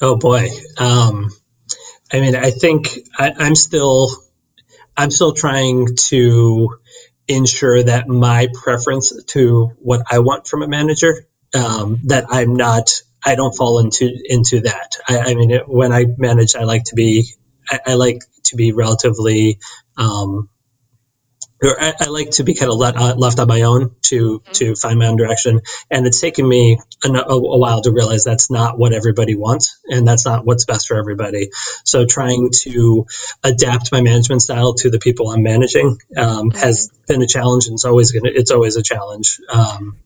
Oh 0.01 0.17
boy. 0.17 0.49
Um, 0.79 1.31
I 2.13 2.21
mean, 2.21 2.37
I 2.37 2.51
think 2.51 2.99
I, 3.19 3.33
I'm 3.37 3.55
still, 3.55 4.11
I'm 4.97 5.11
still 5.11 5.33
trying 5.33 5.97
to 6.09 6.79
ensure 7.29 7.83
that 7.83 8.09
my 8.09 8.49
preference 8.63 9.13
to 9.25 9.73
what 9.79 10.03
I 10.11 10.21
want 10.21 10.47
from 10.47 10.63
a 10.63 10.69
manager, 10.69 11.27
um, 11.55 12.01
that 12.05 12.27
I'm 12.29 12.55
not, 12.55 12.91
I 13.25 13.35
don't 13.35 13.57
fall 13.57 13.81
into 13.81 14.09
into 14.25 14.61
that. 14.61 14.97
I, 15.09 15.19
I 15.19 15.35
mean, 15.35 15.51
it, 15.51 15.69
when 15.69 15.93
I 15.93 16.05
manage, 16.17 16.55
I 16.55 16.63
like 16.63 16.85
to 16.85 16.95
be, 16.95 17.27
I, 17.69 17.81
I 17.87 17.95
like 17.95 18.21
to 18.45 18.57
be 18.57 18.73
relatively 18.73 19.59
um, 19.97 20.49
I, 21.63 21.95
I, 22.01 22.09
like 22.09 22.31
to 22.33 22.45
be 22.45 22.55
kind 22.55 22.71
of 22.71 22.77
let, 22.77 22.97
uh, 22.97 23.15
left 23.17 23.39
on 23.39 23.49
my 23.49 23.63
own 23.63 23.95
to 24.03 24.41
mm-hmm. 24.41 24.53
to 24.53 24.75
find 24.75 24.99
my 24.99 25.07
own 25.07 25.17
direction, 25.17 25.63
and 25.91 26.07
it's 26.07 26.21
taken 26.21 26.47
me 26.47 26.79
a, 27.03 27.09
a, 27.09 27.59
while 27.59 27.81
to 27.83 27.93
realize 27.93 28.25
that's 28.25 28.51
not 28.51 28.79
what 28.79 28.93
everybody 28.93 29.35
wants, 29.35 29.79
and 29.87 30.07
that's 30.07 30.27
not 30.27 30.45
what's 30.45 30.67
best 30.67 30.89
for 30.89 30.99
everybody. 30.99 31.51
So 31.85 32.05
trying 32.05 32.51
to 32.63 33.07
adapt 33.43 33.91
my 33.91 34.03
management 34.03 34.43
style 34.43 34.75
to 34.75 34.91
the 34.91 34.99
people 34.99 35.31
I'm 35.31 35.43
managing 35.43 35.99
um, 36.17 36.51
mm-hmm. 36.51 36.59
has 36.59 36.91
been 37.07 37.23
a 37.23 37.27
challenge, 37.27 37.67
and 37.67 37.75
it's 37.75 37.85
always 37.85 38.13
gonna 38.13 38.31
it's 38.35 38.51
always 38.51 38.77
a 38.77 38.83
challenge. 38.83 39.41
Um, 39.49 39.97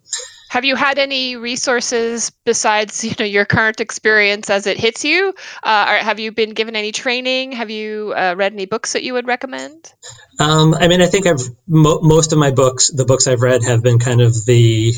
have 0.50 0.64
you 0.64 0.74
had 0.74 0.98
any 0.98 1.36
resources 1.36 2.30
besides 2.44 3.04
you 3.04 3.14
know 3.20 3.24
your 3.24 3.44
current 3.44 3.80
experience 3.80 4.50
as 4.50 4.66
it 4.66 4.78
hits 4.78 5.04
you? 5.04 5.32
Uh, 5.62 5.86
have 5.98 6.18
you 6.18 6.32
been 6.32 6.50
given 6.50 6.74
any 6.74 6.90
training? 6.90 7.52
Have 7.52 7.70
you 7.70 8.12
uh, 8.16 8.34
read 8.36 8.52
any 8.52 8.66
books 8.66 8.94
that 8.94 9.04
you 9.04 9.12
would 9.12 9.28
recommend? 9.28 9.92
Um, 10.40 10.74
I 10.74 10.88
mean, 10.88 11.02
I 11.02 11.06
think 11.06 11.28
I've 11.28 11.42
mo- 11.68 12.00
most 12.02 12.32
of 12.32 12.38
my 12.40 12.50
books, 12.50 12.90
the 12.90 13.04
books 13.04 13.28
I've 13.28 13.42
read, 13.42 13.62
have 13.62 13.84
been 13.84 14.00
kind 14.00 14.20
of 14.20 14.44
the 14.44 14.92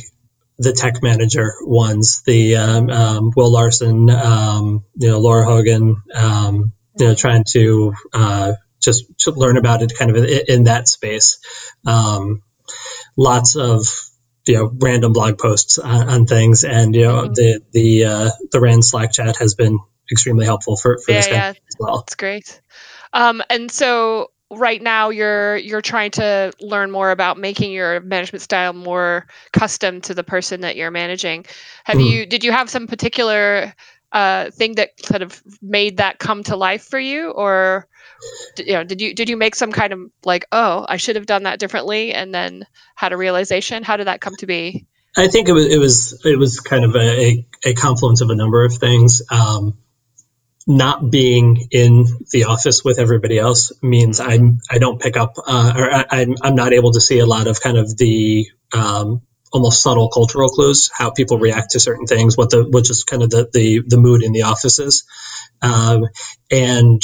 the 0.56 0.72
tech 0.72 1.02
manager 1.02 1.52
ones, 1.60 2.22
the 2.24 2.56
um, 2.56 2.88
um, 2.88 3.32
Will 3.36 3.52
Larson, 3.52 4.08
um, 4.08 4.86
you 4.94 5.08
know, 5.08 5.20
Lara 5.20 5.44
Hogan, 5.44 5.96
um, 6.14 6.72
you 6.98 7.08
know, 7.08 7.14
trying 7.14 7.44
to 7.50 7.92
uh, 8.14 8.52
just 8.80 9.04
to 9.18 9.32
learn 9.32 9.58
about 9.58 9.82
it 9.82 9.92
kind 9.98 10.10
of 10.10 10.16
in, 10.16 10.40
in 10.48 10.62
that 10.64 10.88
space. 10.88 11.38
Um, 11.84 12.42
lots 13.18 13.54
of 13.54 13.86
you 14.46 14.54
know 14.54 14.72
random 14.80 15.12
blog 15.12 15.38
posts 15.38 15.78
on, 15.78 16.08
on 16.08 16.26
things, 16.26 16.64
and 16.64 16.94
you 16.94 17.02
know 17.02 17.22
mm-hmm. 17.22 17.32
the 17.34 17.60
the 17.72 18.04
uh, 18.04 18.30
the 18.50 18.60
Rands 18.60 18.90
Slack 18.90 19.12
chat 19.12 19.36
has 19.36 19.54
been 19.54 19.78
extremely 20.10 20.44
helpful 20.44 20.76
for 20.76 20.98
for 20.98 21.12
yeah, 21.12 21.18
this 21.18 21.28
yeah. 21.28 21.48
as 21.50 21.76
well. 21.78 21.98
That's 21.98 22.14
great. 22.14 22.60
Um, 23.12 23.42
and 23.50 23.70
so 23.70 24.30
right 24.50 24.82
now 24.82 25.10
you're 25.10 25.56
you're 25.56 25.80
trying 25.80 26.10
to 26.12 26.52
learn 26.60 26.90
more 26.90 27.10
about 27.10 27.38
making 27.38 27.72
your 27.72 28.00
management 28.00 28.42
style 28.42 28.72
more 28.72 29.26
custom 29.52 30.00
to 30.02 30.14
the 30.14 30.24
person 30.24 30.60
that 30.62 30.76
you're 30.76 30.90
managing. 30.90 31.46
Have 31.84 31.96
mm-hmm. 31.96 32.06
you 32.06 32.26
did 32.26 32.44
you 32.44 32.52
have 32.52 32.68
some 32.68 32.86
particular 32.86 33.74
uh, 34.12 34.50
thing 34.50 34.74
that 34.74 34.90
kind 35.02 35.22
of 35.22 35.42
made 35.62 35.96
that 35.96 36.18
come 36.18 36.42
to 36.44 36.56
life 36.56 36.84
for 36.84 36.98
you, 36.98 37.30
or 37.30 37.88
you 38.58 38.74
know 38.74 38.84
did 38.84 39.00
you 39.00 39.14
did 39.14 39.28
you 39.28 39.36
make 39.36 39.54
some 39.54 39.72
kind 39.72 39.92
of 39.92 40.00
like 40.24 40.44
oh 40.52 40.84
i 40.88 40.96
should 40.96 41.16
have 41.16 41.26
done 41.26 41.44
that 41.44 41.58
differently 41.58 42.12
and 42.12 42.34
then 42.34 42.66
had 42.94 43.12
a 43.12 43.16
realization? 43.16 43.82
How 43.82 43.96
did 43.96 44.06
that 44.06 44.20
come 44.20 44.36
to 44.36 44.46
be? 44.46 44.86
I 45.16 45.28
think 45.28 45.48
it 45.48 45.52
was 45.52 45.66
it 45.66 45.78
was 45.78 46.22
it 46.24 46.38
was 46.38 46.60
kind 46.60 46.84
of 46.84 46.96
a, 46.96 47.46
a 47.64 47.74
confluence 47.74 48.20
of 48.20 48.30
a 48.30 48.34
number 48.34 48.64
of 48.64 48.74
things. 48.74 49.22
Um, 49.30 49.78
not 50.64 51.10
being 51.10 51.66
in 51.72 52.06
the 52.30 52.44
office 52.44 52.84
with 52.84 53.00
everybody 53.00 53.36
else 53.36 53.72
means 53.82 54.20
I'm 54.20 54.60
I 54.70 54.78
don't 54.78 55.00
pick 55.00 55.16
up 55.16 55.34
uh, 55.44 55.72
or 55.76 55.92
I, 55.92 56.00
am 56.00 56.06
I'm, 56.10 56.34
I'm 56.42 56.54
not 56.54 56.72
able 56.72 56.92
to 56.92 57.00
see 57.00 57.18
a 57.18 57.26
lot 57.26 57.48
of 57.48 57.60
kind 57.60 57.76
of 57.76 57.96
the 57.96 58.46
um, 58.72 59.22
almost 59.52 59.82
subtle 59.82 60.08
cultural 60.08 60.48
clues 60.48 60.88
how 60.96 61.10
people 61.10 61.38
react 61.38 61.72
to 61.72 61.80
certain 61.80 62.06
things 62.06 62.36
what 62.36 62.50
the 62.50 62.62
which 62.62 62.90
is 62.90 63.02
kind 63.02 63.24
of 63.24 63.30
the 63.30 63.50
the, 63.52 63.82
the 63.84 63.98
mood 63.98 64.22
in 64.22 64.32
the 64.32 64.42
offices 64.42 65.04
um, 65.62 66.04
and 66.50 67.02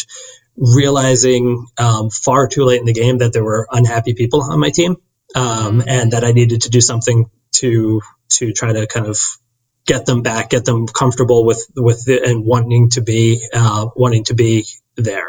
realizing 0.59 1.67
um, 1.79 2.11
far 2.11 2.49
too 2.49 2.65
late 2.65 2.81
in 2.81 2.87
the 2.87 2.93
game 2.93 3.19
that 3.19 3.33
there 3.33 3.45
were 3.45 3.67
unhappy 3.71 4.15
people 4.15 4.43
on 4.43 4.59
my 4.59 4.71
team, 4.71 4.97
um, 5.35 5.81
mm-hmm. 5.81 5.89
and 5.89 6.13
that 6.13 6.25
I 6.25 6.33
needed 6.33 6.63
to 6.63 6.71
do 6.71 6.81
something 6.81 7.31
to 7.57 8.01
to 8.31 8.53
try 8.53 8.73
to 8.73 8.87
kind 8.87 9.07
of 9.07 9.19
get 9.87 10.05
them 10.05 10.23
back, 10.23 10.51
get 10.51 10.65
them 10.65 10.87
comfortable 10.87 11.45
with 11.45 11.65
with 11.77 12.05
the, 12.05 12.23
and 12.23 12.45
wanting 12.45 12.91
to 12.91 13.01
be 13.01 13.47
uh, 13.53 13.89
wanting 13.97 14.25
to 14.25 14.35
be 14.35 14.67
there. 14.97 15.29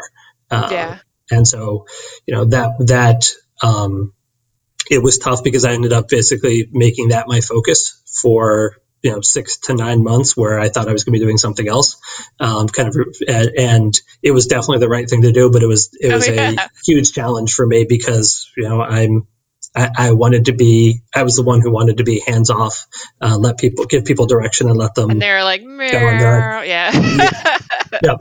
Uh, 0.50 0.68
yeah. 0.70 0.98
And 1.30 1.46
so, 1.46 1.86
you 2.26 2.34
know 2.34 2.44
that 2.46 2.70
that 2.86 3.30
um, 3.62 4.12
it 4.90 5.02
was 5.02 5.18
tough 5.18 5.44
because 5.44 5.64
I 5.64 5.72
ended 5.72 5.92
up 5.92 6.08
basically 6.08 6.68
making 6.72 7.08
that 7.08 7.28
my 7.28 7.40
focus 7.40 8.02
for 8.20 8.76
you 9.02 9.12
know 9.12 9.20
six 9.20 9.58
to 9.58 9.74
nine 9.74 10.02
months 10.02 10.36
where 10.36 10.58
I 10.58 10.68
thought 10.68 10.88
I 10.88 10.92
was 10.92 11.04
going 11.04 11.14
to 11.14 11.18
be 11.18 11.24
doing 11.24 11.38
something 11.38 11.68
else, 11.68 11.96
um, 12.38 12.68
kind 12.68 12.88
of, 12.88 12.96
and 13.28 13.94
it 14.22 14.32
was 14.32 14.46
definitely 14.46 14.78
the 14.78 14.88
right 14.88 15.08
thing 15.08 15.22
to 15.22 15.32
do, 15.32 15.50
but 15.50 15.62
it 15.62 15.66
was 15.66 15.90
it 16.00 16.10
oh, 16.10 16.16
was 16.16 16.28
oh, 16.28 16.32
yeah. 16.32 16.52
a 16.52 16.68
huge 16.84 17.12
challenge 17.12 17.52
for 17.52 17.66
me 17.66 17.86
because 17.88 18.50
you 18.56 18.68
know 18.68 18.82
I'm 18.82 19.26
I, 19.74 19.90
I, 19.96 20.12
wanted 20.12 20.46
to 20.46 20.52
be 20.52 21.02
I 21.14 21.22
was 21.22 21.36
the 21.36 21.44
one 21.44 21.60
who 21.60 21.70
wanted 21.70 21.98
to 21.98 22.04
be 22.04 22.22
hands 22.26 22.50
off, 22.50 22.86
uh, 23.20 23.36
let 23.38 23.58
people 23.58 23.86
give 23.86 24.04
people 24.04 24.26
direction 24.26 24.68
and 24.68 24.76
let 24.76 24.94
them. 24.94 25.10
And 25.10 25.22
they're 25.22 25.44
like, 25.44 25.62
yeah, 25.62 26.62
yeah. 26.62 27.58
yeah. 28.02 28.16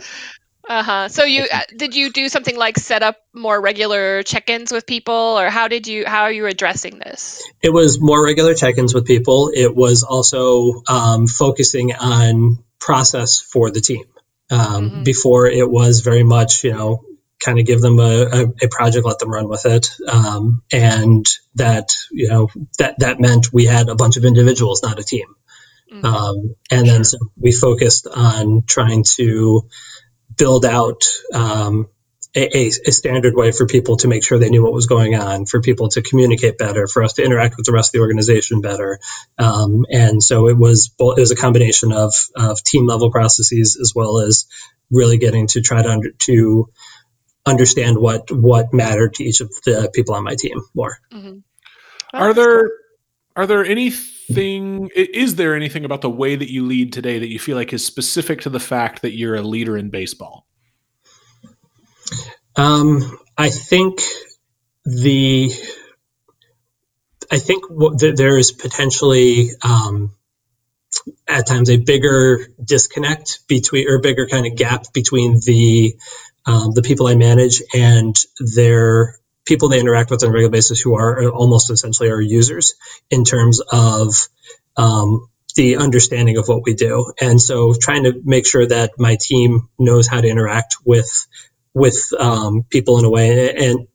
Uh 0.69 0.83
huh. 0.83 1.09
So 1.09 1.23
you 1.23 1.47
uh, 1.51 1.61
did 1.75 1.95
you 1.95 2.11
do 2.11 2.29
something 2.29 2.55
like 2.55 2.77
set 2.77 3.01
up 3.01 3.17
more 3.33 3.59
regular 3.59 4.21
check-ins 4.21 4.71
with 4.71 4.85
people, 4.85 5.15
or 5.15 5.49
how 5.49 5.67
did 5.67 5.87
you 5.87 6.05
how 6.05 6.21
are 6.21 6.31
you 6.31 6.45
addressing 6.45 6.99
this? 6.99 7.43
It 7.63 7.73
was 7.73 7.99
more 7.99 8.23
regular 8.23 8.53
check-ins 8.53 8.93
with 8.93 9.05
people. 9.05 9.49
It 9.51 9.75
was 9.75 10.03
also 10.03 10.83
um, 10.87 11.25
focusing 11.25 11.95
on 11.95 12.63
process 12.77 13.39
for 13.39 13.71
the 13.71 13.81
team. 13.81 14.03
Um, 14.51 14.59
mm-hmm. 14.59 15.03
Before 15.03 15.47
it 15.47 15.69
was 15.69 16.01
very 16.01 16.23
much 16.23 16.63
you 16.63 16.73
know 16.73 17.03
kind 17.39 17.57
of 17.57 17.65
give 17.65 17.81
them 17.81 17.97
a, 17.97 18.27
a, 18.31 18.45
a 18.65 18.67
project, 18.69 19.07
let 19.07 19.17
them 19.17 19.31
run 19.31 19.47
with 19.47 19.65
it, 19.65 19.89
um, 20.07 20.61
and 20.71 21.25
that 21.55 21.89
you 22.11 22.29
know 22.29 22.47
that 22.77 22.99
that 22.99 23.19
meant 23.19 23.51
we 23.51 23.65
had 23.65 23.89
a 23.89 23.95
bunch 23.95 24.17
of 24.17 24.23
individuals, 24.23 24.83
not 24.83 24.99
a 24.99 25.03
team. 25.03 25.33
Mm-hmm. 25.91 26.05
Um, 26.05 26.55
and 26.69 26.87
then 26.87 27.03
so 27.03 27.17
we 27.35 27.51
focused 27.51 28.05
on 28.05 28.63
trying 28.67 29.03
to 29.15 29.67
build 30.39 30.65
out 30.65 31.03
um, 31.33 31.89
a, 32.35 32.67
a, 32.67 32.91
standard 32.91 33.35
way 33.35 33.51
for 33.51 33.67
people 33.67 33.97
to 33.97 34.07
make 34.07 34.23
sure 34.23 34.39
they 34.39 34.49
knew 34.49 34.63
what 34.63 34.71
was 34.71 34.85
going 34.85 35.15
on, 35.15 35.45
for 35.45 35.61
people 35.61 35.89
to 35.89 36.01
communicate 36.01 36.57
better, 36.57 36.87
for 36.87 37.03
us 37.03 37.13
to 37.13 37.23
interact 37.23 37.57
with 37.57 37.65
the 37.65 37.71
rest 37.71 37.89
of 37.89 37.93
the 37.93 37.99
organization 37.99 38.61
better. 38.61 38.99
Um, 39.37 39.85
and 39.91 40.23
so 40.23 40.47
it 40.47 40.57
was 40.57 40.91
it 40.97 41.19
was 41.19 41.31
a 41.31 41.35
combination 41.35 41.91
of, 41.91 42.13
of 42.35 42.63
team 42.63 42.87
level 42.87 43.11
processes 43.11 43.77
as 43.79 43.93
well 43.95 44.19
as 44.19 44.45
really 44.89 45.17
getting 45.17 45.47
to 45.47 45.61
try 45.61 45.81
to 45.81 45.89
under, 45.89 46.11
to 46.11 46.69
understand 47.45 47.97
what 47.97 48.31
what 48.31 48.73
mattered 48.73 49.15
to 49.15 49.23
each 49.23 49.41
of 49.41 49.49
the 49.65 49.91
people 49.93 50.15
on 50.15 50.23
my 50.23 50.35
team 50.35 50.59
more. 50.73 50.97
Mm-hmm. 51.11 51.39
Are 52.13 52.33
there 52.33 52.61
cool. 52.61 52.77
are 53.35 53.47
there 53.47 53.63
anything 54.29 54.89
is 54.95 55.35
there 55.35 55.55
anything 55.55 55.85
about 55.85 56.01
the 56.01 56.09
way 56.09 56.35
that 56.35 56.51
you 56.51 56.65
lead 56.65 56.93
today 56.93 57.19
that 57.19 57.29
you 57.29 57.39
feel 57.39 57.55
like 57.55 57.73
is 57.73 57.85
specific 57.85 58.41
to 58.41 58.49
the 58.49 58.59
fact 58.59 59.01
that 59.01 59.15
you're 59.15 59.35
a 59.35 59.41
leader 59.41 59.77
in 59.77 59.89
baseball? 59.89 60.45
Um, 62.55 63.19
I 63.37 63.49
think 63.49 64.01
the 64.85 65.51
I 67.31 67.37
think 67.37 67.69
what 67.69 67.99
there 67.99 68.37
is 68.37 68.51
potentially 68.51 69.51
um, 69.61 70.15
at 71.27 71.47
times 71.47 71.69
a 71.69 71.77
bigger 71.77 72.47
disconnect 72.63 73.47
between 73.47 73.87
or 73.87 73.99
bigger 73.99 74.27
kind 74.27 74.47
of 74.47 74.55
gap 74.55 74.91
between 74.93 75.39
the 75.45 75.95
um, 76.45 76.71
the 76.73 76.81
people 76.81 77.07
I 77.07 77.15
manage 77.15 77.61
and 77.73 78.15
their 78.39 79.18
people 79.49 79.67
they 79.67 79.79
interact 79.79 80.11
with 80.11 80.23
on 80.23 80.29
a 80.29 80.31
regular 80.31 80.51
basis 80.51 80.79
who 80.79 80.95
are 80.95 81.27
almost 81.29 81.71
essentially 81.71 82.11
our 82.11 82.21
users 82.21 82.75
in 83.09 83.25
terms 83.25 83.59
of 83.59 84.13
um, 84.77 85.27
the 85.55 85.77
understanding 85.77 86.37
of 86.37 86.47
what 86.47 86.61
we 86.63 86.75
do. 86.75 87.11
And 87.19 87.41
so 87.41 87.73
trying 87.73 88.03
to 88.03 88.21
make 88.23 88.45
sure 88.45 88.67
that 88.67 88.91
my 88.99 89.17
team 89.19 89.67
knows 89.79 90.07
how 90.07 90.21
to 90.21 90.27
interact 90.27 90.75
with 90.85 91.27
with 91.73 92.13
um, 92.17 92.63
people 92.69 92.99
in 92.99 93.05
a 93.05 93.09
way 93.09 93.55
and 93.55 93.87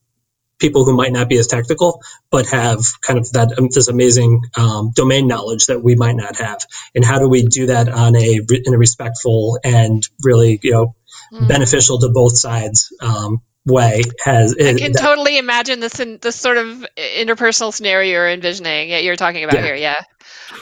people 0.59 0.85
who 0.85 0.97
might 0.97 1.13
not 1.13 1.29
be 1.29 1.39
as 1.39 1.47
technical 1.47 2.01
but 2.31 2.47
have 2.47 2.81
kind 3.01 3.19
of 3.19 3.31
that 3.33 3.59
um, 3.59 3.69
this 3.71 3.89
amazing 3.89 4.43
um, 4.57 4.93
domain 4.95 5.27
knowledge 5.27 5.67
that 5.67 5.83
we 5.83 5.95
might 5.97 6.17
not 6.17 6.37
have 6.37 6.61
and 6.95 7.05
how 7.05 7.19
do 7.19 7.29
we 7.29 7.43
do 7.43 7.67
that 7.67 7.89
on 7.89 8.15
a 8.17 8.41
in 8.65 8.73
a 8.73 8.79
respectful 8.79 9.59
and 9.65 10.09
really 10.23 10.61
you 10.63 10.71
know 10.71 10.95
mm. 11.33 11.49
beneficial 11.49 11.99
to 11.99 12.09
both 12.09 12.39
sides 12.39 12.93
um, 13.01 13.43
way 13.67 14.03
has 14.23 14.55
I 14.59 14.75
can 14.75 14.93
that, 14.93 15.01
totally 15.01 15.39
imagine 15.39 15.81
this 15.81 15.99
in 15.99 16.19
this 16.21 16.37
sort 16.37 16.59
of 16.59 16.87
interpersonal 16.97 17.73
scenario 17.73 18.13
you're 18.13 18.29
envisioning 18.29 18.91
that 18.91 19.05
you're 19.05 19.17
talking 19.17 19.45
about 19.45 19.57
yeah. 19.57 19.63
here 19.63 19.75
yeah, 19.75 20.03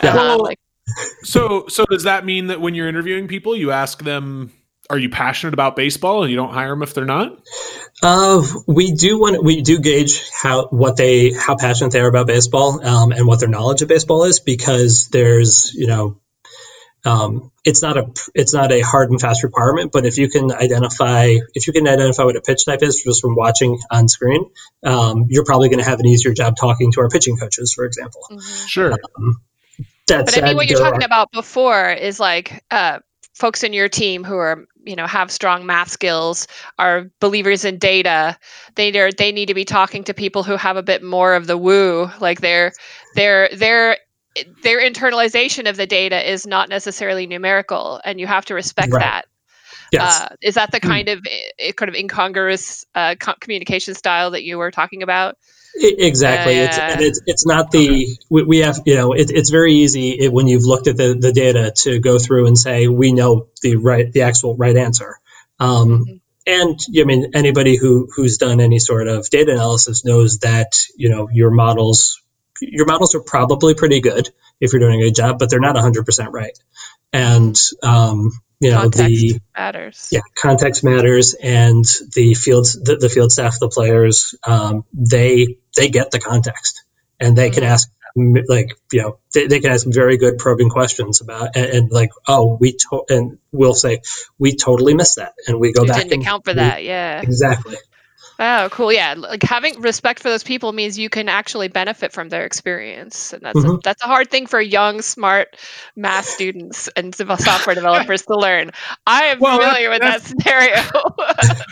yeah. 0.03 0.15
Um, 0.15 0.39
like, 0.39 0.59
so 1.23 1.67
so 1.69 1.85
does 1.91 2.05
that 2.05 2.25
mean 2.25 2.49
that 2.49 2.61
when 2.61 2.75
you're 2.75 2.89
interviewing 2.89 3.27
people 3.27 3.57
you 3.57 3.73
ask 3.73 4.03
them 4.03 4.53
are 4.89 4.99
you 4.99 5.09
passionate 5.09 5.55
about 5.55 5.75
baseball 5.75 6.23
and 6.23 6.31
you 6.31 6.37
don't 6.37 6.53
hire 6.53 6.71
them 6.71 6.83
if 6.83 6.95
they're 6.95 7.05
not 7.05 7.41
uh, 8.03 8.43
we 8.67 8.93
do 8.93 9.19
want 9.19 9.43
we 9.43 9.63
do 9.63 9.81
gauge 9.81 10.29
how 10.31 10.69
what 10.69 10.97
they 10.97 11.33
how 11.33 11.57
passionate 11.57 11.93
they 11.93 12.01
are 12.01 12.09
about 12.09 12.27
baseball 12.27 12.85
um, 12.85 13.11
and 13.11 13.27
what 13.27 13.41
their 13.41 13.49
knowledge 13.49 13.83
of 13.83 13.89
baseball 13.89 14.25
is 14.25 14.39
because 14.39 15.09
there's 15.09 15.75
you 15.75 15.87
know 15.87 16.21
um, 17.05 17.51
it's 17.65 17.83
not 17.83 17.97
a 17.97 18.13
it's 18.35 18.55
not 18.55 18.71
a 18.73 18.81
hard 18.81 19.11
and 19.11 19.21
fast 19.21 19.43
requirement, 19.43 19.91
but 19.93 20.07
if 20.07 20.19
you 20.19 20.29
can 20.29 20.53
identify 20.53 21.37
if 21.55 21.67
you 21.67 21.73
can 21.73 21.87
identify 21.89 22.25
what 22.25 22.37
a 22.37 22.41
pitch 22.41 22.65
type 22.65 22.83
is 22.83 23.03
just 23.03 23.21
from 23.21 23.35
watching 23.35 23.79
on 23.91 24.09
screen, 24.09 24.51
um, 24.85 25.27
you're 25.29 25.45
probably 25.45 25.69
going 25.69 25.81
to 25.81 25.89
have 25.89 26.01
an 26.01 26.07
easier 26.07 26.33
job 26.33 26.55
talking 26.57 26.93
to 26.93 27.01
our 27.01 27.09
pitching 27.09 27.37
coaches, 27.37 27.73
for 27.75 27.85
example. 27.85 28.21
Mm-hmm. 28.31 28.67
Sure. 28.67 28.93
Um, 28.93 29.41
but 30.09 30.37
I 30.37 30.47
mean, 30.47 30.57
what 30.57 30.69
you're 30.69 30.79
talking 30.79 31.03
are, 31.03 31.07
about 31.07 31.33
before 31.33 31.91
is 31.91 32.21
like 32.21 32.63
uh, 32.71 32.99
folks 33.35 33.63
in 33.63 33.73
your 33.73 33.89
team 33.89 34.25
who 34.25 34.37
are 34.37 34.67
you 34.85 34.97
know 34.97 35.07
have 35.07 35.31
strong 35.31 35.65
math 35.65 35.89
skills 35.89 36.47
are 36.79 37.11
believers 37.21 37.65
in 37.65 37.79
data 37.79 38.37
they 38.75 38.97
are 38.99 39.11
they 39.13 39.33
need 39.33 39.47
to 39.47 39.55
be 39.55 39.65
talking 39.65 40.05
to 40.05 40.15
people 40.15 40.43
who 40.43 40.57
have 40.57 40.77
a 40.77 40.83
bit 40.83 41.03
more 41.03 41.35
of 41.35 41.47
the 41.47 41.57
woo 41.57 42.11
like 42.21 42.41
they're 42.41 42.73
they're 43.15 43.49
their 43.49 43.57
their 43.57 43.97
their 44.63 44.81
internalization 44.81 45.69
of 45.69 45.77
the 45.77 45.87
data 45.87 46.31
is 46.31 46.47
not 46.47 46.69
necessarily 46.69 47.27
numerical 47.27 48.01
and 48.05 48.19
you 48.19 48.27
have 48.27 48.45
to 48.47 48.55
respect 48.55 48.93
right. 48.93 49.01
that 49.01 49.27
Yes. 49.93 50.23
Uh, 50.23 50.37
is 50.41 50.55
that 50.55 50.73
the 50.73 50.79
hmm. 50.79 50.89
kind 50.89 51.09
of 51.09 51.19
uh, 51.19 51.73
kind 51.73 51.91
of 51.91 51.95
incongruous 51.95 52.87
uh, 52.95 53.15
communication 53.41 53.95
style 53.95 54.31
that 54.31 54.43
you 54.43 54.57
were 54.59 54.71
talking 54.71 55.03
about? 55.03 55.37
Exactly. 55.75 56.59
Uh, 56.59 56.65
it's, 56.65 56.79
and 56.79 57.01
it's, 57.01 57.21
it's 57.27 57.47
not 57.47 57.71
the, 57.71 58.17
we, 58.31 58.43
we 58.43 58.59
have, 58.59 58.81
you 58.85 58.97
know, 58.97 59.13
it, 59.13 59.31
it's 59.31 59.51
very 59.51 59.75
easy 59.75 60.11
it, 60.19 60.33
when 60.33 60.47
you've 60.47 60.65
looked 60.65 60.87
at 60.87 60.97
the, 60.97 61.15
the 61.15 61.33
data 61.33 61.73
to 61.83 61.99
go 61.99 62.19
through 62.19 62.47
and 62.47 62.59
say, 62.59 62.89
we 62.89 63.13
know 63.13 63.49
the 63.63 63.77
right, 63.77 64.11
the 64.13 64.23
actual 64.23 64.57
right 64.57 64.77
answer. 64.77 65.19
Um, 65.61 65.89
mm-hmm. 65.89 66.15
And 66.45 66.79
I 66.99 67.05
mean, 67.05 67.31
anybody 67.35 67.77
who, 67.77 68.09
who's 68.15 68.37
done 68.37 68.61
any 68.61 68.81
sort 68.81 69.09
of 69.09 69.31
data 69.31 69.53
analysis 69.53 70.05
knows 70.05 70.39
that, 70.39 70.73
you 70.97 71.09
know, 71.09 71.29
your 71.31 71.51
models, 71.51 72.21
your 72.71 72.87
models 72.87 73.15
are 73.15 73.23
probably 73.23 73.75
pretty 73.75 74.01
good 74.01 74.29
if 74.61 74.73
you're 74.73 74.81
doing 74.81 75.01
a 75.01 75.05
good 75.07 75.15
job, 75.15 75.39
but 75.39 75.51
they're 75.51 75.61
not 75.61 75.77
100% 75.77 76.33
right. 76.33 76.59
And, 77.13 77.57
um, 77.83 78.31
you 78.63 78.71
know 78.71 78.83
context 78.83 79.21
the 79.21 79.41
matters. 79.57 80.09
Yeah 80.13 80.21
context 80.41 80.85
matters. 80.85 81.35
And 81.35 81.85
the 82.15 82.35
fields 82.35 82.81
the, 82.81 82.97
the 82.97 83.09
field 83.09 83.33
staff 83.33 83.59
the 83.59 83.69
players 83.69 84.37
um, 84.47 84.85
they 84.93 85.59
they 85.77 85.89
get 85.89 86.13
the 86.13 86.21
context. 86.21 86.85
And 87.19 87.37
they 87.37 87.51
mm-hmm. 87.51 87.55
can 87.55 87.65
ask 87.65 87.91
like 88.15 88.69
you 88.93 89.03
know 89.03 89.19
they, 89.35 89.49
they, 89.49 89.59
can 89.59 89.73
ask 89.73 89.87
very 89.87 90.17
good 90.17 90.39
probing 90.39 90.69
questions 90.69 91.23
about 91.23 91.57
and, 91.57 91.67
and 91.67 91.91
like 91.91 92.11
oh 92.29 92.57
we 92.61 92.75
to- 92.75 93.05
and 93.09 93.39
we'll 93.51 93.75
say 93.75 94.03
we 94.39 94.55
totally 94.55 94.95
missed 94.95 95.17
that. 95.17 95.33
And 95.49 95.59
we 95.59 95.73
go 95.73 95.83
you 95.83 95.89
back 95.89 95.97
didn't 95.99 96.13
and 96.13 96.23
account 96.23 96.45
for 96.45 96.55
that. 96.55 96.85
Yeah. 96.85 97.21
Exactly 97.21 97.77
Oh, 98.45 98.69
cool. 98.73 98.93
Yeah, 98.93 99.15
like 99.17 99.45
having 99.45 99.81
respect 99.81 100.19
for 100.19 100.29
those 100.29 100.43
people 100.43 100.73
means 100.73 100.99
you 100.99 101.09
can 101.09 101.29
actually 101.29 101.69
benefit 101.69 102.11
from 102.11 102.29
their 102.29 102.45
experience, 102.45 103.33
and 103.33 103.41
that's 103.41 103.57
mm-hmm. 103.57 103.77
a, 103.77 103.79
that's 103.85 104.03
a 104.03 104.07
hard 104.09 104.33
thing 104.33 104.49
for 104.49 104.61
young, 104.61 105.01
smart 105.01 105.57
math 105.95 106.25
students 106.25 106.89
and 106.97 107.15
software 107.15 107.77
developers 107.77 108.23
to 108.23 108.35
learn. 108.35 108.73
I 109.07 109.27
am 109.27 109.39
well, 109.39 109.61
familiar 109.61 109.91
with 109.91 110.01
that 110.01 110.23
scenario. 110.23 110.83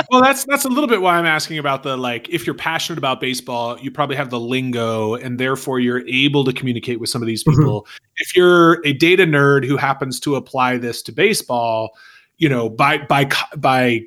well, 0.12 0.22
that's 0.22 0.44
that's 0.44 0.64
a 0.64 0.68
little 0.68 0.86
bit 0.86 1.02
why 1.02 1.16
I'm 1.16 1.26
asking 1.26 1.58
about 1.58 1.82
the 1.82 1.96
like. 1.96 2.28
If 2.28 2.46
you're 2.46 2.54
passionate 2.54 2.98
about 2.98 3.20
baseball, 3.20 3.76
you 3.80 3.90
probably 3.90 4.14
have 4.14 4.30
the 4.30 4.38
lingo, 4.38 5.16
and 5.16 5.40
therefore 5.40 5.80
you're 5.80 6.06
able 6.06 6.44
to 6.44 6.52
communicate 6.52 7.00
with 7.00 7.10
some 7.10 7.20
of 7.20 7.26
these 7.26 7.42
mm-hmm. 7.42 7.58
people. 7.58 7.82
Mm-hmm. 7.82 8.12
If 8.18 8.36
you're 8.36 8.86
a 8.86 8.92
data 8.92 9.24
nerd 9.24 9.66
who 9.66 9.76
happens 9.76 10.20
to 10.20 10.36
apply 10.36 10.76
this 10.76 11.02
to 11.02 11.10
baseball, 11.10 11.98
you 12.38 12.48
know, 12.48 12.68
by 12.68 12.98
by 12.98 13.28
by 13.56 14.02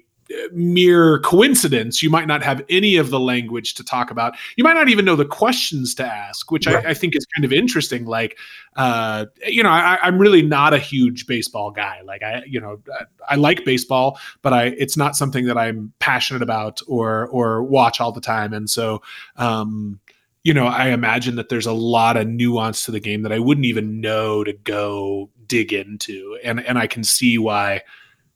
mere 0.52 1.20
coincidence, 1.20 2.02
you 2.02 2.10
might 2.10 2.28
not 2.28 2.44
have 2.44 2.64
any 2.70 2.96
of 2.96 3.10
the 3.10 3.20
language 3.20 3.74
to 3.76 3.84
talk 3.84 4.12
about. 4.12 4.36
You 4.56 4.64
might 4.64 4.74
not 4.74 4.90
even 4.90 5.06
know 5.06 5.16
the 5.16 5.26
questions 5.26 5.94
to 5.96 6.06
ask, 6.06 6.52
which 6.52 6.68
right. 6.68 6.86
I, 6.86 6.92
I, 6.92 6.94
think 6.94 7.16
is 7.16 7.26
kind 7.36 7.46
of 7.46 7.52
interesting. 7.52 8.06
Like, 8.06 8.38
uh, 8.76 9.26
you 9.48 9.64
know, 9.64 9.70
I, 9.70 10.08
am 10.08 10.18
really 10.18 10.42
not 10.42 10.74
a 10.74 10.80
huge 10.80 11.28
baseball 11.28 11.72
guy. 11.72 12.02
Like, 12.04 12.24
I, 12.24 12.44
you 12.46 12.60
know, 12.60 12.80
I, 13.00 13.34
I 13.34 13.36
like 13.36 13.66
baseball, 13.66 14.20
but 14.42 14.54
I, 14.54 14.68
it's 14.78 14.98
not 14.98 15.16
something 15.16 15.46
that 15.46 15.58
I'm 15.58 15.94
passionate 16.00 16.42
about 16.42 16.82
or 16.88 17.28
or 17.28 17.64
watch 17.64 18.00
all 18.00 18.12
the 18.12 18.22
time. 18.22 18.54
And 18.54 18.70
so, 18.70 19.02
um, 19.36 20.00
you 20.44 20.54
know, 20.54 20.68
I 20.68 20.90
imagine 20.90 21.36
that 21.36 21.50
there's 21.50 21.66
a 21.66 21.74
lot 21.74 22.18
of 22.18 22.28
nuance 22.28 22.86
to 22.86 22.92
the 22.92 23.00
game 23.00 23.24
that 23.24 23.32
I 23.32 23.40
wouldn't 23.40 23.66
even 23.66 24.02
know 24.02 24.44
to 24.44 24.54
go 24.54 25.30
dig 25.48 25.74
into, 25.74 26.38
and 26.44 26.60
and 26.66 26.78
I 26.78 26.88
can 26.88 27.04
see 27.04 27.38
why 27.38 27.82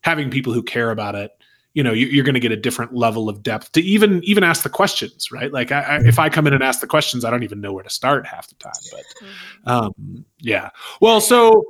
having 0.01 0.29
people 0.29 0.53
who 0.53 0.63
care 0.63 0.91
about 0.91 1.15
it 1.15 1.31
you 1.77 1.83
know 1.83 1.93
you're 1.93 2.25
going 2.25 2.33
to 2.33 2.39
get 2.39 2.51
a 2.51 2.57
different 2.57 2.95
level 2.95 3.29
of 3.29 3.43
depth 3.43 3.71
to 3.73 3.81
even 3.81 4.23
even 4.23 4.43
ask 4.43 4.63
the 4.63 4.69
questions 4.69 5.31
right? 5.31 5.53
Like 5.53 5.71
I, 5.71 5.81
I, 5.81 5.97
if 5.99 6.17
i 6.17 6.27
come 6.27 6.47
in 6.47 6.53
and 6.53 6.63
ask 6.63 6.79
the 6.81 6.87
questions 6.87 7.23
i 7.23 7.29
don't 7.29 7.43
even 7.43 7.61
know 7.61 7.71
where 7.71 7.83
to 7.83 7.89
start 7.89 8.25
half 8.25 8.49
the 8.49 8.55
time 8.55 8.71
but 8.91 9.03
mm-hmm. 9.21 9.69
um, 9.69 10.25
yeah. 10.39 10.71
Well 11.01 11.21
so 11.21 11.65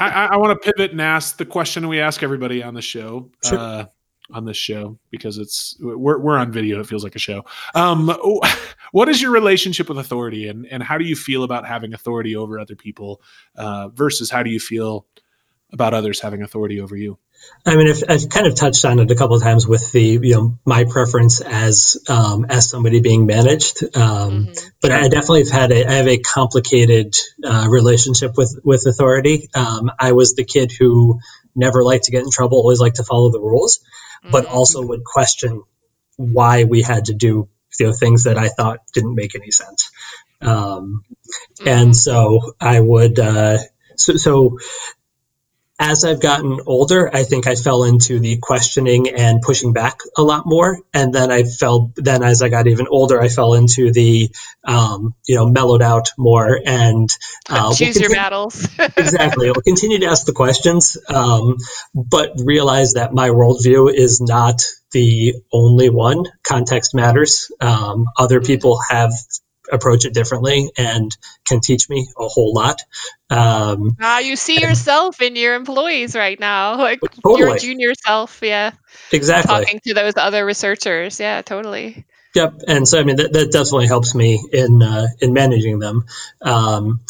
i, 0.00 0.26
I 0.32 0.36
want 0.38 0.60
to 0.60 0.72
pivot 0.72 0.90
and 0.90 1.00
ask 1.00 1.36
the 1.36 1.46
question 1.46 1.86
we 1.86 2.00
ask 2.00 2.24
everybody 2.24 2.64
on 2.64 2.74
the 2.74 2.82
show 2.82 3.30
sure. 3.44 3.58
uh, 3.58 3.86
on 4.32 4.44
this 4.44 4.56
show 4.56 4.98
because 5.10 5.38
it's 5.38 5.76
we're, 5.80 6.18
we're 6.18 6.36
on 6.36 6.50
video 6.50 6.80
it 6.80 6.86
feels 6.88 7.04
like 7.04 7.14
a 7.14 7.20
show. 7.20 7.44
Um, 7.76 8.08
what 8.92 9.08
is 9.08 9.22
your 9.22 9.30
relationship 9.30 9.88
with 9.88 9.98
authority 9.98 10.48
and, 10.48 10.66
and 10.66 10.82
how 10.82 10.98
do 10.98 11.04
you 11.04 11.14
feel 11.14 11.44
about 11.44 11.64
having 11.64 11.94
authority 11.94 12.34
over 12.34 12.58
other 12.58 12.74
people 12.74 13.22
uh, 13.54 13.88
versus 13.90 14.30
how 14.30 14.42
do 14.42 14.50
you 14.50 14.58
feel 14.58 15.06
about 15.72 15.94
others 15.94 16.20
having 16.20 16.42
authority 16.42 16.80
over 16.80 16.96
you 16.96 17.18
I 17.66 17.76
mean, 17.76 17.88
I've, 17.88 18.04
I've, 18.08 18.28
kind 18.28 18.46
of 18.46 18.54
touched 18.54 18.84
on 18.84 18.98
it 18.98 19.10
a 19.10 19.14
couple 19.14 19.36
of 19.36 19.42
times 19.42 19.66
with 19.66 19.90
the, 19.92 20.02
you 20.02 20.34
know, 20.34 20.58
my 20.66 20.84
preference 20.84 21.40
as 21.40 21.96
um, 22.08 22.44
as 22.50 22.68
somebody 22.68 23.00
being 23.00 23.24
managed. 23.24 23.82
Um, 23.96 24.46
mm-hmm. 24.46 24.68
But 24.82 24.92
I 24.92 25.08
definitely 25.08 25.44
have 25.44 25.50
had 25.50 25.72
a, 25.72 25.86
I 25.86 25.92
have 25.94 26.08
a 26.08 26.18
complicated 26.18 27.14
uh, 27.42 27.66
relationship 27.70 28.36
with 28.36 28.60
with 28.62 28.86
authority. 28.86 29.48
Um, 29.54 29.90
I 29.98 30.12
was 30.12 30.34
the 30.34 30.44
kid 30.44 30.72
who 30.78 31.20
never 31.54 31.82
liked 31.82 32.04
to 32.04 32.10
get 32.10 32.22
in 32.22 32.30
trouble, 32.30 32.58
always 32.58 32.80
liked 32.80 32.96
to 32.96 33.04
follow 33.04 33.30
the 33.30 33.40
rules, 33.40 33.78
mm-hmm. 33.78 34.30
but 34.30 34.44
also 34.44 34.82
would 34.82 35.04
question 35.04 35.62
why 36.16 36.64
we 36.64 36.82
had 36.82 37.06
to 37.06 37.14
do 37.14 37.48
you 37.80 37.86
know 37.86 37.92
things 37.92 38.24
that 38.24 38.36
I 38.36 38.48
thought 38.48 38.80
didn't 38.92 39.14
make 39.14 39.34
any 39.34 39.50
sense. 39.50 39.90
Um, 40.42 41.02
mm-hmm. 41.60 41.68
And 41.68 41.96
so 41.96 42.54
I 42.60 42.78
would. 42.78 43.18
Uh, 43.18 43.58
so, 43.96 44.16
so 44.16 44.58
as 45.78 46.04
I've 46.04 46.20
gotten 46.20 46.60
older, 46.66 47.10
I 47.12 47.24
think 47.24 47.48
I 47.48 47.56
fell 47.56 47.82
into 47.82 48.20
the 48.20 48.38
questioning 48.40 49.08
and 49.08 49.42
pushing 49.42 49.72
back 49.72 49.98
a 50.16 50.22
lot 50.22 50.46
more. 50.46 50.78
And 50.92 51.12
then 51.12 51.32
I 51.32 51.42
fell, 51.42 51.92
then 51.96 52.22
as 52.22 52.42
I 52.42 52.48
got 52.48 52.68
even 52.68 52.86
older, 52.88 53.20
I 53.20 53.28
fell 53.28 53.54
into 53.54 53.90
the, 53.90 54.30
um, 54.64 55.14
you 55.26 55.34
know, 55.34 55.50
mellowed 55.50 55.82
out 55.82 56.10
more 56.16 56.60
and 56.64 57.08
uh, 57.48 57.74
choose 57.74 57.94
we'll 57.96 58.02
your 58.02 58.10
battles. 58.10 58.68
exactly. 58.78 59.48
I'll 59.48 59.54
continue 59.54 59.98
to 60.00 60.06
ask 60.06 60.26
the 60.26 60.32
questions, 60.32 60.96
um, 61.08 61.56
but 61.92 62.34
realize 62.44 62.92
that 62.92 63.12
my 63.12 63.30
worldview 63.30 63.92
is 63.92 64.20
not 64.20 64.62
the 64.92 65.34
only 65.52 65.90
one. 65.90 66.24
Context 66.44 66.94
matters. 66.94 67.50
Um, 67.60 68.06
other 68.16 68.38
mm-hmm. 68.38 68.46
people 68.46 68.80
have 68.88 69.12
approach 69.70 70.04
it 70.04 70.14
differently 70.14 70.70
and 70.76 71.16
can 71.44 71.60
teach 71.60 71.88
me 71.88 72.08
a 72.16 72.28
whole 72.28 72.52
lot. 72.54 72.82
Um, 73.30 73.96
uh, 74.00 74.20
you 74.22 74.36
see 74.36 74.60
yourself 74.60 75.20
in 75.22 75.36
your 75.36 75.54
employees 75.54 76.14
right 76.14 76.38
now, 76.38 76.76
like 76.78 77.00
totally. 77.00 77.40
your 77.40 77.58
junior 77.58 77.94
self. 77.94 78.40
Yeah, 78.42 78.72
exactly. 79.12 79.54
Talking 79.54 79.80
to 79.86 79.94
those 79.94 80.14
other 80.16 80.44
researchers. 80.44 81.18
Yeah, 81.20 81.42
totally. 81.42 82.04
Yep, 82.34 82.62
and 82.66 82.88
so 82.88 82.98
I 82.98 83.04
mean 83.04 83.16
that, 83.16 83.32
that 83.32 83.52
definitely 83.52 83.86
helps 83.86 84.12
me 84.14 84.42
in 84.52 84.82
uh, 84.82 85.06
in 85.20 85.32
managing 85.32 85.78
them. 85.78 86.04
Um, 86.42 87.00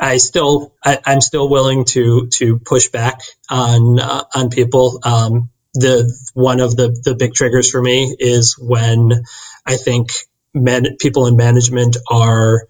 I 0.00 0.16
still 0.16 0.74
I, 0.82 0.98
am 1.04 1.20
still 1.20 1.50
willing 1.50 1.84
to 1.86 2.28
to 2.28 2.58
push 2.58 2.88
back 2.88 3.20
on 3.50 4.00
uh, 4.00 4.24
on 4.34 4.48
people. 4.48 5.00
Um, 5.02 5.50
the 5.74 6.10
one 6.32 6.60
of 6.60 6.76
the 6.76 6.98
the 7.04 7.14
big 7.14 7.34
triggers 7.34 7.70
for 7.70 7.80
me 7.80 8.16
is 8.18 8.58
when 8.58 9.24
I 9.66 9.76
think 9.76 10.12
men, 10.54 10.96
people 10.98 11.26
in 11.26 11.36
management 11.36 11.96
are 12.10 12.66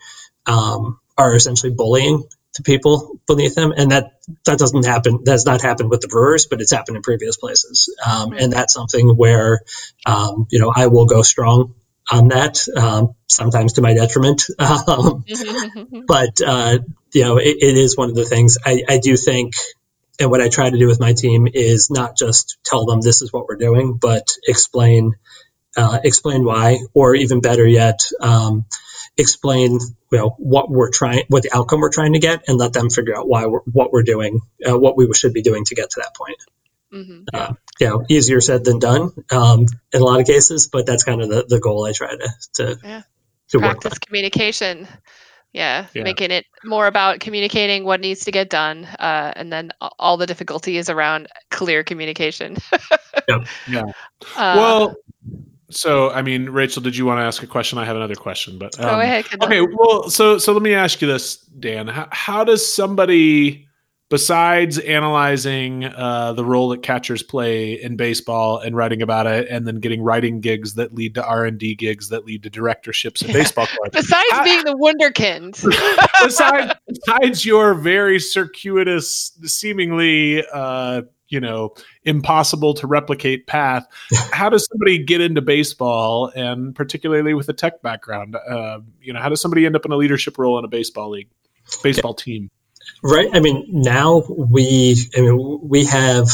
um, 0.46 0.98
are 1.16 1.34
essentially 1.34 1.72
bullying 1.72 2.24
the 2.56 2.62
people 2.62 3.20
beneath 3.26 3.54
them, 3.54 3.72
and 3.76 3.92
that 3.92 4.12
that 4.44 4.58
doesn't 4.58 4.84
happen. 4.84 5.20
That's 5.24 5.46
not 5.46 5.62
happened 5.62 5.90
with 5.90 6.00
the 6.00 6.08
Brewers, 6.08 6.46
but 6.46 6.60
it's 6.60 6.72
happened 6.72 6.96
in 6.96 7.02
previous 7.02 7.36
places, 7.36 7.94
um, 8.04 8.32
and 8.32 8.52
that's 8.52 8.74
something 8.74 9.08
where 9.08 9.60
um, 10.06 10.46
you 10.50 10.60
know 10.60 10.72
I 10.74 10.88
will 10.88 11.06
go 11.06 11.22
strong 11.22 11.74
on 12.10 12.28
that, 12.28 12.58
um, 12.76 13.14
sometimes 13.28 13.74
to 13.74 13.82
my 13.82 13.94
detriment. 13.94 14.42
Um, 14.60 15.24
but, 16.06 16.40
uh, 16.44 16.78
you 17.12 17.22
know, 17.22 17.36
it, 17.38 17.56
it 17.60 17.76
is 17.76 17.96
one 17.96 18.08
of 18.08 18.16
the 18.16 18.24
things 18.24 18.58
I, 18.64 18.82
I, 18.88 18.98
do 18.98 19.16
think, 19.16 19.54
and 20.18 20.30
what 20.30 20.40
I 20.40 20.48
try 20.48 20.70
to 20.70 20.78
do 20.78 20.86
with 20.86 21.00
my 21.00 21.12
team 21.12 21.46
is 21.52 21.90
not 21.90 22.16
just 22.16 22.58
tell 22.64 22.86
them 22.86 23.00
this 23.00 23.22
is 23.22 23.32
what 23.32 23.46
we're 23.46 23.56
doing, 23.56 23.98
but 24.00 24.28
explain, 24.46 25.12
uh, 25.76 26.00
explain 26.02 26.44
why, 26.44 26.78
or 26.94 27.14
even 27.14 27.40
better 27.40 27.66
yet, 27.66 28.00
um, 28.20 28.64
explain 29.16 29.72
you 30.12 30.18
know 30.18 30.30
what 30.38 30.70
we're 30.70 30.90
trying 30.90 31.24
what 31.28 31.42
the 31.42 31.50
outcome 31.54 31.80
we're 31.80 31.90
trying 31.90 32.12
to 32.12 32.18
get 32.18 32.44
and 32.48 32.58
let 32.58 32.72
them 32.72 32.90
figure 32.90 33.16
out 33.16 33.28
why 33.28 33.46
we're, 33.46 33.60
what 33.60 33.92
we're 33.92 34.02
doing 34.02 34.40
uh, 34.68 34.78
what 34.78 34.96
we 34.96 35.12
should 35.12 35.32
be 35.32 35.42
doing 35.42 35.64
to 35.64 35.74
get 35.74 35.90
to 35.90 36.00
that 36.00 36.14
point 36.14 36.36
Mm-hmm. 36.92 37.22
Uh, 37.32 37.52
you 37.78 37.88
know, 37.88 38.04
easier 38.08 38.40
said 38.40 38.64
than 38.64 38.78
done 38.78 39.10
um, 39.30 39.66
in 39.92 40.00
a 40.00 40.04
lot 40.04 40.20
of 40.20 40.26
cases, 40.26 40.68
but 40.68 40.86
that's 40.86 41.04
kind 41.04 41.22
of 41.22 41.28
the, 41.28 41.44
the 41.48 41.60
goal 41.60 41.86
I 41.86 41.92
try 41.92 42.16
to 42.16 42.28
to, 42.54 42.78
yeah. 42.82 43.02
to 43.50 43.58
practice 43.58 43.98
communication. 43.98 44.88
Yeah, 45.52 45.86
yeah, 45.94 46.04
making 46.04 46.30
it 46.30 46.46
more 46.64 46.86
about 46.86 47.18
communicating 47.18 47.84
what 47.84 48.00
needs 48.00 48.24
to 48.26 48.32
get 48.32 48.50
done, 48.50 48.84
uh, 48.84 49.32
and 49.34 49.52
then 49.52 49.72
all 49.98 50.16
the 50.16 50.26
difficulties 50.26 50.88
around 50.88 51.28
clear 51.50 51.82
communication. 51.82 52.56
yeah. 53.28 53.44
yeah. 53.68 53.82
Uh, 54.36 54.54
well, 54.56 54.96
so 55.70 56.10
I 56.10 56.22
mean, 56.22 56.50
Rachel, 56.50 56.82
did 56.82 56.96
you 56.96 57.06
want 57.06 57.18
to 57.18 57.22
ask 57.22 57.42
a 57.42 57.46
question? 57.46 57.78
I 57.78 57.84
have 57.84 57.96
another 57.96 58.14
question, 58.14 58.58
but 58.58 58.78
um, 58.78 58.86
go 58.86 59.00
ahead. 59.00 59.26
Okay, 59.42 59.60
well, 59.60 60.10
so 60.10 60.38
so 60.38 60.52
let 60.52 60.62
me 60.62 60.74
ask 60.74 61.00
you 61.00 61.08
this, 61.08 61.36
Dan. 61.36 61.88
How, 61.88 62.08
how 62.10 62.44
does 62.44 62.72
somebody 62.72 63.66
besides 64.10 64.76
analyzing 64.80 65.84
uh, 65.84 66.32
the 66.32 66.44
role 66.44 66.68
that 66.70 66.82
catchers 66.82 67.22
play 67.22 67.80
in 67.80 67.96
baseball 67.96 68.58
and 68.58 68.76
writing 68.76 69.00
about 69.00 69.26
it, 69.26 69.48
and 69.48 69.66
then 69.66 69.76
getting 69.76 70.02
writing 70.02 70.40
gigs 70.40 70.74
that 70.74 70.94
lead 70.94 71.14
to 71.14 71.24
R 71.24 71.46
and 71.46 71.58
D 71.58 71.74
gigs 71.74 72.08
that 72.10 72.26
lead 72.26 72.42
to 72.42 72.50
directorships 72.50 73.22
in 73.22 73.32
baseball 73.32 73.66
cards. 73.78 73.92
besides 73.92 74.26
how, 74.32 74.44
being 74.44 74.64
the 74.64 74.74
wonderkind, 74.74 75.52
besides, 76.24 76.74
besides 76.86 77.46
your 77.46 77.74
very 77.74 78.18
circuitous, 78.18 79.32
seemingly. 79.44 80.44
Uh, 80.52 81.02
you 81.30 81.40
know, 81.40 81.74
impossible 82.04 82.74
to 82.74 82.86
replicate 82.86 83.46
path. 83.46 83.86
How 84.32 84.50
does 84.50 84.66
somebody 84.70 85.02
get 85.02 85.20
into 85.20 85.40
baseball, 85.40 86.30
and 86.34 86.74
particularly 86.74 87.34
with 87.34 87.48
a 87.48 87.54
tech 87.54 87.82
background? 87.82 88.36
Uh, 88.36 88.80
you 89.00 89.12
know, 89.12 89.20
how 89.20 89.28
does 89.28 89.40
somebody 89.40 89.64
end 89.64 89.76
up 89.76 89.84
in 89.84 89.92
a 89.92 89.96
leadership 89.96 90.38
role 90.38 90.58
in 90.58 90.64
a 90.64 90.68
baseball 90.68 91.10
league, 91.10 91.28
baseball 91.82 92.14
team? 92.14 92.50
Right. 93.02 93.28
I 93.32 93.40
mean, 93.40 93.64
now 93.68 94.22
we, 94.28 94.96
I 95.16 95.20
mean, 95.20 95.60
we 95.62 95.84
have, 95.86 96.28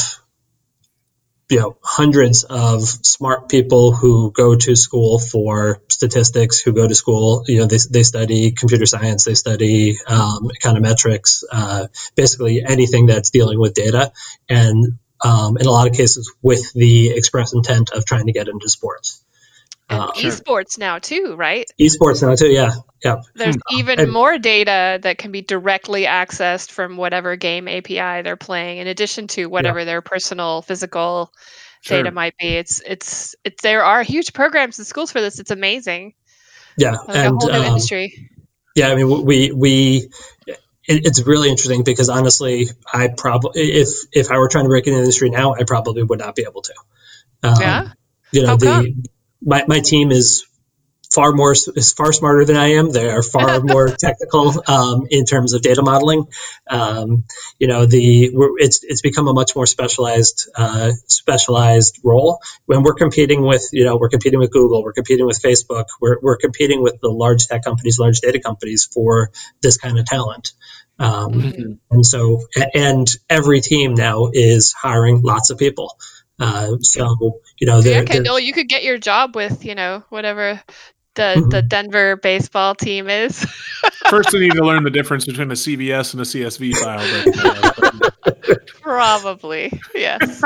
you 1.49 1.59
know, 1.59 1.77
hundreds 1.81 2.43
of 2.43 2.81
smart 2.83 3.47
people 3.47 3.93
who 3.93 4.31
go 4.31 4.55
to 4.55 4.75
school 4.75 5.17
for 5.17 5.81
statistics, 5.89 6.59
who 6.59 6.73
go 6.73 6.87
to 6.87 6.95
school, 6.95 7.43
you 7.47 7.59
know, 7.59 7.65
they, 7.65 7.77
they 7.89 8.03
study 8.03 8.51
computer 8.51 8.85
science, 8.85 9.23
they 9.23 9.33
study 9.33 9.97
um, 10.07 10.49
econometrics, 10.61 11.43
uh, 11.49 11.87
basically 12.15 12.63
anything 12.65 13.05
that's 13.05 13.29
dealing 13.29 13.59
with 13.59 13.73
data. 13.73 14.11
And 14.49 14.99
um, 15.23 15.57
in 15.57 15.65
a 15.65 15.71
lot 15.71 15.87
of 15.87 15.95
cases, 15.95 16.33
with 16.41 16.73
the 16.73 17.09
express 17.09 17.53
intent 17.53 17.91
of 17.91 18.05
trying 18.05 18.25
to 18.25 18.33
get 18.33 18.49
into 18.49 18.69
sports. 18.69 19.23
And 19.89 20.01
uh, 20.01 20.11
esports 20.15 20.77
now 20.77 20.99
too, 20.99 21.35
right? 21.37 21.65
Esports 21.79 22.21
now 22.21 22.35
too, 22.35 22.49
yeah, 22.49 22.71
yeah. 23.03 23.21
There's 23.35 23.55
hmm. 23.55 23.79
even 23.79 23.99
and, 23.99 24.11
more 24.11 24.37
data 24.37 24.99
that 25.01 25.17
can 25.17 25.31
be 25.31 25.41
directly 25.41 26.03
accessed 26.03 26.71
from 26.71 26.97
whatever 26.97 27.35
game 27.37 27.67
API 27.67 28.21
they're 28.21 28.35
playing, 28.35 28.79
in 28.79 28.87
addition 28.87 29.27
to 29.27 29.47
whatever 29.47 29.79
yeah. 29.79 29.85
their 29.85 30.01
personal 30.01 30.61
physical 30.61 31.31
sure. 31.81 31.97
data 31.97 32.11
might 32.11 32.35
be. 32.37 32.47
It's 32.47 32.81
it's 32.85 33.35
it's 33.45 33.61
there 33.61 33.85
are 33.85 34.03
huge 34.03 34.33
programs 34.33 34.77
in 34.77 34.85
schools 34.85 35.11
for 35.11 35.21
this. 35.21 35.39
It's 35.39 35.51
amazing. 35.51 36.13
Yeah, 36.77 36.97
like 37.07 37.15
and 37.15 37.41
um, 37.43 37.63
industry. 37.63 38.29
Yeah, 38.75 38.89
I 38.89 38.95
mean, 38.95 39.25
we 39.25 39.51
we 39.51 40.09
it's 40.87 41.21
really 41.21 41.49
interesting 41.49 41.83
because 41.83 42.09
honestly, 42.09 42.67
I 42.91 43.07
probably 43.07 43.61
if 43.61 43.89
if 44.11 44.31
I 44.31 44.37
were 44.37 44.49
trying 44.49 44.65
to 44.65 44.69
break 44.69 44.85
into 44.85 44.97
the 44.97 45.03
industry 45.03 45.29
now, 45.29 45.53
I 45.53 45.63
probably 45.65 46.03
would 46.03 46.19
not 46.19 46.35
be 46.35 46.43
able 46.43 46.61
to. 46.61 46.73
Um, 47.43 47.55
yeah. 47.61 47.91
You 48.31 48.41
know, 48.41 48.47
How 48.49 48.55
the? 48.57 49.07
My, 49.41 49.63
my 49.67 49.79
team 49.79 50.11
is 50.11 50.45
far 51.13 51.31
more 51.31 51.53
is 51.53 51.93
far 51.93 52.11
smarter 52.11 52.45
than 52.45 52.55
I 52.55 52.73
am. 52.73 52.91
They 52.91 53.09
are 53.09 53.23
far 53.23 53.59
more 53.63 53.89
technical 53.89 54.53
um, 54.67 55.07
in 55.09 55.25
terms 55.25 55.53
of 55.53 55.61
data 55.61 55.81
modeling. 55.81 56.27
Um, 56.69 57.25
you 57.59 57.67
know, 57.67 57.85
the 57.85 58.31
it's 58.57 58.83
it's 58.83 59.01
become 59.01 59.27
a 59.27 59.33
much 59.33 59.55
more 59.55 59.65
specialized 59.65 60.49
uh, 60.55 60.91
specialized 61.07 61.99
role. 62.03 62.39
When 62.65 62.83
we're 62.83 62.93
competing 62.93 63.41
with 63.41 63.67
you 63.71 63.85
know 63.85 63.97
we're 63.97 64.09
competing 64.09 64.39
with 64.39 64.51
Google, 64.51 64.83
we're 64.83 64.93
competing 64.93 65.25
with 65.25 65.41
Facebook, 65.41 65.85
we're 66.01 66.17
we're 66.21 66.37
competing 66.37 66.81
with 66.81 66.99
the 67.01 67.09
large 67.09 67.47
tech 67.47 67.63
companies, 67.63 67.99
large 67.99 68.19
data 68.19 68.39
companies 68.39 68.87
for 68.91 69.31
this 69.61 69.77
kind 69.77 69.97
of 69.97 70.05
talent. 70.05 70.53
Um, 70.99 71.31
mm-hmm. 71.31 71.71
And 71.91 72.05
so, 72.05 72.41
and 72.73 73.07
every 73.29 73.61
team 73.61 73.93
now 73.93 74.29
is 74.33 74.73
hiring 74.73 75.21
lots 75.21 75.51
of 75.51 75.59
people. 75.59 75.95
Uh, 76.39 76.77
so 76.81 77.39
you 77.57 77.67
know, 77.67 77.79
yeah, 77.79 78.03
Kendall, 78.03 78.39
you 78.39 78.53
could 78.53 78.69
get 78.69 78.83
your 78.83 78.97
job 78.97 79.35
with 79.35 79.65
you 79.65 79.75
know 79.75 80.03
whatever 80.09 80.61
the 81.17 81.35
mm-hmm. 81.35 81.49
the 81.49 81.61
Denver 81.61 82.15
baseball 82.15 82.75
team 82.75 83.09
is. 83.09 83.43
First, 84.09 84.31
we 84.31 84.39
need 84.39 84.53
to 84.53 84.63
learn 84.63 84.83
the 84.83 84.89
difference 84.89 85.25
between 85.25 85.51
a 85.51 85.55
CVS 85.55 86.13
and 86.13 86.21
a 86.21 86.25
CSV 86.25 86.77
file. 86.77 87.23
But, 87.25 87.45
uh, 87.45 88.55
Probably 88.81 89.81
yes. 89.93 90.41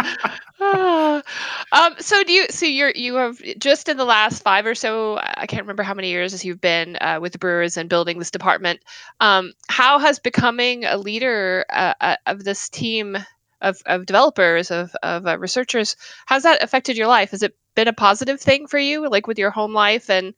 um, 0.59 1.93
so 1.99 2.23
do 2.23 2.33
you? 2.33 2.47
So 2.49 2.65
you're 2.65 2.91
you 2.95 3.15
have 3.15 3.39
just 3.59 3.87
in 3.87 3.97
the 3.97 4.05
last 4.05 4.41
five 4.41 4.65
or 4.65 4.73
so. 4.73 5.19
I 5.21 5.45
can't 5.45 5.61
remember 5.61 5.83
how 5.83 5.93
many 5.93 6.09
years 6.09 6.33
as 6.33 6.43
you've 6.43 6.61
been 6.61 6.97
uh, 6.99 7.19
with 7.21 7.33
the 7.33 7.37
Brewers 7.37 7.77
and 7.77 7.87
building 7.87 8.17
this 8.17 8.31
department. 8.31 8.79
Um, 9.19 9.53
how 9.67 9.99
has 9.99 10.17
becoming 10.19 10.85
a 10.85 10.97
leader 10.97 11.65
uh, 11.69 11.93
uh 12.01 12.15
of 12.25 12.43
this 12.43 12.69
team 12.69 13.17
of, 13.61 13.81
of 13.85 14.05
developers, 14.05 14.71
of, 14.71 14.95
of 15.03 15.25
uh, 15.27 15.37
researchers. 15.37 15.95
How's 16.25 16.43
that 16.43 16.63
affected 16.63 16.97
your 16.97 17.07
life? 17.07 17.31
Has 17.31 17.43
it 17.43 17.55
been 17.75 17.87
a 17.87 17.93
positive 17.93 18.39
thing 18.39 18.67
for 18.67 18.77
you, 18.77 19.09
like 19.09 19.27
with 19.27 19.39
your 19.39 19.51
home 19.51 19.73
life 19.73 20.09
and 20.09 20.33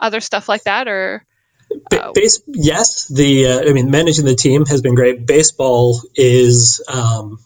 other 0.00 0.20
stuff 0.20 0.48
like 0.48 0.64
that, 0.64 0.88
or? 0.88 1.24
Uh, 1.92 2.12
Base, 2.12 2.42
yes, 2.46 3.08
the 3.08 3.46
uh, 3.46 3.68
I 3.68 3.72
mean, 3.72 3.90
managing 3.90 4.24
the 4.24 4.36
team 4.36 4.66
has 4.66 4.82
been 4.82 4.94
great. 4.94 5.26
Baseball 5.26 6.00
is 6.14 6.82
um, 6.86 7.38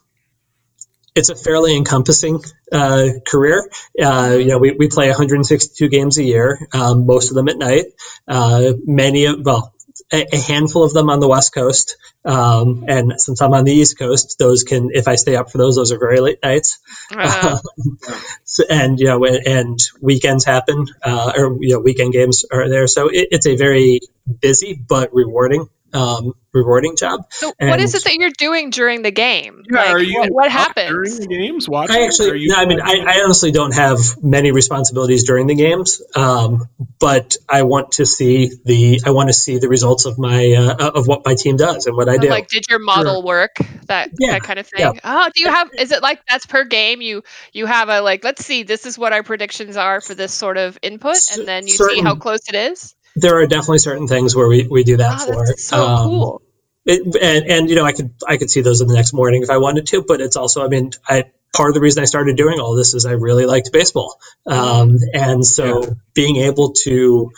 it's 1.14 1.28
a 1.28 1.34
fairly 1.34 1.76
encompassing 1.76 2.42
uh, 2.72 3.08
career. 3.26 3.68
Uh, 4.00 4.36
you 4.38 4.46
know, 4.46 4.58
we, 4.58 4.72
we 4.72 4.88
play 4.88 5.08
162 5.08 5.88
games 5.88 6.18
a 6.18 6.22
year, 6.22 6.68
um, 6.72 7.06
most 7.06 7.30
of 7.30 7.34
them 7.34 7.48
at 7.48 7.58
night. 7.58 7.86
Uh, 8.28 8.72
many 8.84 9.26
of 9.26 9.40
well, 9.42 9.74
a, 10.12 10.36
handful 10.36 10.84
of 10.84 10.92
them 10.92 11.10
on 11.10 11.20
the 11.20 11.28
West 11.28 11.54
Coast. 11.54 11.96
Um, 12.24 12.84
and 12.88 13.20
since 13.20 13.40
I'm 13.40 13.54
on 13.54 13.64
the 13.64 13.72
East 13.72 13.98
Coast, 13.98 14.36
those 14.38 14.62
can, 14.62 14.90
if 14.92 15.08
I 15.08 15.14
stay 15.14 15.36
up 15.36 15.50
for 15.50 15.58
those, 15.58 15.76
those 15.76 15.92
are 15.92 15.98
very 15.98 16.20
late 16.20 16.38
nights. 16.42 16.78
Uh-huh. 17.14 17.58
so, 18.44 18.64
and, 18.68 18.98
you 18.98 19.06
know, 19.06 19.24
and 19.24 19.78
weekends 20.00 20.44
happen, 20.44 20.86
uh, 21.02 21.32
or, 21.36 21.56
you 21.60 21.74
know, 21.74 21.80
weekend 21.80 22.12
games 22.12 22.44
are 22.50 22.68
there. 22.68 22.86
So 22.86 23.08
it, 23.08 23.28
it's 23.30 23.46
a 23.46 23.56
very 23.56 24.00
busy 24.40 24.74
but 24.74 25.14
rewarding 25.14 25.68
um, 25.92 26.34
rewarding 26.52 26.96
job. 26.96 27.26
So, 27.30 27.52
and 27.58 27.70
what 27.70 27.80
is 27.80 27.94
it 27.94 28.04
that 28.04 28.14
you're 28.14 28.30
doing 28.36 28.70
during 28.70 29.02
the 29.02 29.10
game? 29.10 29.62
Yeah, 29.70 29.78
like, 29.78 29.90
are 29.90 29.98
you 29.98 30.20
what, 30.20 30.30
what 30.30 30.50
happens 30.50 30.88
during 30.90 31.20
the 31.20 31.26
games? 31.26 31.68
Watching? 31.68 31.96
I 31.96 32.06
actually, 32.06 32.46
no, 32.46 32.56
I 32.56 32.66
mean, 32.66 32.80
I, 32.80 33.04
I, 33.06 33.20
honestly 33.22 33.50
don't 33.52 33.74
have 33.74 33.98
many 34.22 34.52
responsibilities 34.52 35.24
during 35.24 35.46
the 35.46 35.54
games, 35.54 36.02
um, 36.16 36.68
but 36.98 37.36
I 37.48 37.62
want 37.62 37.92
to 37.92 38.06
see 38.06 38.50
the 38.64 39.00
I 39.04 39.10
want 39.10 39.28
to 39.28 39.32
see 39.32 39.58
the 39.58 39.68
results 39.68 40.04
of 40.06 40.18
my 40.18 40.52
uh, 40.52 40.90
of 40.90 41.06
what 41.06 41.24
my 41.24 41.34
team 41.34 41.56
does 41.56 41.86
and 41.86 41.96
what 41.96 42.08
I 42.08 42.18
do. 42.18 42.28
Like, 42.28 42.48
did 42.48 42.64
your 42.68 42.78
model 42.78 43.16
sure. 43.16 43.24
work? 43.24 43.56
That 43.86 44.10
yeah, 44.18 44.32
that 44.32 44.42
kind 44.42 44.58
of 44.58 44.66
thing. 44.66 44.80
Yeah. 44.80 45.00
Oh, 45.04 45.28
do 45.34 45.42
you 45.42 45.48
have? 45.48 45.70
Is 45.78 45.92
it 45.92 46.02
like 46.02 46.20
that's 46.28 46.46
per 46.46 46.64
game? 46.64 47.00
You 47.00 47.22
you 47.52 47.66
have 47.66 47.88
a 47.88 48.00
like, 48.00 48.24
let's 48.24 48.44
see, 48.44 48.62
this 48.62 48.86
is 48.86 48.98
what 48.98 49.12
our 49.12 49.22
predictions 49.22 49.76
are 49.76 50.00
for 50.00 50.14
this 50.14 50.32
sort 50.32 50.56
of 50.56 50.78
input, 50.82 51.18
and 51.32 51.46
then 51.46 51.66
you 51.66 51.74
Certain, 51.74 51.96
see 51.96 52.02
how 52.02 52.16
close 52.16 52.48
it 52.48 52.54
is 52.54 52.94
there 53.16 53.40
are 53.40 53.46
definitely 53.46 53.78
certain 53.78 54.06
things 54.06 54.34
where 54.34 54.48
we, 54.48 54.66
we 54.68 54.84
do 54.84 54.98
that 54.98 55.20
oh, 55.22 55.32
for. 55.32 55.46
so 55.56 55.86
um, 55.86 56.08
cool. 56.08 56.42
It, 56.86 57.02
and, 57.20 57.50
and 57.50 57.70
you 57.70 57.76
know 57.76 57.84
I 57.84 57.92
could 57.92 58.14
I 58.26 58.36
could 58.36 58.50
see 58.50 58.62
those 58.62 58.80
in 58.80 58.88
the 58.88 58.94
next 58.94 59.12
morning 59.12 59.42
if 59.42 59.50
I 59.50 59.58
wanted 59.58 59.86
to, 59.88 60.02
but 60.06 60.20
it's 60.20 60.36
also 60.36 60.64
I 60.64 60.68
mean 60.68 60.92
I 61.06 61.24
part 61.54 61.70
of 61.70 61.74
the 61.74 61.80
reason 61.80 62.02
I 62.02 62.06
started 62.06 62.36
doing 62.36 62.60
all 62.60 62.74
this 62.74 62.94
is 62.94 63.06
I 63.06 63.12
really 63.12 63.46
liked 63.46 63.72
baseball. 63.72 64.20
Um, 64.46 64.96
and 65.12 65.44
so 65.44 65.82
yeah. 65.82 65.90
being 66.14 66.36
able 66.36 66.72
to, 66.84 67.30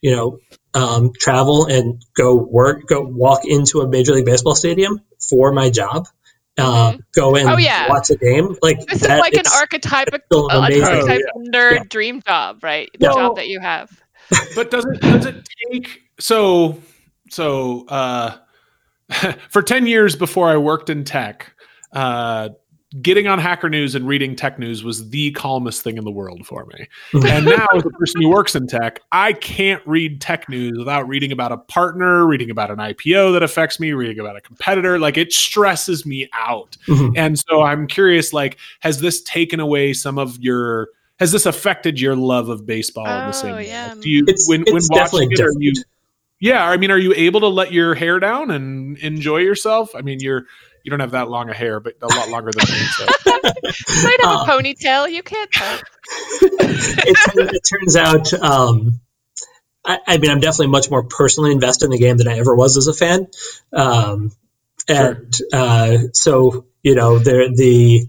you 0.00 0.16
know, 0.16 0.38
um, 0.74 1.12
travel 1.18 1.66
and 1.66 2.02
go 2.14 2.36
work, 2.36 2.86
go 2.86 3.02
walk 3.02 3.40
into 3.44 3.80
a 3.80 3.88
Major 3.88 4.12
League 4.12 4.26
Baseball 4.26 4.54
stadium 4.54 5.00
for 5.28 5.52
my 5.52 5.70
job. 5.70 6.08
Uh, 6.56 6.92
mm-hmm. 6.92 7.00
go 7.14 7.36
in, 7.36 7.46
oh, 7.46 7.56
yeah. 7.56 7.88
watch 7.88 8.10
a 8.10 8.16
game. 8.16 8.56
Like 8.60 8.84
this 8.86 9.02
is 9.02 9.08
like 9.08 9.34
an 9.34 9.44
archetype 9.54 10.08
oh, 10.32 10.48
nerd 10.48 11.72
yeah. 11.72 11.84
dream 11.88 12.20
job, 12.20 12.64
right? 12.64 12.90
The 12.98 13.06
job 13.06 13.36
that 13.36 13.48
you 13.48 13.60
have. 13.60 13.90
But 14.54 14.70
does 14.70 14.84
it 14.84 15.00
does 15.00 15.26
it 15.26 15.48
take 15.70 16.00
so 16.18 16.80
so 17.30 17.86
uh, 17.88 18.36
for 19.48 19.62
ten 19.62 19.86
years 19.86 20.16
before 20.16 20.48
I 20.48 20.56
worked 20.56 20.90
in 20.90 21.04
tech? 21.04 21.52
Uh, 21.92 22.50
getting 23.02 23.26
on 23.26 23.38
Hacker 23.38 23.68
News 23.68 23.94
and 23.94 24.08
reading 24.08 24.34
tech 24.34 24.58
news 24.58 24.82
was 24.82 25.10
the 25.10 25.30
calmest 25.32 25.82
thing 25.82 25.98
in 25.98 26.04
the 26.04 26.10
world 26.10 26.46
for 26.46 26.66
me. 26.66 26.88
And 27.28 27.44
now, 27.44 27.66
as 27.74 27.84
a 27.84 27.90
person 27.90 28.22
who 28.22 28.30
works 28.30 28.54
in 28.54 28.66
tech, 28.66 29.00
I 29.12 29.34
can't 29.34 29.82
read 29.86 30.20
tech 30.20 30.48
news 30.48 30.78
without 30.78 31.06
reading 31.06 31.30
about 31.30 31.52
a 31.52 31.58
partner, 31.58 32.26
reading 32.26 32.50
about 32.50 32.70
an 32.70 32.78
IPO 32.78 33.32
that 33.34 33.42
affects 33.42 33.78
me, 33.78 33.92
reading 33.92 34.18
about 34.18 34.36
a 34.36 34.40
competitor. 34.40 34.98
Like 34.98 35.16
it 35.16 35.32
stresses 35.32 36.06
me 36.06 36.28
out. 36.32 36.76
Mm-hmm. 36.86 37.16
And 37.16 37.38
so 37.38 37.62
I'm 37.62 37.86
curious, 37.86 38.32
like, 38.32 38.58
has 38.80 39.00
this 39.00 39.22
taken 39.22 39.60
away 39.60 39.92
some 39.92 40.18
of 40.18 40.38
your 40.40 40.88
has 41.18 41.32
this 41.32 41.46
affected 41.46 42.00
your 42.00 42.16
love 42.16 42.48
of 42.48 42.66
baseball 42.66 43.06
oh, 43.06 43.20
in 43.20 43.26
the 43.26 43.32
same 43.32 43.54
way? 43.54 43.68
Yeah. 43.68 43.94
Do 44.00 44.08
you 44.08 44.24
it's, 44.26 44.48
when, 44.48 44.62
it's 44.62 44.72
when 44.72 44.82
watching 44.90 45.32
it, 45.32 45.40
are 45.40 45.52
you 45.58 45.72
yeah, 46.40 46.64
I 46.64 46.76
mean, 46.76 46.90
are 46.90 46.98
you 46.98 47.12
able 47.16 47.40
to 47.40 47.48
let 47.48 47.72
your 47.72 47.94
hair 47.94 48.20
down 48.20 48.50
and 48.50 48.96
enjoy 48.98 49.38
yourself? 49.38 49.94
I 49.96 50.02
mean, 50.02 50.20
you're 50.20 50.44
you 50.84 50.90
don't 50.90 51.00
have 51.00 51.10
that 51.10 51.28
long 51.28 51.50
a 51.50 51.54
hair, 51.54 51.80
but 51.80 51.94
a 52.00 52.06
lot 52.06 52.28
longer 52.30 52.50
than 52.52 52.64
me. 52.66 52.76
So. 52.76 53.06
I 53.26 54.16
have 54.20 54.38
uh, 54.38 54.44
a 54.44 54.46
ponytail. 54.46 55.12
You 55.12 55.22
can't 55.22 55.50
tell. 55.50 55.74
it, 56.32 57.54
it, 57.54 57.62
turns 57.68 57.96
out, 57.96 58.32
um, 58.32 59.00
I, 59.84 59.98
I, 60.06 60.18
mean, 60.18 60.30
I'm 60.30 60.40
definitely 60.40 60.68
much 60.68 60.90
more 60.90 61.02
personally 61.02 61.52
invested 61.52 61.86
in 61.86 61.90
the 61.90 61.98
game 61.98 62.16
than 62.16 62.28
I 62.28 62.38
ever 62.38 62.54
was 62.54 62.76
as 62.76 62.86
a 62.86 62.94
fan. 62.94 63.26
Um, 63.72 64.32
and 64.86 65.34
sure. 65.34 65.46
uh, 65.52 65.98
so 66.14 66.67
you 66.82 66.94
know 66.94 67.18
the 67.18 67.52
the 67.54 68.06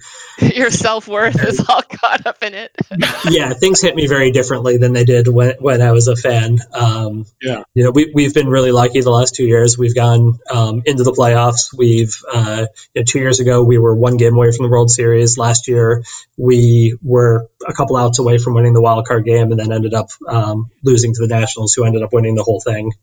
your 0.55 0.70
self-worth 0.70 1.43
is 1.43 1.59
all 1.67 1.82
caught 1.82 2.26
up 2.26 2.41
in 2.43 2.53
it. 2.53 2.76
Yeah 3.30 3.53
things 3.53 3.82
hit 3.82 3.95
me 3.95 4.07
very 4.07 4.32
differently 4.32 4.78
than 4.78 4.93
they 4.93 5.03
did 5.03 5.28
when, 5.28 5.55
when 5.59 5.82
i 5.82 5.91
was 5.91 6.07
a 6.07 6.15
fan. 6.15 6.59
Um, 6.74 7.26
yeah. 7.41 7.63
you 7.74 7.84
know 7.84 7.91
we, 7.91 8.11
we've 8.13 8.34
been 8.34 8.47
really 8.47 8.72
lucky 8.72 9.01
the 9.01 9.09
last 9.09 9.36
two 9.36 9.45
years. 9.45 9.78
We've 9.78 9.95
gone 9.95 10.39
um, 10.51 10.82
into 10.86 11.03
the 11.03 11.11
playoffs. 11.11 11.76
We've 11.76 12.15
uh, 12.32 12.67
you 12.93 13.01
know, 13.01 13.05
two 13.05 13.20
years 13.20 13.39
ago 13.39 13.63
we 13.63 13.78
were 13.78 13.95
one 13.95 14.17
game 14.17 14.36
away 14.36 14.51
from 14.51 14.65
the 14.65 14.72
world 14.72 14.89
series. 14.89 15.38
Last 15.38 15.67
year 15.67 16.03
we 16.38 16.97
were 17.01 17.49
a 17.67 17.74
couple 17.74 17.97
outs 17.97 18.20
away 18.20 18.38
from 18.38 18.53
winning 18.53 18.74
the 18.74 18.82
wild 18.82 19.05
card 19.07 19.26
game 19.26 19.51
and 19.51 19.59
then 19.59 19.72
ended 19.72 19.93
up 19.93 20.09
um, 20.28 20.70
losing 20.84 21.13
to 21.13 21.22
the 21.22 21.28
nationals 21.28 21.74
who 21.74 21.84
ended 21.84 22.03
up 22.03 22.13
winning 22.13 22.36
the 22.36 22.43
whole 22.43 22.61
thing. 22.61 22.93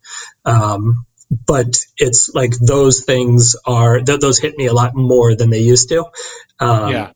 Um, 0.45 1.07
but 1.31 1.77
it's 1.97 2.31
like 2.35 2.53
those 2.59 3.05
things 3.05 3.57
are 3.65 4.01
th- 4.01 4.21
those 4.21 4.39
hit 4.39 4.57
me 4.57 4.67
a 4.67 4.73
lot 4.73 4.95
more 4.95 5.35
than 5.35 5.51
they 5.51 5.61
used 5.61 5.89
to. 5.89 6.05
Um, 6.61 6.93
yeah, 6.93 7.13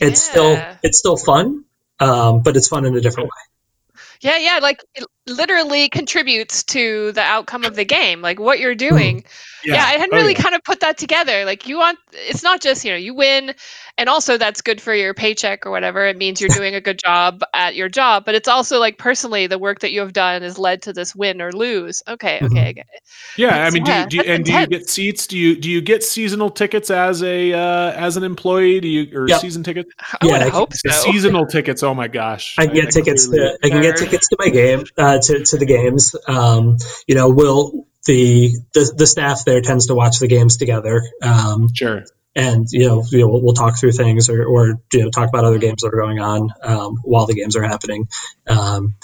it's 0.00 0.26
yeah. 0.26 0.32
still 0.32 0.76
it's 0.82 0.98
still 0.98 1.16
fun, 1.16 1.64
um, 2.00 2.42
but 2.42 2.56
it's 2.56 2.68
fun 2.68 2.84
in 2.84 2.96
a 2.96 3.00
different 3.00 3.28
way. 3.28 4.00
Yeah, 4.20 4.38
yeah, 4.38 4.58
like 4.62 4.80
it 4.94 5.04
literally 5.36 5.88
contributes 5.88 6.62
to 6.64 7.12
the 7.12 7.22
outcome 7.22 7.64
of 7.64 7.74
the 7.74 7.84
game. 7.84 8.22
Like 8.22 8.38
what 8.38 8.60
you're 8.60 8.74
doing. 8.74 9.22
Mm. 9.22 9.26
Yeah. 9.64 9.74
yeah. 9.74 9.84
I 9.84 9.92
hadn't 9.92 10.14
oh, 10.14 10.16
really 10.16 10.32
yeah. 10.32 10.42
kind 10.42 10.54
of 10.54 10.64
put 10.64 10.80
that 10.80 10.98
together. 10.98 11.44
Like 11.44 11.66
you 11.68 11.78
want 11.78 11.98
it's 12.12 12.42
not 12.42 12.60
just, 12.60 12.84
you 12.84 12.90
know, 12.90 12.96
you 12.96 13.14
win 13.14 13.54
and 13.98 14.08
also 14.08 14.38
that's 14.38 14.60
good 14.62 14.80
for 14.80 14.94
your 14.94 15.14
paycheck 15.14 15.66
or 15.66 15.70
whatever 15.70 16.06
it 16.06 16.16
means 16.16 16.40
you're 16.40 16.50
doing 16.50 16.74
a 16.74 16.80
good 16.80 16.98
job 16.98 17.42
at 17.54 17.74
your 17.74 17.88
job 17.88 18.24
but 18.24 18.34
it's 18.34 18.48
also 18.48 18.78
like 18.78 18.98
personally 18.98 19.46
the 19.46 19.58
work 19.58 19.80
that 19.80 19.92
you 19.92 20.00
have 20.00 20.12
done 20.12 20.42
has 20.42 20.58
led 20.58 20.82
to 20.82 20.92
this 20.92 21.14
win 21.14 21.40
or 21.40 21.52
lose 21.52 22.02
okay 22.08 22.36
okay 22.36 22.46
mm-hmm. 22.46 22.56
I 22.56 22.72
get 22.72 22.86
it. 22.92 23.02
yeah 23.36 23.64
i 23.64 23.70
mean 23.70 23.84
yeah, 23.84 24.06
do 24.06 24.16
you, 24.16 24.22
do 24.22 24.28
you 24.28 24.34
and 24.34 24.48
intense. 24.48 24.68
do 24.68 24.74
you 24.74 24.80
get 24.80 24.90
seats 24.90 25.26
do 25.26 25.38
you 25.38 25.56
do 25.56 25.70
you 25.70 25.80
get 25.80 26.02
seasonal 26.02 26.50
tickets 26.50 26.90
as 26.90 27.22
a 27.22 27.52
uh, 27.52 27.92
as 27.92 28.16
an 28.16 28.24
employee 28.24 28.80
do 28.80 28.88
you 28.88 29.18
or 29.18 29.28
yep. 29.28 29.40
season 29.40 29.62
tickets 29.62 29.90
i 30.00 30.26
yeah, 30.26 30.32
would 30.32 30.42
I 30.42 30.48
hope 30.48 30.72
so 30.74 30.90
seasonal 30.90 31.46
tickets 31.46 31.82
oh 31.82 31.94
my 31.94 32.08
gosh 32.08 32.56
i 32.58 32.66
can 32.66 32.74
get 32.74 32.86
I, 32.86 32.90
tickets 32.90 33.28
I 33.28 33.36
to 33.36 33.58
i 33.64 33.68
can 33.68 33.82
get 33.82 33.96
tickets 33.96 34.28
to 34.28 34.36
my 34.38 34.48
game 34.48 34.84
uh, 34.96 35.18
to, 35.22 35.44
to 35.44 35.56
the 35.56 35.66
games 35.66 36.14
um, 36.28 36.76
you 37.06 37.14
know 37.14 37.30
will 37.30 37.86
the, 38.06 38.50
the 38.74 38.92
the 38.96 39.06
staff 39.06 39.44
there 39.44 39.60
tends 39.60 39.86
to 39.86 39.94
watch 39.94 40.18
the 40.18 40.26
games 40.26 40.56
together 40.56 41.02
um, 41.22 41.68
sure 41.74 42.04
and 42.34 42.66
you 42.70 42.86
know, 42.86 43.04
you 43.10 43.20
know 43.20 43.28
we'll, 43.28 43.42
we'll, 43.42 43.54
talk 43.54 43.78
through 43.78 43.92
things 43.92 44.28
or, 44.28 44.44
or 44.44 44.80
you 44.92 45.02
know 45.02 45.10
talk 45.10 45.28
about 45.28 45.44
other 45.44 45.58
games 45.58 45.82
that 45.82 45.92
are 45.92 46.00
going 46.00 46.18
on 46.18 46.48
um, 46.62 46.96
while 47.02 47.26
the 47.26 47.34
games 47.34 47.56
are 47.56 47.62
happening. 47.62 48.08
Um, 48.46 48.94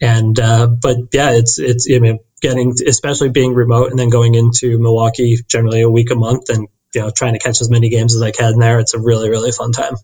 and 0.00 0.38
uh, 0.38 0.66
but 0.66 0.96
yeah, 1.12 1.30
it's 1.30 1.58
it's 1.58 1.88
I 1.90 1.98
mean 1.98 2.18
getting 2.42 2.74
especially 2.86 3.30
being 3.30 3.54
remote 3.54 3.90
and 3.90 3.98
then 3.98 4.10
going 4.10 4.34
into 4.34 4.78
Milwaukee 4.78 5.38
generally 5.48 5.80
a 5.80 5.90
week 5.90 6.10
a 6.10 6.14
month 6.14 6.50
and 6.50 6.68
you 6.94 7.00
know 7.00 7.10
trying 7.10 7.32
to 7.32 7.38
catch 7.38 7.60
as 7.60 7.70
many 7.70 7.88
games 7.88 8.14
as 8.14 8.22
I 8.22 8.32
can 8.32 8.58
there. 8.58 8.80
It's 8.80 8.94
a 8.94 9.00
really 9.00 9.30
really 9.30 9.52
fun 9.52 9.72
time. 9.72 9.94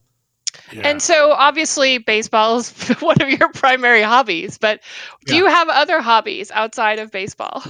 Yeah. 0.72 0.88
And 0.88 1.02
so 1.02 1.32
obviously 1.32 1.98
baseball 1.98 2.58
is 2.58 2.70
one 3.00 3.20
of 3.20 3.28
your 3.30 3.50
primary 3.52 4.02
hobbies, 4.02 4.58
but 4.58 4.80
do 5.24 5.34
yeah. 5.34 5.42
you 5.42 5.46
have 5.46 5.68
other 5.68 6.00
hobbies 6.00 6.50
outside 6.50 6.98
of 6.98 7.10
baseball? 7.10 7.62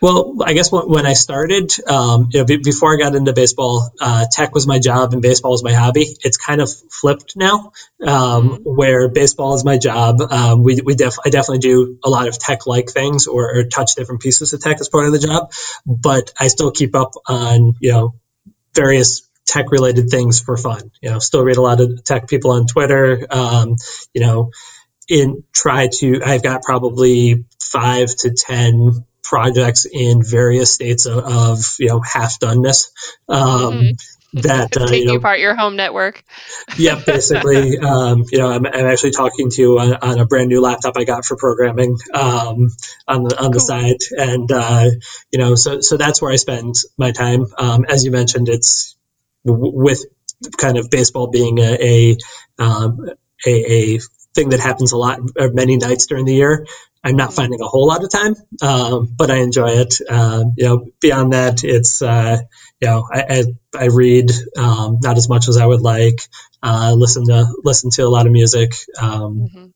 Well, 0.00 0.36
I 0.44 0.52
guess 0.52 0.70
when 0.70 1.06
I 1.06 1.14
started, 1.14 1.72
um, 1.88 2.28
you 2.30 2.38
know, 2.38 2.44
before 2.62 2.94
I 2.94 2.98
got 2.98 3.16
into 3.16 3.32
baseball, 3.32 3.90
uh, 4.00 4.26
tech 4.30 4.54
was 4.54 4.64
my 4.64 4.78
job 4.78 5.12
and 5.12 5.20
baseball 5.20 5.50
was 5.50 5.64
my 5.64 5.72
hobby. 5.72 6.06
It's 6.22 6.36
kind 6.36 6.60
of 6.60 6.70
flipped 6.88 7.36
now, 7.36 7.72
um, 8.06 8.50
mm-hmm. 8.50 8.62
where 8.62 9.08
baseball 9.08 9.54
is 9.54 9.64
my 9.64 9.76
job. 9.76 10.20
Um, 10.20 10.62
we, 10.62 10.80
we 10.84 10.94
def- 10.94 11.18
I 11.24 11.30
definitely 11.30 11.58
do 11.58 11.98
a 12.04 12.10
lot 12.10 12.28
of 12.28 12.38
tech-like 12.38 12.90
things 12.90 13.26
or, 13.26 13.58
or, 13.58 13.64
touch 13.64 13.96
different 13.96 14.22
pieces 14.22 14.52
of 14.52 14.60
tech 14.60 14.80
as 14.80 14.88
part 14.88 15.06
of 15.06 15.12
the 15.12 15.18
job, 15.18 15.50
but 15.84 16.32
I 16.38 16.46
still 16.46 16.70
keep 16.70 16.94
up 16.94 17.14
on, 17.26 17.74
you 17.80 17.90
know, 17.90 18.14
various 18.74 19.27
tech-related 19.48 20.10
things 20.10 20.40
for 20.40 20.56
fun. 20.56 20.90
You 21.02 21.10
know, 21.10 21.18
still 21.18 21.42
read 21.42 21.56
a 21.56 21.62
lot 21.62 21.80
of 21.80 22.04
tech 22.04 22.28
people 22.28 22.52
on 22.52 22.66
Twitter. 22.66 23.26
Um, 23.30 23.76
you 24.14 24.20
know, 24.20 24.50
in 25.08 25.44
try 25.52 25.88
to. 25.98 26.22
I've 26.24 26.42
got 26.42 26.62
probably 26.62 27.44
five 27.60 28.14
to 28.20 28.30
ten 28.30 29.04
projects 29.22 29.86
in 29.90 30.22
various 30.22 30.72
states 30.72 31.06
of, 31.06 31.18
of 31.24 31.58
you 31.78 31.88
know 31.88 32.00
half 32.00 32.38
doneness. 32.38 32.90
Um, 33.28 33.40
mm-hmm. 33.42 33.90
That 34.34 34.76
uh, 34.76 34.86
taking 34.86 35.08
you 35.08 35.14
know, 35.14 35.14
apart 35.14 35.40
your 35.40 35.54
home 35.54 35.76
network. 35.76 36.22
yeah, 36.76 37.00
basically. 37.04 37.78
Um, 37.78 38.24
you 38.30 38.38
know, 38.38 38.50
I'm, 38.50 38.66
I'm, 38.66 38.84
actually 38.84 39.12
talking 39.12 39.48
to 39.48 39.62
you 39.62 39.78
on, 39.78 39.94
on, 39.94 40.18
a 40.18 40.26
brand 40.26 40.50
new 40.50 40.60
laptop 40.60 40.98
I 40.98 41.04
got 41.04 41.24
for 41.24 41.38
programming 41.38 41.96
um, 42.12 42.68
on 43.08 43.24
the 43.24 43.42
on 43.42 43.52
the 43.52 43.58
side, 43.58 43.96
and 44.10 44.52
uh, 44.52 44.90
you 45.32 45.38
know, 45.38 45.54
so 45.54 45.80
so 45.80 45.96
that's 45.96 46.20
where 46.20 46.30
I 46.30 46.36
spend 46.36 46.74
my 46.98 47.12
time. 47.12 47.46
Um, 47.56 47.86
as 47.88 48.04
you 48.04 48.10
mentioned, 48.10 48.50
it's 48.50 48.97
with 49.48 50.04
kind 50.56 50.78
of 50.78 50.90
baseball 50.90 51.28
being 51.28 51.58
a 51.58 51.72
a, 51.80 52.16
um, 52.62 53.08
a, 53.46 53.50
a 53.50 53.98
thing 54.34 54.50
that 54.50 54.60
happens 54.60 54.92
a 54.92 54.96
lot, 54.96 55.20
many 55.36 55.76
nights 55.76 56.06
during 56.06 56.24
the 56.24 56.34
year. 56.34 56.66
I'm 57.02 57.16
not 57.16 57.32
finding 57.32 57.60
a 57.60 57.66
whole 57.66 57.86
lot 57.86 58.02
of 58.04 58.10
time, 58.10 58.34
um, 58.60 59.08
but 59.16 59.30
I 59.30 59.36
enjoy 59.36 59.70
it. 59.70 59.94
Um, 60.08 60.54
you 60.56 60.64
know, 60.64 60.86
beyond 61.00 61.32
that, 61.32 61.64
it's 61.64 62.02
uh, 62.02 62.38
you 62.80 62.88
know 62.88 63.08
I, 63.12 63.22
I, 63.28 63.44
I 63.84 63.86
read 63.86 64.30
um, 64.56 64.98
not 65.00 65.16
as 65.16 65.28
much 65.28 65.48
as 65.48 65.56
I 65.56 65.66
would 65.66 65.80
like. 65.80 66.20
Uh, 66.62 66.94
listen 66.96 67.26
to 67.26 67.46
listen 67.64 67.90
to 67.92 68.02
a 68.02 68.08
lot 68.10 68.26
of 68.26 68.32
music, 68.32 68.72
um, 69.00 69.48
mm-hmm. 69.48 69.66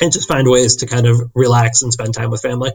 and 0.00 0.12
just 0.12 0.28
find 0.28 0.48
ways 0.48 0.76
to 0.76 0.86
kind 0.86 1.06
of 1.06 1.20
relax 1.34 1.82
and 1.82 1.92
spend 1.92 2.12
time 2.14 2.30
with 2.30 2.42
family. 2.42 2.72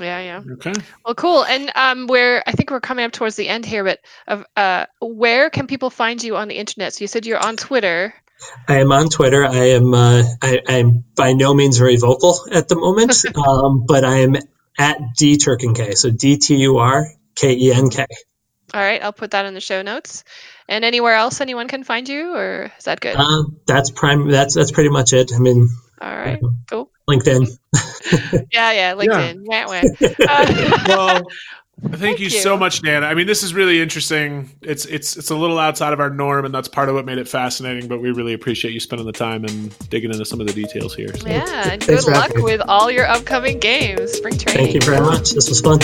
Yeah, 0.00 0.20
yeah. 0.20 0.52
Okay. 0.54 0.72
Well, 1.04 1.14
cool. 1.14 1.44
And 1.44 1.70
um, 1.74 2.06
where 2.06 2.42
I 2.46 2.52
think 2.52 2.70
we're 2.70 2.80
coming 2.80 3.04
up 3.04 3.12
towards 3.12 3.36
the 3.36 3.48
end 3.48 3.66
here, 3.66 3.84
but 3.84 4.00
of 4.26 4.44
uh, 4.56 4.86
where 5.00 5.50
can 5.50 5.66
people 5.66 5.90
find 5.90 6.22
you 6.22 6.36
on 6.36 6.48
the 6.48 6.56
internet? 6.56 6.94
So 6.94 7.04
you 7.04 7.08
said 7.08 7.26
you're 7.26 7.44
on 7.44 7.56
Twitter. 7.56 8.14
I 8.66 8.78
am 8.78 8.90
on 8.92 9.08
Twitter. 9.08 9.44
I 9.44 9.70
am 9.70 9.92
uh, 9.92 10.22
I, 10.42 10.60
am 10.68 11.04
by 11.14 11.32
no 11.32 11.52
means 11.52 11.78
very 11.78 11.96
vocal 11.96 12.46
at 12.50 12.68
the 12.68 12.76
moment, 12.76 13.24
um, 13.36 13.84
but 13.86 14.04
I 14.04 14.18
am 14.18 14.36
at 14.78 14.98
D 15.16 15.36
Turkenk. 15.36 15.96
So 15.96 16.10
D 16.10 16.38
T 16.38 16.56
U 16.56 16.78
R 16.78 17.06
K 17.34 17.54
E 17.54 17.72
N 17.72 17.90
K. 17.90 18.06
All 18.72 18.80
right, 18.80 19.02
I'll 19.02 19.12
put 19.12 19.32
that 19.32 19.46
in 19.46 19.54
the 19.54 19.60
show 19.60 19.82
notes. 19.82 20.24
And 20.68 20.84
anywhere 20.84 21.14
else 21.14 21.40
anyone 21.40 21.66
can 21.66 21.82
find 21.82 22.08
you, 22.08 22.34
or 22.36 22.72
is 22.78 22.84
that 22.84 23.00
good? 23.00 23.16
Uh, 23.16 23.44
that's 23.66 23.90
prime. 23.90 24.28
That's 24.28 24.54
that's 24.54 24.70
pretty 24.70 24.90
much 24.90 25.12
it. 25.12 25.32
I 25.34 25.38
mean. 25.38 25.68
All 26.00 26.16
right. 26.16 26.40
Cool. 26.70 26.90
LinkedIn. 27.10 27.58
yeah, 28.52 28.72
yeah, 28.72 28.94
LinkedIn. 28.98 29.44
Yeah. 29.50 29.82
Uh, 30.28 30.84
well, 30.88 31.22
Thank, 31.80 31.96
Thank 31.96 32.18
you, 32.18 32.24
you, 32.24 32.30
so 32.30 32.58
much, 32.58 32.82
Dan. 32.82 33.02
I 33.04 33.14
mean, 33.14 33.26
this 33.26 33.42
is 33.42 33.54
really 33.54 33.80
interesting. 33.80 34.50
It's 34.60 34.84
it's 34.84 35.16
it's 35.16 35.30
a 35.30 35.34
little 35.34 35.58
outside 35.58 35.94
of 35.94 36.00
our 36.00 36.10
norm, 36.10 36.44
and 36.44 36.52
that's 36.52 36.68
part 36.68 36.90
of 36.90 36.94
what 36.94 37.06
made 37.06 37.16
it 37.16 37.26
fascinating. 37.26 37.88
But 37.88 38.02
we 38.02 38.10
really 38.10 38.34
appreciate 38.34 38.74
you 38.74 38.80
spending 38.80 39.06
the 39.06 39.12
time 39.12 39.46
and 39.46 39.74
digging 39.88 40.12
into 40.12 40.26
some 40.26 40.42
of 40.42 40.46
the 40.46 40.52
details 40.52 40.94
here. 40.94 41.08
So. 41.16 41.26
Yeah, 41.26 41.70
and 41.70 41.86
good 41.86 42.06
luck 42.06 42.32
with 42.34 42.60
all 42.68 42.90
your 42.90 43.06
upcoming 43.06 43.60
games, 43.60 44.12
spring 44.12 44.36
training. 44.36 44.62
Thank 44.62 44.74
you 44.74 44.82
very 44.82 45.00
much. 45.00 45.30
This 45.30 45.48
was 45.48 45.62
fun. 45.62 45.78